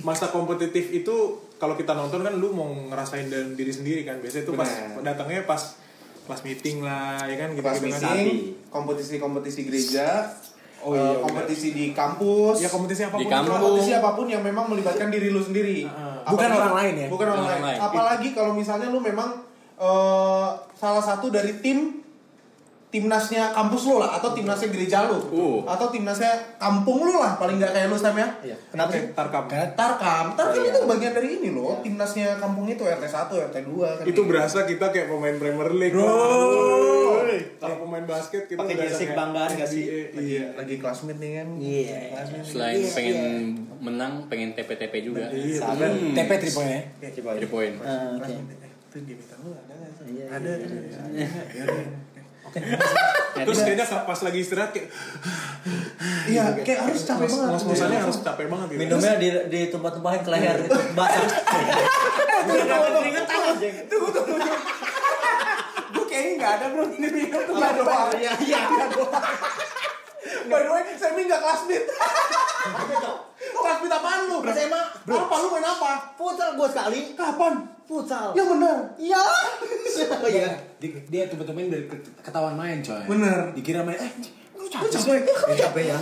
masa 0.00 0.28
kompetitif 0.28 0.90
itu 0.90 1.14
kalau 1.56 1.74
kita 1.74 1.90
nonton 1.92 2.20
kan 2.20 2.32
lu 2.32 2.50
mau 2.50 2.66
ngerasain 2.86 3.26
dan 3.26 3.52
diri 3.52 3.70
sendiri 3.70 4.02
kan. 4.02 4.18
Biasanya 4.18 4.44
itu 4.44 4.54
pas 4.54 4.70
datangnya 5.00 5.42
pas 5.42 5.74
kelas 6.22 6.42
meeting 6.42 6.82
lah 6.82 7.22
ya 7.22 7.36
kan 7.36 7.48
gitu 7.50 7.62
Kelas 7.62 7.76
gitu 7.76 7.86
meeting, 7.88 8.28
kompetisi-kompetisi 8.68 9.60
gereja, 9.62 10.26
Oh, 10.78 10.90
eh, 10.90 10.98
iya, 10.98 11.18
kompetisi 11.18 11.68
di 11.70 11.90
kampus, 11.90 12.60
ya 12.60 12.68
kompetisi 12.68 13.02
apa 13.02 13.14
pun 13.14 13.20
Di 13.20 13.26
kampus. 13.28 13.50
kompetisi 13.50 13.92
apa 13.92 14.10
pun 14.12 14.26
yang 14.28 14.38
memang 14.40 14.66
melibatkan 14.68 15.08
diri 15.08 15.30
lu 15.30 15.40
sendiri. 15.40 15.82
Heeh. 15.82 16.14
Bukan 16.24 16.36
Apalagi- 16.44 16.58
orang 16.60 16.74
lain 16.76 16.94
ya? 16.94 17.06
Bukan 17.08 17.26
orang, 17.26 17.38
Orang 17.40 17.50
lain. 17.56 17.64
lain. 17.64 17.78
Apalagi 17.80 18.28
kalau 18.30 18.52
misalnya 18.52 18.86
lu 18.86 18.98
memang 18.98 19.45
eh, 19.76 20.48
salah 20.72 21.00
satu 21.00 21.28
dari 21.28 21.58
tim 21.58 22.02
timnasnya 22.86 23.50
kampus 23.50 23.82
lu 23.84 23.98
lah 23.98 24.16
atau 24.16 24.30
timnasnya 24.30 24.70
gereja 24.70 25.04
lu 25.04 25.18
Uh. 25.28 25.58
atau 25.66 25.90
timnasnya 25.90 26.30
kampung 26.56 27.02
lu 27.02 27.18
lah 27.18 27.36
paling 27.36 27.58
nggak 27.58 27.68
kayak 27.68 27.90
lu 27.90 27.98
Sam 27.98 28.14
ya 28.14 28.24
Iya. 28.40 28.56
Kenapa 28.70 28.90
sih? 28.90 29.10
Tarkam. 29.12 29.44
Tarkam, 29.74 30.26
Tarkam 30.32 30.54
Oh, 30.54 30.64
iya. 30.64 30.70
itu 30.70 30.80
bagian 30.86 31.12
dari 31.12 31.28
ini 31.34 31.50
loh, 31.50 31.76
Iya. 31.76 31.82
timnasnya 31.82 32.28
kampung 32.38 32.64
itu 32.64 32.80
RT 32.80 33.04
1, 33.04 33.36
RT 33.42 33.56
2 33.66 33.98
kan. 34.00 34.04
itu 34.06 34.20
berasa 34.22 34.64
kita 34.64 34.86
kayak 34.88 35.10
pemain 35.10 35.36
Premier 35.36 35.70
League 35.72 35.92
Bro. 35.92 36.08
Kalau 37.58 37.76
pemain 37.82 38.06
basket 38.06 38.46
kita 38.46 38.60
Pakai 38.62 38.76
jersey 38.78 38.96
kayak 39.02 39.10
kebanggaan 39.12 39.50
nggak 39.50 39.68
sih? 39.68 39.82
Iya 40.14 40.44
lagi 40.54 40.74
classmate 40.78 41.18
nih 41.18 41.30
kan. 41.34 41.48
Iya. 41.58 41.98
Selain 42.40 42.76
Iya, 42.78 42.88
pengen 42.94 43.16
iya. 43.18 43.76
menang, 43.78 44.12
pengen 44.26 44.54
TP-TP 44.54 44.94
juga. 45.02 45.26
Iya, 45.28 45.58
Sabar. 45.58 45.90
Hmm. 45.90 46.14
TP 46.14 46.30
3 46.38 46.54
point 46.54 46.70
ya. 46.70 46.80
Coba. 47.12 47.30
Three 47.34 47.50
point. 47.50 47.74
Itu 48.96 49.04
gebetan 49.04 49.38
lu 49.44 49.52
ada 49.52 49.72
nggak 49.76 49.92
sih? 49.92 50.04
Iya, 50.08 50.24
Ada. 50.32 50.50
iya, 51.12 51.28
ada. 51.60 51.76
terus 53.36 53.58
kayaknya 53.60 53.84
pas 53.84 54.20
lagi 54.24 54.38
istirahat 54.40 54.72
kayak 54.72 54.88
Iya, 56.24 56.56
kayak 56.64 56.80
harus 56.88 57.04
capek 57.04 57.28
banget. 57.28 57.48
ngos-ngosannya 57.52 57.98
harus 58.00 58.18
capek 58.24 58.46
banget 58.48 58.66
gitu 58.72 58.80
Minumnya 58.80 59.12
di 59.20 59.28
di 59.52 59.60
tumpah-tumpahin 59.68 60.24
ke 60.24 60.30
leher 60.32 60.56
itu 60.64 60.80
basah. 60.96 61.20
Tunggu 63.90 64.08
tunggu. 64.08 64.36
Gue 65.92 66.04
kayaknya 66.08 66.32
nggak 66.40 66.52
ada 66.56 66.66
bro 66.72 66.84
ini 66.88 67.08
minum 67.12 67.40
tuh 67.44 67.52
nggak 67.52 67.70
ada. 67.76 68.16
Iya, 68.16 68.32
iya. 68.40 68.60
By 70.46 70.60
the 70.60 70.70
way, 70.70 70.82
Semi 70.94 71.22
nggak 71.22 71.38
classmate. 71.38 71.86
classmate 73.56 73.94
apaan 73.94 74.20
lu? 74.26 74.36
SMA. 74.44 74.80
Apa 75.06 75.34
lu 75.36 75.48
main 75.50 75.64
apa? 75.64 75.90
Futsal 76.14 76.54
gua 76.54 76.66
sekali. 76.66 77.12
Kapan? 77.12 77.54
Futsal. 77.82 78.32
Yang 78.32 78.48
benar. 78.52 78.76
Iya. 78.96 79.22
Oh 79.96 80.28
iya. 80.28 80.52
Dia, 80.76 80.92
dia 81.08 81.22
temen-temen 81.24 81.72
dari 81.72 81.84
ke- 81.86 81.96
ketahuan 82.20 82.52
main 82.52 82.78
coy. 82.78 83.00
Bener. 83.06 83.48
Dikira 83.52 83.80
main 83.80 83.96
eh 83.96 84.12
lu 84.52 84.66
capek. 84.66 84.92
capek. 84.92 85.20
Eh, 85.24 85.56
capek 85.56 85.84
ya. 85.86 85.96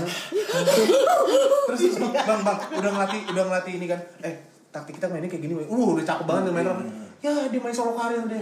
Terus 1.64 1.80
terus, 1.80 1.96
bang 2.00 2.40
bang 2.42 2.58
udah 2.74 2.90
ngelatih 2.90 3.20
udah 3.30 3.44
ngelatih 3.46 3.72
ini 3.76 3.86
kan. 3.86 4.00
Eh 4.20 4.34
taktik 4.68 4.98
kita 4.98 5.06
mainnya 5.06 5.28
kayak 5.28 5.42
gini. 5.42 5.54
Uh 5.60 5.94
udah 5.94 6.02
cakep 6.02 6.26
banget 6.26 6.50
main 6.50 6.66
apa? 6.66 6.82
Ya 7.24 7.48
dia 7.48 7.56
main 7.56 7.72
solo 7.72 7.96
karir 7.96 8.20
deh. 8.28 8.36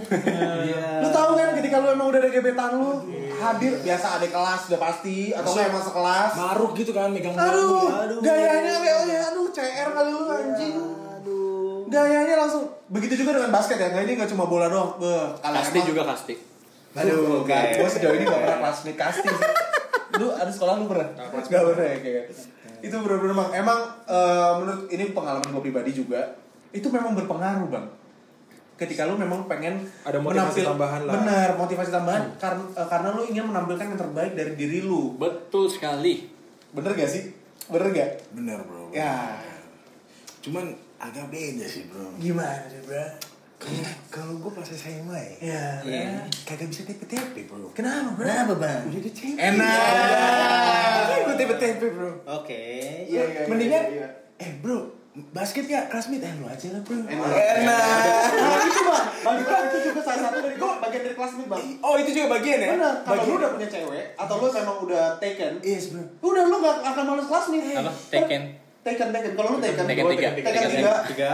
Iya. 0.67 1.07
Lu 1.07 1.09
tahu 1.15 1.39
kan 1.39 1.55
ketika 1.55 1.79
lu 1.79 1.95
emang 1.95 2.11
udah 2.11 2.19
ada 2.19 2.27
gebetan 2.27 2.83
lu 2.83 2.99
hadir 3.33 3.79
biasa 3.79 4.19
ada 4.19 4.27
kelas 4.27 4.61
udah 4.67 4.81
pasti 4.83 5.31
atau 5.31 5.51
nggak 5.55 5.71
emang 5.71 5.85
sekelas. 5.87 6.31
Maruk 6.35 6.73
gitu 6.75 6.91
kan 6.91 7.15
megang 7.15 7.39
Aduh, 7.39 7.87
Aduh. 7.87 8.19
gayanya 8.19 8.83
kayaknya 8.83 9.19
aduh 9.31 9.47
CR 9.55 9.89
kali 9.95 10.11
lu 10.11 10.27
anjing. 10.27 10.75
Aduh. 11.15 11.87
Gayanya 11.87 12.35
langsung 12.43 12.67
begitu 12.91 13.23
juga 13.23 13.39
dengan 13.39 13.55
basket 13.55 13.79
ya. 13.79 13.95
Nggak 13.95 14.03
ini 14.03 14.13
nggak 14.19 14.31
cuma 14.35 14.51
bola 14.51 14.67
doang. 14.67 14.99
Beuh, 14.99 15.31
Kasti 15.39 15.79
emang- 15.79 15.87
juga 15.87 16.03
kasti. 16.11 16.35
Aduh, 16.93 17.41
okay. 17.41 17.81
gue 17.81 17.89
sejauh 17.89 18.13
ini 18.13 18.29
gak 18.29 18.37
pernah 18.37 18.59
classmate 18.61 18.99
casting. 19.01 19.33
lu 20.21 20.29
ada 20.29 20.53
sekolah 20.53 20.77
lu 20.77 20.85
pernah? 20.85 21.09
Gak 21.41 21.63
pernah 21.73 21.87
ya 21.89 21.99
kayak. 22.05 22.25
Itu 22.85 23.01
bener-bener 23.01 23.33
emang, 23.33 23.49
emang 23.57 23.79
eh, 24.05 24.53
menurut 24.61 24.85
ini 24.93 25.05
pengalaman 25.17 25.49
gue 25.49 25.63
pribadi 25.65 25.97
juga, 25.97 26.37
itu 26.69 26.85
memang 26.93 27.17
berpengaruh 27.17 27.65
bang. 27.65 27.87
Ketika 28.83 29.07
lu 29.07 29.15
memang 29.15 29.47
pengen 29.47 29.79
Ada 30.03 30.19
motivasi 30.19 30.67
tambahan 30.67 31.07
lah. 31.07 31.15
Bener, 31.15 31.49
motivasi 31.55 31.91
tambahan 31.91 32.23
karena 32.35 32.63
karena 32.75 33.09
lu 33.15 33.23
ingin 33.23 33.47
menampilkan 33.47 33.87
yang 33.87 34.01
terbaik 34.01 34.33
dari 34.35 34.59
diri 34.59 34.83
lu. 34.83 35.15
Betul 35.15 35.71
sekali. 35.71 36.27
Bener 36.75 36.91
gak 36.93 37.07
sih? 37.07 37.31
Bener 37.71 37.95
gak? 37.95 38.11
Bener 38.35 38.59
bro. 38.67 38.91
Ya. 38.91 39.39
Cuman 40.43 40.75
agak 40.99 41.31
beda 41.31 41.63
sih 41.63 41.87
bro. 41.87 42.11
Gimana 42.19 42.67
sih 42.67 42.83
bro? 42.83 43.07
Kalau 44.11 44.43
gue 44.43 44.51
pas 44.51 44.67
SMA 44.67 45.15
ya, 45.15 45.31
Ya. 45.39 45.65
Iya. 45.87 46.27
kagak 46.43 46.67
bisa 46.67 46.83
TP-TP 46.83 47.47
bro. 47.47 47.71
Kenapa 47.71 48.19
bro? 48.19 48.27
Kenapa, 48.27 48.55
Bang? 48.59 48.83
Udah 48.91 48.99
TP. 49.01 49.39
Enak. 49.39 51.23
Gue 51.23 51.35
TP-TP 51.39 51.83
bro. 51.95 52.11
Oke. 52.27 52.63
Iya, 53.07 53.23
iya, 53.23 53.41
Mendingan, 53.47 53.85
iya, 53.87 54.03
iya. 54.03 54.09
eh 54.37 54.51
bro, 54.59 54.91
basket 55.13 55.69
ya 55.69 55.93
classmate 55.93 56.25
eh 56.25 56.33
lu 56.41 56.49
aja 56.49 56.73
lah 56.73 56.81
bro. 56.81 56.97
Enak. 56.97 57.29
Enak. 57.37 58.65
itu 58.65 58.81
bang, 58.81 59.05
bagi 59.21 59.43
gua 59.45 59.59
itu 59.69 59.79
juga 59.93 60.01
salah 60.01 60.21
satu 60.25 60.39
dari 60.41 60.57
gua 60.57 60.81
bagian 60.81 61.03
dari 61.05 61.17
classmate 61.17 61.49
bang. 61.53 61.63
Oh 61.85 61.95
itu 62.01 62.11
juga 62.17 62.27
bagian 62.33 62.59
ya? 62.59 62.69
Bener, 62.73 62.95
kalau 63.05 63.21
Bagian. 63.21 63.29
lu 63.29 63.37
udah 63.37 63.51
punya 63.53 63.69
cewek 63.69 64.05
atau 64.17 64.35
lu 64.41 64.49
memang 64.49 64.77
udah 64.89 65.05
taken, 65.21 65.53
Yes 65.61 65.85
bro. 65.93 66.03
udah 66.25 66.43
lu 66.49 66.57
gak 66.65 66.77
akan 66.81 67.05
males 67.05 67.27
classmate. 67.29 67.77
Apa? 67.77 67.93
Taken. 68.09 68.43
Taken, 68.83 69.09
taken. 69.13 69.31
Kalau 69.37 69.49
lu 69.53 69.59
taken, 69.61 69.85
Taken 69.85 70.05
gua 70.09 70.13
tiga. 70.17 70.31
taken 70.33 70.71
tiga. 70.73 70.93
tiga. 71.07 71.29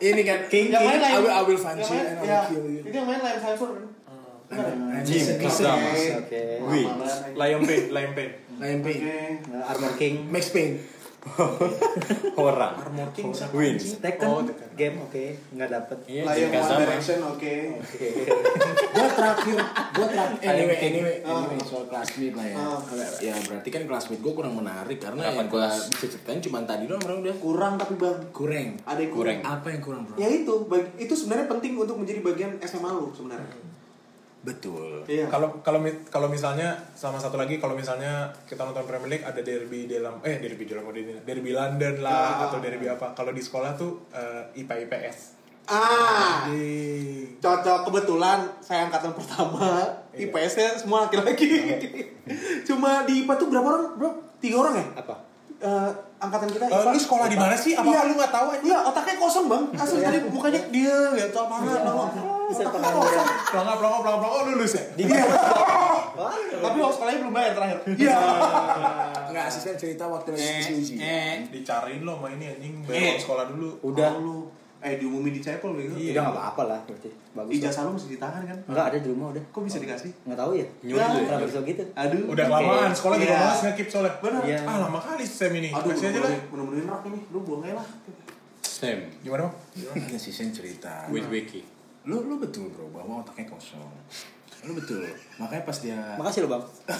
Eh, 0.00 0.10
Ini 0.10 0.22
kan 0.24 0.38
King, 0.48 0.66
yang 0.72 0.82
main 0.82 0.98
lain. 0.98 1.12
I 1.12 1.18
will, 1.20 1.34
I 1.36 1.42
will 1.44 1.60
find 1.60 1.76
yang 1.76 1.84
you 1.84 1.94
main, 2.00 2.06
and 2.08 2.16
I 2.16 2.24
ya, 2.24 2.38
will 2.40 2.48
kill 2.48 2.64
you. 2.64 2.80
Itu 2.80 2.96
yang 2.96 3.06
main 3.06 3.20
kan? 3.20 3.84
Bener 4.46 4.66
ya? 4.66 4.98
Jim, 5.02 5.24
oke. 5.42 6.04
Oke. 6.22 6.42
Wih. 6.70 6.86
Lion 7.34 7.60
Pain 7.66 7.82
Lion 7.90 8.12
Pain 8.14 8.30
Lion 8.56 8.80
Pain, 8.80 8.98
Oke. 9.04 9.20
Nah, 9.52 9.70
Armor 9.74 9.92
King. 10.00 10.14
Max 10.32 10.48
Payne. 10.54 10.95
Orang. 12.38 12.74
Armor 12.78 13.08
King 13.10 13.30
siapa? 13.30 13.52
Win. 13.52 13.74
Tekken. 13.76 14.26
Oh, 14.26 14.40
Tekken. 14.40 14.68
Game 14.72 14.96
oke, 15.00 15.24
nggak 15.50 15.68
dapet. 15.68 15.98
Iya, 16.06 16.22
Lion 16.24 16.48
One 16.50 16.62
sama. 16.62 16.80
Direction, 16.82 17.18
oke. 17.24 17.54
Gua 18.96 19.08
terakhir, 19.12 19.56
gua 19.92 20.06
terakhir. 20.06 20.40
Anyway, 20.42 20.78
anyway, 20.78 21.16
Ah. 21.22 21.44
anyway, 21.44 21.60
soal 21.60 21.84
classmate 21.86 22.32
lah 22.32 22.46
ya. 22.46 22.56
Ah. 22.56 22.78
Ya 23.18 23.34
berarti 23.38 23.68
kan 23.68 23.82
classmate 23.84 24.20
gua 24.20 24.32
kurang 24.34 24.54
menarik 24.54 24.98
karena 24.98 25.20
Berapa 25.22 25.36
yang 25.36 25.48
gua 25.48 25.60
kelas? 25.68 25.88
bisa 25.90 26.06
ceritain 26.10 26.40
cuma 26.40 26.58
tadi 26.62 26.84
doang 26.84 27.00
bro 27.00 27.20
udah. 27.20 27.36
Kurang 27.36 27.72
tapi 27.76 27.94
bang. 27.94 28.18
Kurang. 28.30 28.68
Ada 28.82 29.00
yang 29.00 29.12
Kurang. 29.12 29.38
Apa 29.42 29.66
yang 29.68 29.80
kurang 29.80 30.02
bro? 30.04 30.16
Ya 30.16 30.28
itu, 30.28 30.54
itu 30.96 31.14
sebenarnya 31.14 31.46
penting 31.48 31.72
untuk 31.74 31.96
menjadi 31.96 32.20
bagian 32.22 32.52
SMA 32.60 32.90
lu 32.90 33.08
sebenarnya. 33.10 33.52
Betul. 34.46 35.02
Iya. 35.04 35.26
Kalau 35.26 35.58
kalau 35.60 35.76
mi- 35.76 36.06
kalau 36.06 36.26
misalnya 36.26 36.68
sama 36.92 37.18
satu 37.18 37.34
lagi 37.34 37.58
kalau 37.58 37.74
misalnya 37.74 38.12
kita 38.44 38.62
nonton 38.62 38.84
Premier 38.84 39.10
League 39.10 39.26
ada 39.26 39.40
derby 39.40 39.84
dalam 39.84 40.22
eh 40.22 40.38
derby 40.38 40.62
dalam 40.64 40.86
derby 41.20 41.50
London 41.50 41.94
lah 41.98 42.14
Ah. 42.38 42.44
atau 42.46 42.58
derby 42.58 42.86
apa. 42.86 43.10
Kalau 43.12 43.30
di 43.30 43.40
sekolah 43.40 43.74
tuh 43.74 44.06
eh, 44.10 44.42
IPA 44.56 44.86
IPS. 44.86 45.18
Ah, 45.66 46.46
Di 46.46 46.62
cocok 47.36 47.84
kebetulan 47.84 48.38
saya 48.60 48.86
angkatan 48.86 49.10
pertama 49.12 49.82
Iya. 50.14 50.30
IPS-nya 50.30 50.78
semua 50.78 51.04
laki-laki 51.04 51.50
cuma 52.62 53.02
di 53.02 53.20
IPA 53.20 53.34
tuh 53.36 53.46
berapa 53.48 53.66
orang 53.66 53.84
bro 53.94 54.10
tiga 54.38 54.56
orang 54.60 54.74
ya 54.76 54.86
Apa? 54.96 55.14
Eh, 55.58 55.90
angkatan 56.18 56.46
kita 56.48 56.64
Eh, 56.64 56.84
lu 56.86 56.94
sekolah 56.96 57.26
di 57.26 57.34
mana 57.34 57.56
sih? 57.56 57.74
Apa 57.74 57.82
Iya. 57.84 58.00
lu 58.04 58.14
nggak 58.14 58.30
tahu 58.30 58.46
aja? 58.48 58.62
iya 58.62 58.78
otaknya 58.80 59.14
kosong 59.16 59.46
bang 59.48 59.64
asli 59.74 59.98
tadi 60.00 60.18
mukanya 60.28 60.60
dia 60.70 60.96
gitu 61.16 61.34
apa 61.36 61.54
Iya. 61.58 62.35
Bisa 62.46 62.62
pengangguran. 62.64 63.26
Pelangga 63.44 63.74
pelangga 63.74 63.98
pelangga 63.98 64.18
pelangga 64.18 64.28
oh, 64.28 64.42
lulus 64.48 64.72
ya? 64.72 64.84
Wah, 66.16 66.32
tapi 66.32 66.78
waktu 66.78 66.94
sekolahnya 66.94 67.18
belum 67.20 67.34
bayar 67.34 67.52
terakhir 67.52 67.78
iya 67.92 68.16
Enggak 69.28 69.44
asisten 69.46 69.76
cerita 69.76 70.04
waktu 70.06 70.32
lagi 70.32 70.48
isi 70.58 70.72
uji. 70.74 70.94
Dicariin 71.50 72.02
lo 72.02 72.16
sama 72.16 72.32
ini 72.32 72.46
anjing 72.48 72.74
Eh. 72.78 72.86
bayar 72.86 73.04
uang 73.10 73.20
sekolah 73.20 73.44
dulu. 73.46 73.68
Udah. 73.84 74.10
lu 74.16 74.48
eh 74.78 74.96
diumumin 74.96 75.28
di 75.30 75.40
cepol 75.40 75.72
bego 75.72 75.92
Iya. 75.94 76.12
Udah 76.12 76.22
nggak 76.22 76.36
apa-apa 76.36 76.62
lah 76.66 76.80
berarti. 76.82 77.10
Bagus. 77.32 77.52
ijazah 77.54 77.82
lu 77.82 77.92
masih 77.92 78.10
ditahan 78.12 78.42
kan 78.44 78.58
Enggak 78.64 78.84
ada 78.86 78.98
di 78.98 79.08
rumah 79.08 79.26
udah. 79.28 79.42
kok 79.46 79.60
bisa 79.60 79.76
dikasih 79.76 80.10
Nggak 80.24 80.38
tahu 80.38 80.50
ya. 80.54 80.66
Nyuri 80.82 80.96
lu 80.96 81.18
ya? 81.18 81.26
Kenapa 81.26 81.46
bisa 81.46 81.60
gitu? 81.62 81.82
aduh 81.92 82.22
Udah 82.26 82.44
kelamaan, 82.46 82.90
sekolah 82.92 83.16
juga 83.18 83.28
Iya. 83.28 83.40
malas 83.42 83.60
nge-keep 83.62 83.88
soalnya. 83.90 84.12
Bener. 84.18 84.40
Iya. 84.42 84.58
Ah 84.62 84.76
lama 84.78 84.98
kali 84.98 85.24
sem 85.26 85.52
ini. 85.52 85.68
aduh 85.70 85.90
Kasih 85.90 86.06
aja 86.08 86.18
lah. 86.22 86.30
bener-bener 86.46 86.84
rak 86.86 87.02
ini 87.04 87.18
lu 87.28 87.38
buang 87.42 87.60
aja 87.62 87.74
lah 87.74 87.86
Sam. 88.62 88.98
Gimana? 89.20 89.48
Enggak 89.74 90.16
sih 90.16 90.30
sen 90.30 90.48
cerita. 90.50 91.08
With 91.08 91.28
Wiki. 91.28 91.75
Lu 92.06 92.22
lu 92.22 92.38
betul 92.38 92.70
bro 92.70 92.86
bahwa 92.88 93.20
otaknya 93.20 93.50
kosong. 93.50 93.82
Lu 94.62 94.72
betul. 94.72 95.02
Makanya 95.36 95.62
pas 95.62 95.78
dia 95.82 95.98
Makasih 96.14 96.46
loh 96.46 96.50
bang. 96.54 96.62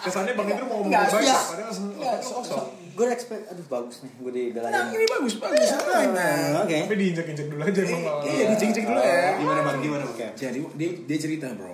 Kesannya 0.00 0.32
bang 0.32 0.46
Indro 0.48 0.64
mau 0.64 0.76
ngomong 0.80 0.92
baik, 0.94 1.26
iya. 1.26 1.36
padahal 1.36 1.70
otaknya 1.70 2.18
kosong. 2.22 2.66
Gue 2.90 3.06
expect, 3.08 3.44
aduh 3.48 3.66
bagus 3.66 3.96
nih, 4.02 4.12
gue 4.12 4.30
Nah, 4.30 4.34
dibelain. 4.60 4.92
ini 4.92 5.06
bagus 5.08 5.34
bagus. 5.38 5.68
Nah, 6.10 6.62
Oke. 6.64 6.76
Tapi 6.84 6.94
diinjek-injek 6.96 7.46
dulu 7.48 7.62
aja 7.62 7.80
emang. 7.80 8.02
kalau- 8.02 8.22
Iya, 8.24 8.44
dicek-cek 8.52 8.84
dulu 8.84 9.00
ya. 9.00 9.22
gimana 9.38 9.60
bang 9.62 9.76
gimana 9.80 10.02
bang 10.04 10.30
Jadi 10.34 10.58
dia, 10.74 10.90
dia 11.06 11.18
cerita 11.18 11.46
bro, 11.54 11.70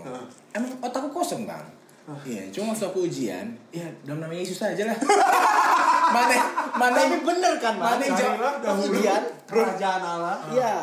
emang 0.53 0.71
otakku 0.81 1.09
kosong 1.11 1.45
bang. 1.45 1.67
Iya, 2.23 2.43
cuma 2.55 2.71
waktu 2.71 2.87
aku 2.87 2.99
ujian, 3.03 3.47
ya 3.75 3.87
dalam 4.07 4.23
nama 4.23 4.31
Yesus 4.31 4.63
aja 4.63 4.87
lah. 4.87 4.95
mana, 6.15 6.37
mana, 6.79 6.99
Tapi 7.03 7.19
bener 7.19 7.53
kan, 7.59 7.75
mana 7.75 8.05
jawab? 8.07 8.63
Ujian, 8.79 9.23
kerajaan 9.43 10.03
Allah 10.03 10.39
Iya. 10.49 10.75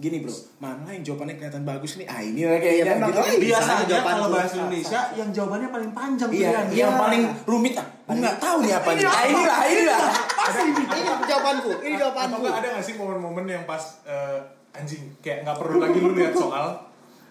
Gini 0.00 0.16
bro, 0.18 0.32
mana 0.58 0.88
yang 0.88 1.04
jawabannya 1.04 1.36
kelihatan 1.36 1.62
bagus 1.62 1.92
nih? 1.94 2.08
Ah 2.08 2.18
ini 2.18 2.40
lah. 2.42 2.56
Iya, 2.56 2.84
memang. 2.90 3.12
gitu. 3.12 3.20
Oh, 3.20 3.26
iya. 3.26 3.36
biasanya 3.38 3.84
jawaban 3.84 4.12
kalau 4.16 4.28
bahasa 4.32 4.54
Indonesia 4.56 5.00
yang 5.12 5.28
jawabannya 5.28 5.68
paling 5.68 5.90
panjang 5.92 6.28
Iya, 6.28 6.36
pilihan. 6.40 6.64
yang 6.72 6.74
Iya. 6.88 6.88
paling 6.98 7.22
rumit 7.44 7.74
ah. 7.76 7.86
Nggak 8.08 8.36
tahu 8.38 8.56
nih 8.64 8.72
apa 8.74 8.90
nih. 8.90 9.02
Ah 9.04 9.22
inilah, 9.22 9.58
inilah. 9.66 10.00
Ini 10.50 11.02
jawabanku, 11.22 11.70
ini 11.80 11.94
jawabanku. 11.94 12.36
nggak 12.40 12.58
ada 12.58 12.68
nggak 12.72 12.82
sih 12.82 12.94
momen-momen 12.96 13.44
yang 13.46 13.62
pas 13.62 13.78
eh, 14.02 14.40
anjing 14.72 15.04
kayak 15.20 15.44
nggak 15.44 15.56
perlu 15.56 15.78
lagi 15.78 15.98
lu 15.98 16.10
lihat 16.12 16.32
soal 16.32 16.74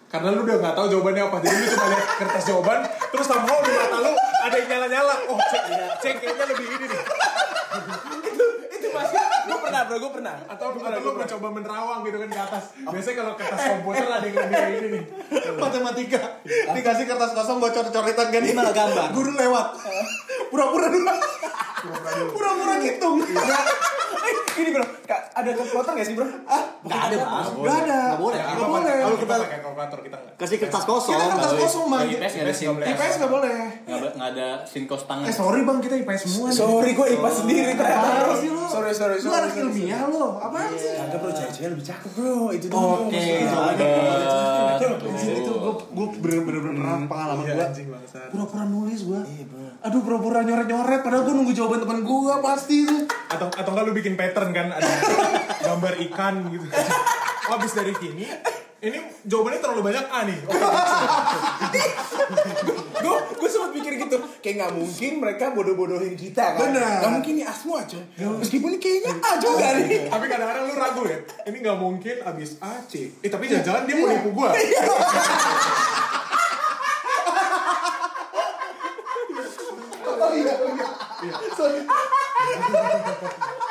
karena 0.08 0.30
lu 0.32 0.42
udah 0.42 0.56
nggak 0.58 0.74
tahu 0.74 0.86
jawabannya 0.90 1.24
apa 1.26 1.38
jadi 1.40 1.56
lu 1.56 1.68
cuma 1.70 1.86
lihat 1.90 2.06
kertas 2.16 2.44
jawaban 2.46 2.80
terus 3.12 3.28
somehow 3.28 3.60
di 3.60 3.72
mata 3.72 3.98
lu 4.00 4.12
ada 4.16 4.56
yang 4.56 4.68
nyala-nyala 4.68 5.14
oh 5.28 5.38
cek 5.42 5.64
cek 6.00 6.16
kayaknya 6.18 6.46
lebih 6.48 6.66
ini 6.70 6.86
nih 6.86 7.02
pernah 9.70 9.82
bro 9.86 9.98
gue 10.02 10.12
pernah. 10.18 10.36
Atau 10.50 10.68
atau 10.74 11.00
lu 11.00 11.12
mencoba 11.14 11.48
menerawang 11.54 12.00
gitu 12.02 12.18
kan 12.18 12.30
ke 12.34 12.42
atas. 12.50 12.64
Biasanya 12.82 13.16
kalau 13.22 13.34
kertas 13.38 13.62
komputer 13.70 14.08
ada 14.10 14.26
yang 14.26 14.36
lebih 14.36 14.58
ini 14.82 14.88
nih. 14.90 15.04
Matematika. 15.56 16.22
Dikasih 16.74 17.06
kertas 17.06 17.32
kosong 17.38 17.58
buat 17.62 17.74
coret-coretan 17.78 18.28
kan. 18.34 18.42
Ini 18.42 18.54
malah 18.58 18.74
gambar. 18.74 19.08
guru 19.14 19.32
lewat. 19.38 19.68
Pura-pura 20.50 20.88
dulu. 20.90 21.14
Pura-pura 22.34 22.74
ngitung. 22.82 23.18
Eh, 23.22 24.36
ini 24.60 24.72
bro. 24.72 24.86
Ada 25.10 25.50
kalkulator 25.52 25.92
gak 25.94 26.04
sih 26.04 26.14
bro? 26.14 26.28
Ah 26.46 26.64
Nggak 26.80 27.02
ada 27.02 27.16
bang. 27.18 27.46
nggak 27.56 27.78
ada. 27.82 28.00
Nggak 28.00 28.20
boleh. 28.20 28.40
nggak 28.40 28.56
Kita 28.56 28.68
boleh. 28.68 28.96
kalau 29.00 29.18
kita 29.18 29.34
pakai 29.38 29.60
kalkulator 29.60 30.00
kita 30.02 30.18
nggak? 30.18 30.34
Kasih 30.36 30.58
kertas 30.58 30.84
kosong. 30.86 31.12
kita 31.12 31.26
kertas 31.30 31.54
kosong 31.58 31.86
bang. 31.88 32.02
IPS 32.10 32.32
nggak 32.32 32.46
ada 32.46 32.54
SIM. 32.54 32.74
IPS 32.78 33.14
nggak 33.18 33.32
boleh. 33.32 33.58
Nggak 33.82 33.98
ada- 33.98 34.14
nggak 34.14 34.30
ada 34.32 34.48
sinkos 34.64 35.04
tangan. 35.06 35.26
eh 35.26 35.34
sorry 35.34 35.62
bang 35.62 35.78
kita 35.80 35.96
IPS 35.98 36.22
semua 36.26 36.48
sorry 36.50 36.92
gue 36.92 37.08
ipa 37.10 37.30
sendiri 37.30 37.72
ternyata. 37.74 38.10
Lo? 38.30 38.64
sorry 38.70 38.92
sorry 38.92 39.16
Lu 39.18 39.26
sorry 39.26 39.38
anak 39.42 39.56
ilmiah 39.58 40.02
lo 40.06 40.26
apaan 40.38 40.72
sih? 40.74 40.94
Kagak 40.94 41.20
bro 41.20 41.32
cewek-cewek 41.32 41.70
lebih 41.72 41.86
cakep 41.86 42.12
bro. 42.14 42.36
Itu 42.50 42.66
dulu 42.68 42.88
Oke, 43.02 43.24
itu 44.80 45.52
gue 45.90 46.08
bener-bener 46.20 46.62
pernah 46.70 46.96
pengalaman 47.06 47.44
Iya, 47.44 47.66
gue 47.68 48.00
pura-pura 48.30 48.64
nulis 48.66 49.00
gue 49.04 49.20
Iya, 49.22 49.46
bro. 49.46 49.66
aduh 49.80 50.02
pura-pura 50.02 50.40
nyoret-nyoret 50.42 51.02
padahal 51.02 51.24
gue 51.24 51.34
nunggu 51.34 51.52
jawaban 51.52 51.80
teman 51.82 52.00
gue 52.02 52.34
pasti 52.40 52.76
itu 52.82 52.98
atau 53.28 53.48
atau 53.48 53.70
enggak 53.70 53.86
lu 53.86 53.94
bikin 53.94 54.14
pattern 54.16 54.49
kan 54.52 54.68
ada 54.74 54.92
gambar 55.64 55.94
ikan 56.10 56.36
gitu. 56.54 56.66
Oh, 57.50 57.58
habis 57.58 57.74
dari 57.74 57.94
sini 57.98 58.26
ini 58.80 58.96
jawabannya 59.28 59.60
terlalu 59.60 59.82
banyak 59.92 60.06
A 60.08 60.20
nih. 60.24 60.40
Gue 63.00 63.18
gue 63.36 63.50
sempat 63.52 63.72
pikir 63.76 63.92
gitu. 64.00 64.18
Kayak 64.40 64.56
nggak 64.56 64.74
mungkin 64.80 65.12
mereka 65.20 65.52
bodoh-bodohin 65.52 66.16
kita 66.16 66.56
kan. 66.56 66.72
Bener. 66.72 67.04
nggak 67.04 67.12
mungkin 67.12 67.34
nih 67.44 67.46
asmu 67.48 67.76
aja. 67.76 68.00
Meskipun 68.16 68.76
ini 68.76 68.80
kayaknya 68.80 69.14
A 69.20 69.32
juga 69.36 69.68
nih. 69.84 70.08
tapi 70.08 70.26
kadang-kadang 70.32 70.64
lu 70.72 70.76
ragu 70.80 71.04
ya. 71.12 71.20
Ini 71.44 71.58
nggak 71.60 71.80
mungkin 71.80 72.16
abis 72.24 72.56
A 72.64 72.80
C. 72.88 73.12
Eh 73.20 73.28
tapi 73.28 73.52
jangan-jangan 73.52 73.84
dia 73.84 73.96
mau 74.00 74.08
nipu 74.08 74.30
gua. 74.32 74.52
Oh 80.20 80.36
iya. 80.36 80.52
Iya. 81.24 81.36
Sorry. 81.56 81.80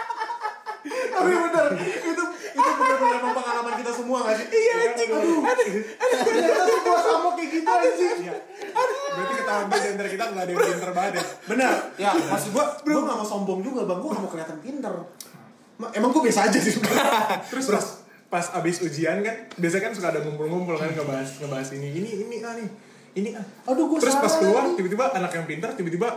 tapi 0.87 1.31
bener 1.35 1.67
itu 1.81 2.23
itu 2.49 2.71
bener-bener 2.75 3.17
emang 3.19 3.35
pengalaman 3.35 3.75
kita 3.77 3.93
semua 3.93 4.19
gak 4.25 4.35
sih? 4.39 4.47
Iya 4.49 4.75
anjing. 4.89 5.11
aduh. 5.13 5.41
Kita 5.99 6.65
semua 6.65 6.99
sama 6.99 7.29
kayak 7.37 7.49
gitu 7.53 7.69
anjing. 7.69 8.19
Iya. 8.25 8.35
berarti 9.09 9.35
ketahuan 9.35 9.67
banget 9.67 9.83
di 9.83 9.91
antara 9.95 10.09
kita 10.09 10.25
nggak 10.31 10.45
ada 10.45 10.53
yang 10.53 10.61
pinter 10.63 10.91
banget 10.95 11.13
ya? 11.13 11.25
Bener. 11.47 11.75
Ya 11.99 12.11
maksud 12.15 12.51
gue 12.55 12.65
gue 12.87 13.03
gak 13.03 13.19
mau 13.19 13.27
sombong 13.27 13.61
juga 13.63 13.81
bang. 13.85 13.99
Gue 13.99 14.11
gak 14.15 14.23
mau 14.23 14.31
kelihatan 14.31 14.59
pinter. 14.63 14.95
Ma- 15.79 15.93
emang 15.95 16.11
gue 16.11 16.23
biasa 16.23 16.41
aja 16.51 16.59
sih. 16.59 16.75
Terus 17.53 17.67
pas 17.69 17.87
pas 18.29 18.45
abis 18.61 18.85
ujian 18.85 19.25
kan 19.25 19.35
biasanya 19.57 19.83
kan 19.89 19.93
suka 19.97 20.09
ada 20.13 20.21
ngumpul-ngumpul 20.21 20.77
kan 20.77 20.93
ngebahas 20.93 21.41
ngebahas 21.41 21.69
ini 21.75 21.89
ini 21.97 22.11
ini 22.29 22.37
A 22.45 22.53
nih. 22.59 22.69
Ini 23.19 23.31
A 23.35 23.43
Aduh, 23.73 23.89
gua 23.89 23.99
terus 23.99 24.15
pas 24.21 24.31
keluar 24.37 24.69
tiba-tiba 24.77 25.11
anak 25.17 25.33
yang 25.33 25.47
pintar 25.49 25.73
tiba-tiba 25.73 26.13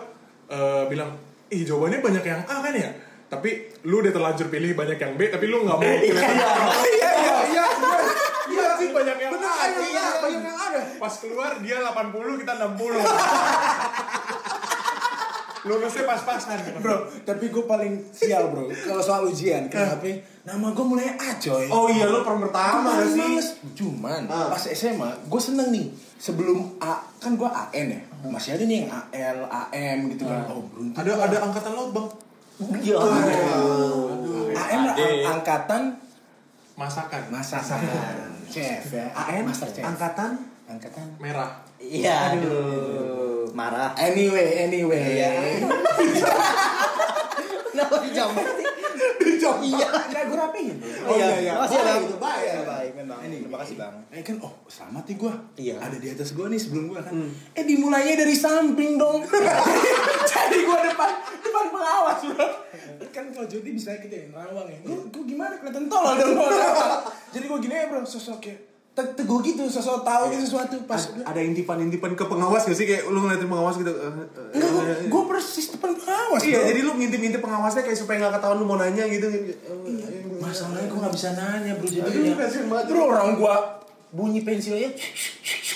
eh, 0.51 0.83
bilang 0.91 1.15
ih 1.47 1.63
jawabannya 1.63 2.03
banyak 2.03 2.23
yang 2.23 2.41
A 2.45 2.55
kan 2.59 2.73
ya 2.75 2.91
tapi 3.31 3.71
lu 3.87 4.03
udah 4.03 4.11
terlanjur 4.11 4.51
pilih 4.51 4.75
banyak 4.75 4.99
yang 4.99 5.15
B 5.15 5.31
tapi 5.31 5.47
lu 5.47 5.63
nggak 5.63 5.77
mau 5.79 5.87
kelihatan 5.87 6.35
iya 6.99 7.11
iya 7.23 7.41
iya 7.47 7.65
iya 8.51 8.65
sih 8.75 8.91
banyak 8.91 9.17
yang 9.23 9.31
A 9.39 9.71
iya 9.79 10.05
banyak 10.19 10.43
yang 10.43 10.59
ada 10.59 10.81
pas 10.99 11.13
keluar 11.15 11.55
dia 11.63 11.79
80 11.79 12.41
kita 12.43 12.53
60 12.59 12.75
lulusnya 15.61 16.03
pas-pasan 16.09 16.57
bro 16.81 17.05
tapi 17.21 17.53
gue 17.53 17.63
paling 17.69 18.09
sial 18.09 18.49
bro. 18.49 18.65
Kalau 18.73 18.97
soal 19.05 19.29
ujian 19.29 19.69
kenapa 19.69 20.09
nama 20.41 20.73
gue 20.73 20.85
mulai 20.85 21.13
A 21.13 21.37
coy. 21.37 21.69
Oh 21.69 21.85
iya 21.85 22.09
pernah 22.09 22.49
pertama 22.49 23.05
sih. 23.05 23.37
Cuman 23.77 24.25
Ah. 24.25 24.49
pas 24.49 24.65
SMA 24.65 25.21
gue 25.29 25.41
seneng 25.41 25.69
nih. 25.69 25.93
Sebelum 26.17 26.81
A 26.81 27.05
kan 27.21 27.37
gue 27.37 27.45
AN 27.45 27.87
ya? 27.93 28.01
Masih 28.25 28.57
ada 28.57 28.65
nih 28.65 28.77
yang 28.81 28.89
AL 28.89 29.39
AM 29.69 29.97
gitu 30.09 30.25
kan. 30.25 30.49
Oh 30.49 30.65
beruntung 30.65 30.97
ada 30.97 31.29
ada 31.29 31.37
angkatan 31.45 31.77
laut 31.77 31.93
bang 31.93 32.07
Iya. 32.61 32.97
AM 34.53 34.81
Ade. 34.87 35.07
ang- 35.25 35.39
angkatan 35.39 35.83
masakan 36.73 37.23
masakan 37.29 37.81
chef 38.53 38.85
ya 38.91 39.09
AM 39.11 39.45
master 39.45 39.67
chef 39.67 39.81
angkatan 39.81 40.37
angkatan 40.65 41.07
merah 41.17 41.51
Iya. 41.81 42.37
Aduh. 42.37 43.49
Marah. 43.51 43.91
anyway 43.97 44.69
anyway 44.69 45.01
Iya. 45.17 45.29
Kenapa 47.71 47.95
dijamret 48.03 48.47
sih? 48.53 48.67
Iya. 49.61 49.87
nggak 50.09 50.23
gue 50.25 50.37
rapihin. 50.37 50.77
Oh, 51.03 51.13
iya, 51.13 51.27
iya. 51.39 51.53
Makasih 51.55 51.75
ya, 51.75 51.81
Baik, 51.81 51.91
Bang. 51.91 52.01
itu 52.03 52.17
baik. 52.17 52.41
Iya, 52.43 52.61
baik 52.63 52.91
memang. 52.95 53.17
Terima 53.21 53.57
kasih, 53.57 53.75
Bang. 53.75 53.93
Eh 54.09 54.21
kan, 54.21 54.35
oh 54.39 54.53
selamat 54.65 55.03
nih 55.03 55.15
gue 55.17 55.33
Iya. 55.59 55.75
Ada 55.77 55.97
di 55.97 56.07
atas 56.09 56.29
gue 56.31 56.45
nih 56.47 56.59
sebelum 56.59 56.83
gue 56.87 56.99
kan 56.99 57.13
Eh 57.53 57.63
dimulainya 57.63 58.15
dari 58.17 58.35
samping 58.35 58.95
dong 58.95 59.21
Jadi 60.31 60.57
gue 60.59 60.77
depan 60.83 61.09
Depan 61.41 61.65
pengawas 61.69 62.19
bro 62.23 62.47
Kan 63.09 63.25
kalau 63.29 63.45
Jody 63.45 63.71
bisa 63.71 63.97
kita 63.97 64.15
yang 64.17 64.31
rawang 64.31 64.65
ya 64.65 64.77
Gue 64.81 64.97
gue 65.05 65.23
gimana 65.25 65.57
kelihatan 65.57 65.85
tolol 65.87 66.15
dong 66.15 66.35
Jadi 67.29 67.45
gue 67.45 67.59
gini 67.59 67.75
ya 67.75 67.85
bro 67.87 68.01
Sosok 68.01 68.39
kayak 68.39 68.59
te- 68.59 68.70
Teguh 69.17 69.39
gitu 69.41 69.63
Sosok 69.67 70.05
tahu 70.05 70.23
gitu 70.33 70.43
sesuatu 70.47 70.75
Pas 70.85 71.01
ada 71.25 71.41
intipan-intipan 71.41 72.13
ke 72.13 72.23
pengawas 72.25 72.65
gak 72.65 72.77
sih? 72.77 72.85
Kayak 72.85 73.09
lu 73.09 73.19
ngeliatin 73.25 73.49
pengawas 73.49 73.75
gitu 73.81 73.91
eh, 73.91 74.07
eh, 74.07 74.55
Enggak 74.57 74.69
gue, 74.69 74.83
eh, 74.85 74.97
gue 75.09 75.23
persis 75.27 75.65
depan 75.73 75.91
pengawas 75.97 76.41
iya 76.45 76.59
bro. 76.61 76.67
jadi 76.69 76.79
lu 76.85 76.91
ngintip-ngintip 76.97 77.41
pengawasnya 77.41 77.83
kayak 77.85 77.99
supaya 77.99 78.17
gak 78.27 78.33
ketahuan 78.39 78.57
lu 78.61 78.65
mau 78.65 78.77
nanya 78.77 79.03
gitu. 79.09 79.27
Masalahnya 80.39 80.87
gue 80.89 80.99
gak 80.99 81.15
bisa 81.15 81.29
nanya 81.33 81.71
bro. 81.77 81.87
Aduh, 81.87 82.35
kasihan 82.37 82.65
banget. 82.69 82.85
Bro 82.89 83.01
orang 83.09 83.29
gue 83.37 83.55
bunyi 84.11 84.43
pensilnya 84.43 84.91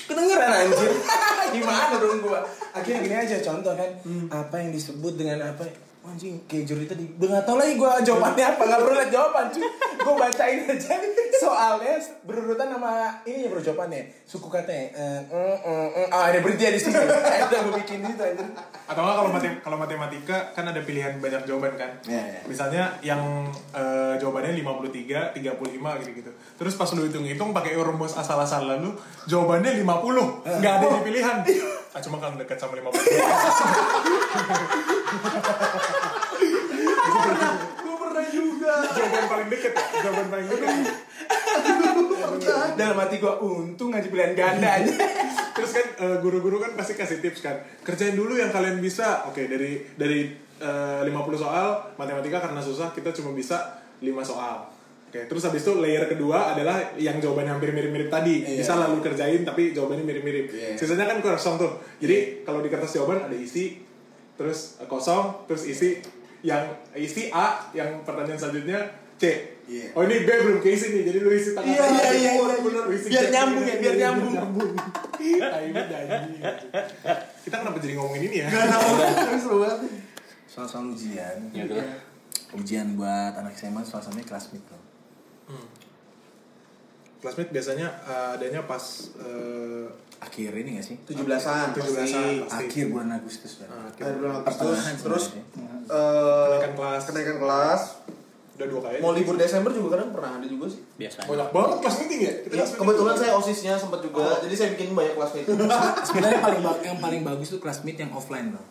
kedengeran 0.05 0.51
anjir. 0.51 0.91
Gimana 1.55 1.95
dong 1.97 2.19
gua? 2.19 2.43
Akhirnya 2.75 2.99
gini 3.01 3.15
aja 3.15 3.37
contoh 3.41 3.73
kan. 3.73 3.89
Apa 4.29 4.55
yang 4.59 4.69
disebut 4.75 5.15
dengan 5.15 5.55
apa 5.55 5.63
anjing 6.05 6.35
kayak 6.45 6.63
juri 6.69 6.85
tadi. 6.85 7.03
Gue 7.17 7.27
tahu 7.27 7.57
lagi 7.57 7.73
gue 7.75 7.91
jawabannya 8.05 8.45
apa. 8.45 8.61
Nggak 8.65 8.79
perlu 8.81 8.93
lihat 8.95 9.11
jawaban 9.11 9.45
cuy. 9.51 9.63
Gue 10.01 10.15
bacain 10.15 10.59
aja. 10.69 10.93
Soalnya 11.35 11.95
berurutan 12.23 12.67
sama 12.71 12.91
ini 13.27 13.49
bro 13.51 13.59
jawabannya. 13.59 14.01
Suku 14.25 14.47
katanya 14.49 14.85
eh, 14.95 15.21
eh, 15.29 15.57
eh, 15.61 15.87
eh. 16.01 16.07
ah 16.09 16.31
ada 16.31 16.39
berhenti 16.41 16.65
di 16.65 16.79
sini 16.81 16.97
udah 17.45 17.59
gue 17.61 17.73
bikin 17.83 18.01
itu 18.01 18.23
anjir 18.23 18.47
atau 18.85 19.01
enggak 19.01 19.17
kalau 19.17 19.29
matem 19.33 19.53
kalau 19.61 19.77
matematika 19.81 20.37
kan 20.53 20.65
ada 20.69 20.81
pilihan 20.81 21.17
banyak 21.17 21.41
jawaban 21.45 21.73
kan? 21.77 21.91
Iya, 22.05 22.21
iya. 22.21 22.41
misalnya 22.45 22.83
yang 23.01 23.21
eh, 23.73 24.13
jawabannya 24.17 24.57
53 24.61 25.37
35 25.37 26.01
gitu 26.01 26.11
gitu 26.21 26.31
terus 26.57 26.73
pas 26.77 26.89
lu 26.93 27.05
hitung-hitung 27.05 27.53
pakai 27.53 27.77
rumus 27.77 28.13
asal-asalan 28.17 28.81
lu 28.81 28.91
jawabannya 29.25 29.81
50 29.81 30.61
nggak 30.61 30.73
ada 30.81 30.85
di 30.85 30.99
pilihan 31.05 31.37
ah 31.95 32.01
cuma 32.03 32.19
kan 32.19 32.35
dekat 32.35 32.59
sama 32.59 32.75
50 32.75 32.91
gue 37.55 37.95
pernah 37.95 38.25
juga. 38.27 38.73
Jawaban 38.91 39.25
paling 39.31 39.47
deket 39.47 39.71
ya? 39.71 39.85
Jawaban 40.03 40.27
paling 40.27 40.47
deket. 40.51 40.67
Dalam 42.75 42.97
hati 42.99 43.15
gue 43.23 43.33
untung 43.39 43.95
aja 43.95 44.07
pilihan 44.11 44.35
ganda 44.35 44.69
aja. 44.83 44.91
Terus 45.55 45.71
kan 45.71 45.87
eh, 46.03 46.17
guru-guru 46.19 46.59
kan 46.59 46.75
pasti 46.75 46.99
kasih 46.99 47.23
tips 47.23 47.39
kan. 47.39 47.63
Kerjain 47.87 48.19
dulu 48.19 48.35
yang 48.35 48.51
kalian 48.51 48.83
bisa. 48.83 49.23
Oke 49.31 49.47
dari 49.47 49.79
dari 49.95 50.35
eh, 50.59 51.01
50 51.07 51.15
soal 51.39 51.95
matematika 51.95 52.43
karena 52.43 52.59
susah 52.59 52.91
kita 52.91 53.15
cuma 53.15 53.31
bisa 53.31 53.79
5 54.03 54.11
soal 54.27 54.74
oke 55.15 55.31
terus 55.31 55.43
habis 55.43 55.63
itu 55.63 55.71
layer 55.79 56.03
kedua 56.05 56.51
adalah 56.51 56.91
yang 56.95 57.15
jawabannya 57.17 57.55
hampir 57.55 57.71
mirip-mirip 57.71 58.11
tadi 58.11 58.43
Iya. 58.43 58.59
bisa 58.59 58.75
lalu 58.75 58.99
kerjain 58.99 59.41
tapi 59.41 59.71
jawabannya 59.71 60.03
mirip-mirip 60.03 60.51
Iya. 60.51 60.75
sisanya 60.75 61.07
kan 61.07 61.23
kosong 61.23 61.55
tuh 61.55 61.71
jadi 62.03 62.43
kalau 62.43 62.59
di 62.59 62.67
kertas 62.67 62.91
jawaban 62.91 63.23
ada 63.23 63.33
isi 63.33 63.79
terus 64.35 64.75
kosong 64.83 65.47
terus 65.47 65.63
isi 65.63 66.03
yang 66.43 66.67
isi 66.91 67.31
A 67.31 67.71
yang 67.71 68.03
pertanyaan 68.03 68.35
selanjutnya 68.35 68.79
C 69.15 69.23
Iya. 69.65 69.97
Oh 69.97 70.05
ini 70.05 70.21
B 70.21 70.29
belum 70.29 70.61
keisi 70.61 70.93
nih, 70.93 71.09
jadi 71.09 71.25
lu 71.25 71.33
isi 71.33 71.57
tengah 71.57 71.65
Iya, 71.65 71.85
iya, 71.89 72.09
iya, 72.13 72.31
iya. 72.37 72.85
isi 72.85 73.07
Biar 73.09 73.25
nyambung 73.33 73.65
ya, 73.65 73.75
biar 73.81 73.95
Iya, 73.97 74.01
nyambung. 74.05 74.33
Tai 75.41 75.67
anjing. 75.73 76.41
Kita 77.41 77.55
kenapa 77.57 77.77
jadi 77.81 77.93
ngomongin 77.97 78.29
ini 78.29 78.45
ya? 78.45 78.47
seru 79.41 79.57
banget 79.65 79.89
soal-soal 80.45 80.93
ujian 80.93 81.49
Ya 81.49 81.65
ujian 82.53 82.93
buat 82.93 83.33
anak 83.33 83.57
SMA 83.57 83.81
soal-soalnya 83.81 84.21
classmate 84.23 84.63
bro 85.45 85.61
Classmate 87.17 87.49
biasanya 87.49 87.87
eh, 88.03 88.35
adanya 88.35 88.61
pas 88.63 88.83
eh, 89.17 89.85
akhir 90.17 90.51
ini 90.55 90.77
gak 90.77 90.85
sih 90.85 90.95
17-an 91.03 91.73
17-an. 91.73 91.73
Pasti. 91.73 92.45
akhir 92.45 92.85
bulan 92.87 93.09
Agustus 93.11 93.51
eh, 93.57 93.67
Akhir 93.67 94.13
bulan 94.15 94.33
Agustus 94.39 94.79
terus 94.99 95.23
eh, 95.31 96.45
Kenaikan 96.45 96.73
kelas. 96.75 97.01
kenaikan 97.03 97.37
kelas 97.37 97.81
udah 98.55 98.67
dua 98.67 98.81
kali 98.81 98.95
Mau 98.99 99.11
libur 99.11 99.35
Desember 99.35 99.67
juga 99.69 99.97
kadang 99.97 100.13
pernah 100.13 100.31
ada 100.33 100.45
juga 100.45 100.65
sih. 100.69 100.79
biasanya 100.95 101.27
banyak 101.27 101.49
banget 101.51 101.77
kelas 101.81 101.95
meeting 101.97 102.19
ya 102.21 102.33
Kita 102.37 102.53
Ya, 102.53 102.63
meeting 102.63 102.77
kebetulan 102.77 103.03
juga. 103.09 103.19
saya 103.19 103.31
osisnya 103.35 103.73
sempat 103.75 103.99
juga, 103.99 104.23
jadi 104.39 104.53
saya 104.55 104.69
bikin 104.71 104.87
banyak 104.93 105.13
kelas 105.13 105.31
meeting. 105.33 105.55
Sebenarnya 106.07 106.39
paling 106.39 106.61
yang 106.81 106.97
paling 106.97 107.21
bagus 107.25 107.47
tuh 107.49 107.59
kelas 107.59 107.83
meet 107.83 107.97
yang 107.97 108.11
offline 108.11 108.47
bro. 108.49 108.63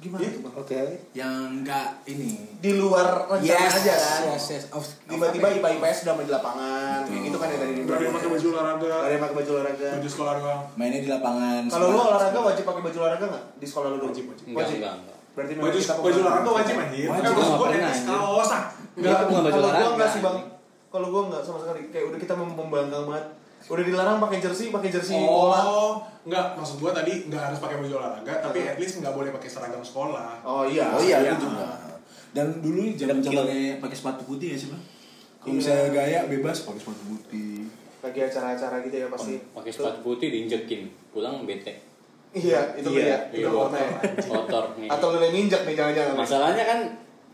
Gimana 0.00 0.18
Iya. 0.18 0.30
tuh 0.30 0.42
bang? 0.42 0.54
Oke. 0.56 0.80
Yang 1.12 1.34
enggak 1.52 1.88
ini. 2.06 2.28
Di 2.56 2.70
luar 2.74 3.06
rencana 3.22 3.68
aja 3.70 3.94
kan. 3.94 4.20
Yes, 4.30 4.46
yes. 4.48 4.64
Off- 4.70 4.96
Tiba-tiba 5.04 5.46
IPA 5.52 5.68
IPS 5.76 5.96
sudah 6.00 6.14
main 6.14 6.24
di 6.24 6.32
lapangan, 6.32 7.04
kayak 7.04 7.20
gitu 7.22 7.36
kan 7.36 7.46
ya 7.46 7.58
dari 7.58 7.72
Gak 7.78 7.92
ada 7.92 8.02
yang 8.02 8.14
pakai 8.14 8.30
baju 8.30 8.46
olahraga 8.50 8.86
Gak 8.88 8.96
ada 8.98 9.12
yang 9.12 9.22
pakai 9.22 9.36
baju 9.36 9.50
olahraga. 9.52 9.88
baju 9.92 10.08
sekolah 10.08 10.32
doang 10.34 10.60
mainnya 10.74 11.00
di 11.00 11.10
lapangan. 11.10 11.62
Kalau 11.66 11.86
lu 11.86 11.98
olahraga 12.00 12.38
wajib 12.42 12.64
pakai 12.64 12.82
baju 12.82 12.98
olahraga 12.98 13.24
nggak 13.28 13.44
di 13.54 13.66
sekolah 13.68 13.86
lu 13.86 13.96
dulu? 13.98 14.08
Wajib, 14.08 14.24
wajib. 14.26 14.44
enggak 14.48 14.66
enggak 14.72 14.94
enggak 14.96 15.16
Berarti 15.30 15.52
baju 15.54 15.78
baju 16.00 16.18
olahraga 16.18 16.50
wajib 16.50 16.74
anjir 16.76 17.06
Wajib. 17.06 17.22
Eh, 17.22 17.30
maksud 17.30 17.54
gua 17.54 17.68
ah 18.42 18.62
Enggak, 18.90 19.14
aku 19.14 19.30
nggak 19.30 19.44
baju 19.44 19.52
Kalau 19.52 19.60
gua 19.60 19.70
olahraga. 19.70 19.94
enggak 19.94 20.10
sih 20.10 20.20
bang. 20.20 20.36
Kalau 20.90 21.06
gua 21.06 21.22
enggak 21.28 21.42
sama 21.44 21.58
sekali. 21.60 21.80
Kayak 21.88 22.04
udah 22.08 22.18
kita 22.18 22.34
mem- 22.34 22.56
membanggang 22.56 23.04
banget. 23.04 23.26
Udah 23.70 23.84
dilarang 23.86 24.18
pakai 24.18 24.38
jersey, 24.40 24.68
pakai 24.68 24.90
jersey 24.90 25.14
bola. 25.14 25.62
Oh, 25.62 25.92
enggak, 26.22 26.58
maksud 26.58 26.76
gua 26.76 26.90
tadi 26.90 27.24
enggak 27.24 27.42
harus 27.46 27.58
pakai 27.58 27.78
baju 27.78 27.94
olahraga, 27.96 28.34
tapi 28.42 28.58
at 28.64 28.76
least 28.76 28.98
enggak 28.98 29.14
boleh 29.14 29.30
pakai 29.30 29.46
seragam 29.46 29.78
sekolah. 29.80 30.42
Oh 30.42 30.66
iya. 30.66 30.90
Oh 30.90 30.98
iya, 30.98 31.22
iya. 31.22 31.32
itu 31.32 31.46
juga. 31.46 31.66
Dan 32.30 32.58
dulu 32.58 32.94
zaman 32.94 33.18
zamannya 33.20 33.78
pakai 33.78 33.96
sepatu 33.96 34.22
putih 34.24 34.48
ya 34.50 34.58
sih 34.58 34.68
bang. 34.68 34.82
Kalau 35.38 35.46
Iya. 35.46 35.56
misalnya 35.56 35.86
gaya 35.88 36.20
bebas 36.26 36.56
pakai 36.62 36.80
sepatu 36.80 37.02
putih. 37.06 37.64
Lagi 38.00 38.18
acara-acara 38.18 38.76
gitu 38.80 38.96
ya 38.96 39.06
pasti. 39.06 39.34
pakai 39.50 39.70
sepatu 39.70 39.98
putih 40.00 40.28
diinjekin 40.28 40.80
pulang 41.10 41.44
bete 41.44 41.74
Iya, 42.30 42.74
itu 42.74 42.86
Iya. 42.90 43.28
Itu 43.28 43.50
iya. 43.50 43.74
ya. 43.74 44.24
kotor 44.24 44.64
nih 44.74 44.86
Atau 44.86 45.06
lu 45.10 45.18
yang 45.18 45.32
nginjak 45.32 45.62
nih 45.64 45.74
jangan-jangan. 45.74 46.14
masalahnya 46.16 46.64
kan 46.64 46.78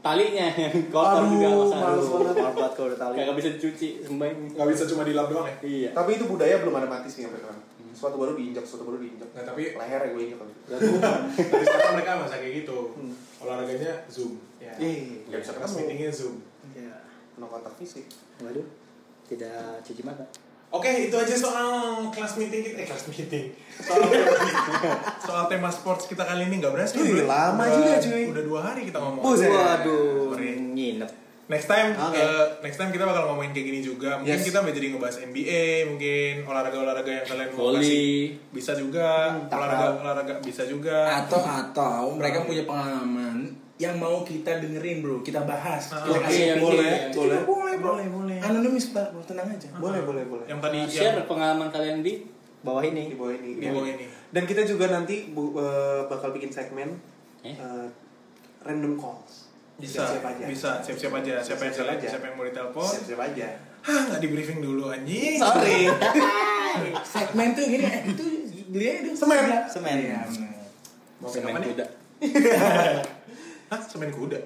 talinya 0.06 0.46
yang 0.48 0.74
kotor 0.94 1.18
Aduh, 1.18 1.30
juga 1.32 1.46
males 1.48 1.66
masalahnya 1.66 2.06
banget. 2.06 2.36
Maaf 2.36 2.54
banget 2.54 2.72
kalau 2.72 2.86
udah 2.86 2.98
tali. 3.00 3.14
kagak 3.16 3.36
bisa 3.36 3.48
dicuci 3.52 3.88
sembahyang 4.00 4.38
Enggak 4.48 4.68
bisa 4.70 4.84
cuma 4.86 5.02
dilap 5.02 5.26
doang 5.26 5.46
ya. 5.46 5.56
iya 5.60 5.90
Tapi 5.90 6.10
itu 6.12 6.24
budaya 6.24 6.54
belum 6.58 6.74
ada 6.76 6.86
mati 6.86 7.08
sih 7.08 7.22
sampai 7.22 7.40
sekarang. 7.40 7.60
Sepatu 7.90 8.16
baru 8.16 8.32
diinjak, 8.34 8.60
sepatu 8.60 8.84
baru 8.84 8.98
diinjak. 8.98 9.28
Nah, 9.32 9.42
tapi 9.42 9.72
Leher 9.72 10.00
ya 10.00 10.10
gue 10.10 10.22
injak 10.22 10.38
kali. 10.38 10.52
tapi 10.68 11.62
sekarang 11.64 11.92
mereka 11.96 12.10
masa 12.18 12.36
kayak 12.36 12.54
gitu. 12.60 12.78
Olahraganya 13.38 13.92
Zoom. 14.06 14.36
Ya. 14.56 14.72
Ih, 14.76 15.24
nggak 15.24 15.40
bisa 15.40 15.52
Kelas 15.52 15.64
ketemu. 15.66 15.78
meetingnya 15.82 16.10
Zoom. 16.12 16.34
Iya. 16.70 16.92
No 17.36 17.48
kontak 17.48 17.72
fisik. 17.74 18.04
Waduh. 18.38 18.66
Tidak 19.26 19.80
cuci 19.80 20.02
mata. 20.02 20.22
Oke, 20.68 20.90
itu 21.04 21.14
aja 21.14 21.32
soal 21.32 21.68
kelas 22.10 22.36
meeting 22.36 22.60
kita. 22.62 22.76
Eh, 22.76 22.86
kelas 22.86 23.04
meeting. 23.08 23.46
Soal 23.76 24.02
tema, 24.04 24.32
soal 25.26 25.44
tema 25.46 25.68
sports 25.68 26.04
kita 26.04 26.22
kali 26.22 26.44
ini 26.44 26.58
nggak 26.58 26.70
berhasil. 26.70 26.98
Bro. 26.98 27.24
lama 27.24 27.62
Udah- 27.62 27.72
juga, 27.72 27.92
cuy. 27.98 28.22
Udah 28.28 28.44
dua 28.44 28.60
hari 28.62 28.80
kita 28.84 28.98
ngomong. 28.98 29.22
Buset. 29.22 29.48
Waduh. 29.48 30.34
Sorry. 30.34 30.50
Nginep. 30.58 31.10
Next 31.46 31.70
time, 31.70 31.94
Oke. 31.94 32.18
eh, 32.18 32.44
next 32.60 32.74
time 32.74 32.90
kita 32.90 33.06
bakal 33.06 33.30
ngomongin 33.30 33.54
kayak 33.54 33.66
gini 33.68 33.80
juga. 33.80 34.18
Mungkin 34.18 34.34
Yes. 34.34 34.42
kita 34.42 34.66
jadi 34.66 34.86
ngebahas 34.90 35.16
NBA, 35.22 35.62
mungkin 35.86 36.32
olahraga-olahraga 36.42 37.12
yang 37.12 37.24
kalian 37.24 37.48
mau 37.48 37.58
Volley. 37.62 37.78
kasih. 37.78 38.18
Bisa 38.50 38.72
juga, 38.74 39.08
Hmm, 39.30 39.46
olahraga 39.48 39.86
olahraga 39.96 40.34
bisa 40.42 40.66
juga. 40.66 41.06
Atau 41.16 41.38
atau 41.38 42.02
mereka 42.12 42.42
punya 42.42 42.66
pengalaman 42.66 43.54
yang 43.76 43.94
mau 43.94 44.20
kita 44.20 44.56
dengerin 44.56 45.00
bro, 45.00 45.20
kita 45.20 45.44
bahas. 45.44 45.90
Ah, 45.90 46.00
kita 46.00 46.16
oke, 46.16 46.24
kasih 46.24 46.40
iya, 46.40 46.52
opini. 46.52 46.64
boleh, 46.64 46.92
boleh, 47.10 47.40
boleh, 47.44 47.74
boleh, 47.76 48.06
boleh. 48.08 48.38
Anonimus 48.40 48.88
pak, 48.90 49.12
bro, 49.12 49.20
tenang 49.22 49.46
aja. 49.46 49.68
Boleh, 49.74 50.00
boleh, 50.00 50.24
boleh. 50.24 50.44
Yang 50.44 50.60
tadi 50.60 50.78
share 50.86 51.14
yang 51.14 51.26
pengalaman 51.26 51.68
kalian 51.68 52.00
di 52.00 52.24
Bawah 52.58 52.82
ini. 52.82 53.06
di 53.06 53.14
bawah 53.14 53.30
ini. 53.32 53.50
di 53.54 53.68
bawah 53.68 53.86
ini. 53.86 54.04
Dan 54.26 54.42
kita 54.42 54.62
juga 54.62 54.88
nanti 54.88 55.28
bu- 55.28 55.54
eh, 55.54 56.02
bakal 56.04 56.32
bikin 56.32 56.48
segmen 56.48 56.98
Eh? 57.40 57.52
eh, 57.52 57.86
random 58.60 58.96
calls. 58.96 59.52
Bisa, 59.76 60.02
Siap-siap 60.02 60.24
aja. 60.26 60.44
bisa, 60.48 60.70
siap-siap 60.80 61.12
aja. 61.14 61.34
Siapa 61.38 61.62
yang 61.62 61.70
Siap-siap 61.70 61.76
siapa, 61.76 61.92
aja. 61.94 62.06
siapa 62.08 62.24
yang 62.24 62.34
mau 62.34 62.44
ditelepon? 62.44 62.88
Siap-siap 62.90 63.20
aja. 63.22 63.48
Hah, 63.82 64.00
nggak 64.08 64.18
di 64.18 64.28
briefing 64.28 64.60
dulu 64.60 64.88
anjing. 64.88 65.36
Sorry. 65.36 65.84
Segmen 67.12 67.52
tuh 67.52 67.64
gini, 67.66 67.84
eh, 67.84 68.02
itu 68.08 68.24
beliau 68.66 68.92
itu 68.98 69.10
Semen. 69.14 69.46
Semen. 69.68 69.94
Iya, 70.02 70.18
benar. 70.24 70.52
Mau 71.16 71.28
semen 71.28 71.54
kuda 71.54 71.86
Hah, 73.66 73.82
semen 73.82 74.14
kuda? 74.14 74.38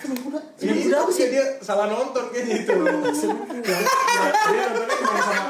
Semen 0.00 0.16
kuda. 0.24 0.40
Semen 0.56 0.76
kuda 0.88 0.96
apa 1.04 1.10
sih? 1.12 1.28
Dia 1.28 1.44
salah 1.60 1.84
nonton 1.84 2.32
kayaknya 2.32 2.64
itu. 2.64 2.72
Semen 3.12 3.44
kuda. 3.44 3.76
Dia 3.76 4.64
nontonnya 4.72 4.96
cuma 4.96 5.20
sama 5.20 5.48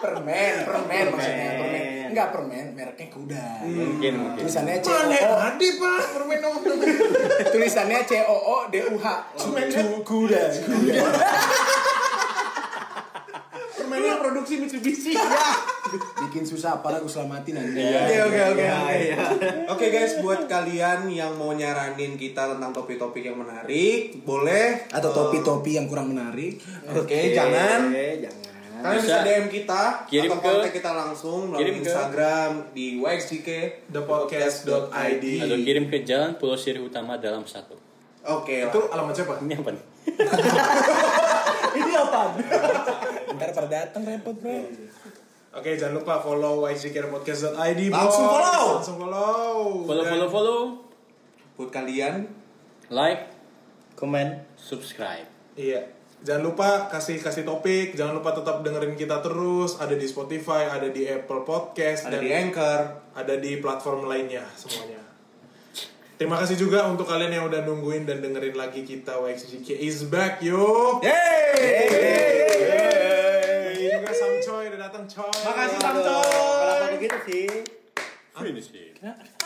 permen, 0.00 0.54
permen 0.64 1.04
maksudnya 1.12 1.48
Permen. 1.60 1.84
Enggak 2.10 2.28
permen, 2.32 2.66
mereknya 2.72 3.06
kuda. 3.12 3.44
mungkin 3.68 4.12
mungkin 4.18 4.40
Tulisannya 4.42 4.80
C 4.80 4.88
O 4.88 4.96
Mana 4.96 5.18
O. 5.20 5.36
ada 5.36 5.68
pak 5.76 6.02
permen 6.16 6.38
nonton. 6.40 6.76
Tulisannya 7.52 7.98
C 8.08 8.12
O 8.24 8.36
O 8.40 8.56
D 8.72 8.74
U 8.88 8.96
H. 8.96 9.06
Semen 9.36 9.68
kuda. 10.00 10.42
Kuda. 10.64 11.02
Permennya 13.90 14.16
produksi 14.16 14.54
Mitsubishi. 14.56 15.12
Bikin 16.22 16.44
susah 16.44 16.78
para 16.78 16.96
gue 16.96 17.10
selamatin 17.10 17.58
nanti. 17.58 17.82
Oke 17.82 18.16
oke 18.22 18.40
oke. 18.46 18.62
Iya, 18.62 18.76
oke. 18.76 18.96
iya. 18.96 19.24
Oke 19.66 19.86
guys, 19.90 20.22
buat 20.22 20.46
kalian 20.46 21.10
yang 21.10 21.34
mau 21.34 21.50
nyaranin 21.50 22.14
kita 22.14 22.54
tentang 22.54 22.70
topik-topik 22.70 23.20
yang 23.20 23.34
menarik, 23.34 24.14
boleh 24.22 24.86
Atau 24.88 25.10
eh, 25.10 25.16
topi-topi 25.16 25.74
yang 25.74 25.84
kurang 25.84 26.14
menarik. 26.14 26.62
Oke, 26.86 27.34
jangan. 27.34 27.90
Oke, 27.90 28.22
jangan. 28.22 28.38
Kalian 28.80 28.96
bisa, 28.96 29.12
Bisa. 29.12 29.26
DM 29.28 29.46
kita 29.50 29.82
Kirim 30.08 30.24
atau 30.24 30.36
ke- 30.36 30.44
kontak 30.46 30.72
kita 30.72 30.90
langsung 30.94 31.38
melalui 31.44 31.60
kirim 31.60 31.74
ke- 31.74 31.80
Instagram 31.84 32.50
di 32.72 32.86
wxgk 32.96 33.48
thepodcast.id. 33.92 35.24
atau 35.36 35.56
kirim 35.58 35.84
ke 35.84 36.00
jalan 36.00 36.32
Pulau 36.34 36.56
Siri 36.56 36.80
Utama 36.80 37.20
dalam 37.20 37.44
satu 37.44 37.76
Oke 38.22 38.64
lah. 38.64 38.72
Itu 38.72 38.80
alamat 38.88 39.12
siapa? 39.12 39.36
ini 39.42 39.52
apa 39.52 39.70
nih 39.70 39.84
Ini 41.76 41.92
apa? 41.94 42.20
Ntar 43.40 43.56
pada 43.56 43.68
datang 43.72 44.04
repot 44.04 44.36
bro. 44.36 44.52
Oke, 45.56 45.74
jangan 45.80 45.96
lupa 45.96 46.20
follow 46.20 46.68
yccarepodcast.id. 46.68 47.80
bos. 47.88 47.96
Langsung 47.96 48.28
follow. 48.28 48.64
Langsung 48.76 48.98
follow. 49.00 49.48
follow 49.88 50.04
follow 50.04 50.28
follow 50.28 50.60
Buat 51.56 51.70
kalian 51.72 52.28
like 52.92 53.32
Komen. 53.96 54.44
subscribe 54.60 55.24
Iya. 55.56 55.88
Jangan 56.20 56.52
lupa 56.52 56.68
kasih 56.92 57.16
kasih 57.16 57.48
topik, 57.48 57.96
jangan 57.96 58.20
lupa 58.20 58.36
tetap 58.36 58.60
dengerin 58.60 58.92
kita 58.92 59.24
terus. 59.24 59.80
Ada 59.80 59.96
di 59.96 60.04
Spotify, 60.04 60.68
ada 60.68 60.92
di 60.92 61.08
Apple 61.08 61.48
Podcast, 61.48 62.12
ada 62.12 62.20
dan 62.20 62.22
di 62.22 62.28
Anchor. 62.28 62.80
ada 63.16 63.34
di 63.40 63.56
platform 63.56 64.04
lainnya 64.04 64.44
semuanya. 64.52 65.00
Terima 66.20 66.36
kasih 66.36 66.60
juga 66.60 66.84
untuk 66.84 67.08
kalian 67.08 67.40
yang 67.40 67.44
udah 67.48 67.64
nungguin 67.64 68.04
dan 68.04 68.20
dengerin 68.20 68.52
lagi 68.52 68.84
kita 68.84 69.16
YXGK 69.16 69.80
is 69.80 70.04
back 70.12 70.44
yo. 70.44 71.00
Yeay. 71.00 72.20
Ini 72.60 72.89
juga 74.10 74.42
Samcoy 74.42 74.74
udah 74.74 74.80
datang 74.90 75.06
coy. 75.06 75.30
Makasih 75.30 75.78
Samco. 75.78 76.18
Kenapa 76.18 76.86
begitu 76.98 77.18
sih? 77.30 77.46
finish 78.40 78.72
it 78.72 78.96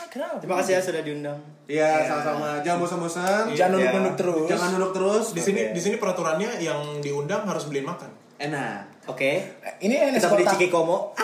Kenapa? 0.07 0.39
Terima 0.39 0.55
kasih 0.63 0.79
ya 0.79 0.81
sudah 0.81 1.03
diundang. 1.03 1.35
Iya, 1.67 2.07
sama-sama. 2.07 2.63
Jangan 2.63 2.79
bosan-bosan. 2.79 3.51
Jangan 3.51 3.75
Iya. 3.75 3.91
nunduk-nunduk 3.91 4.15
terus. 4.15 4.47
Jangan 4.47 4.69
duduk 4.79 4.91
terus. 4.95 5.25
Di 5.35 5.41
sini 5.43 5.75
di 5.75 5.81
sini 5.83 5.99
peraturannya 5.99 6.63
yang 6.63 7.03
diundang 7.03 7.43
harus 7.43 7.67
beliin 7.67 7.83
makan. 7.83 8.07
Enak. 8.39 9.03
Oke. 9.11 9.43
Ini 9.83 10.15
NS 10.15 10.23
Kita 10.23 10.31
beli. 10.33 10.47
Ciki 10.47 10.67
Komo. 10.71 11.11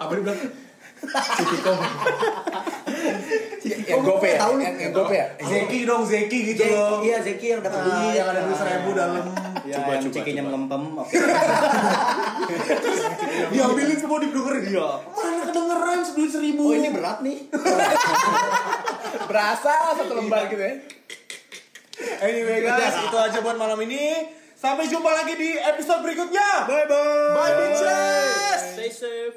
Apa 0.00 0.10
dia 0.14 0.22
bilang? 0.22 0.38
Yang 3.90 4.02
gope 4.06 4.28
ya? 4.28 4.38
Yang 4.48 4.92
gope 4.92 5.12
ya? 5.12 5.26
Zeki 5.36 5.78
dong, 5.82 6.02
Zeki 6.04 6.38
gitu 6.48 6.62
loh. 6.68 7.00
Iya, 7.00 7.16
Zeki 7.20 7.46
yang 7.48 7.60
dapat 7.60 7.76
Ah, 7.76 7.84
duit. 7.84 8.12
yang 8.14 8.28
ada 8.28 8.40
duit 8.42 8.56
seribu 8.56 8.90
dalam. 8.92 9.24
Ya, 9.60 9.76
Coba, 9.76 9.90
yang 9.92 10.02
coba, 10.02 10.14
cikinya 10.14 10.40
coba. 10.40 10.48
melempem. 10.48 10.82
Oke. 10.96 11.12
Diambilin 13.52 13.96
semua 13.96 14.18
didengerin. 14.18 14.62
Iya. 14.66 14.88
Mana 15.06 15.42
kedengeran 15.44 15.98
duit 16.08 16.30
seribu. 16.30 16.62
Oh, 16.62 16.72
ini 16.72 16.88
berat 16.90 17.18
nih. 17.20 17.38
Berasa 19.28 19.94
satu 19.94 20.12
lembar 20.12 20.46
gitu 20.46 20.58
ya? 20.58 20.74
Anyway 22.20 22.58
guys, 22.62 22.94
itu 22.96 23.14
aja 23.14 23.38
buat 23.40 23.54
malam 23.54 23.78
ini. 23.82 24.34
Sampai 24.54 24.86
jumpa 24.86 25.10
lagi 25.10 25.34
di 25.34 25.54
episode 25.54 26.00
berikutnya. 26.00 26.64
Bye 26.64 26.84
bye. 26.84 27.32
Bye 27.32 27.52
bitches. 27.58 28.60
stay 28.72 28.90
safe 28.90 29.36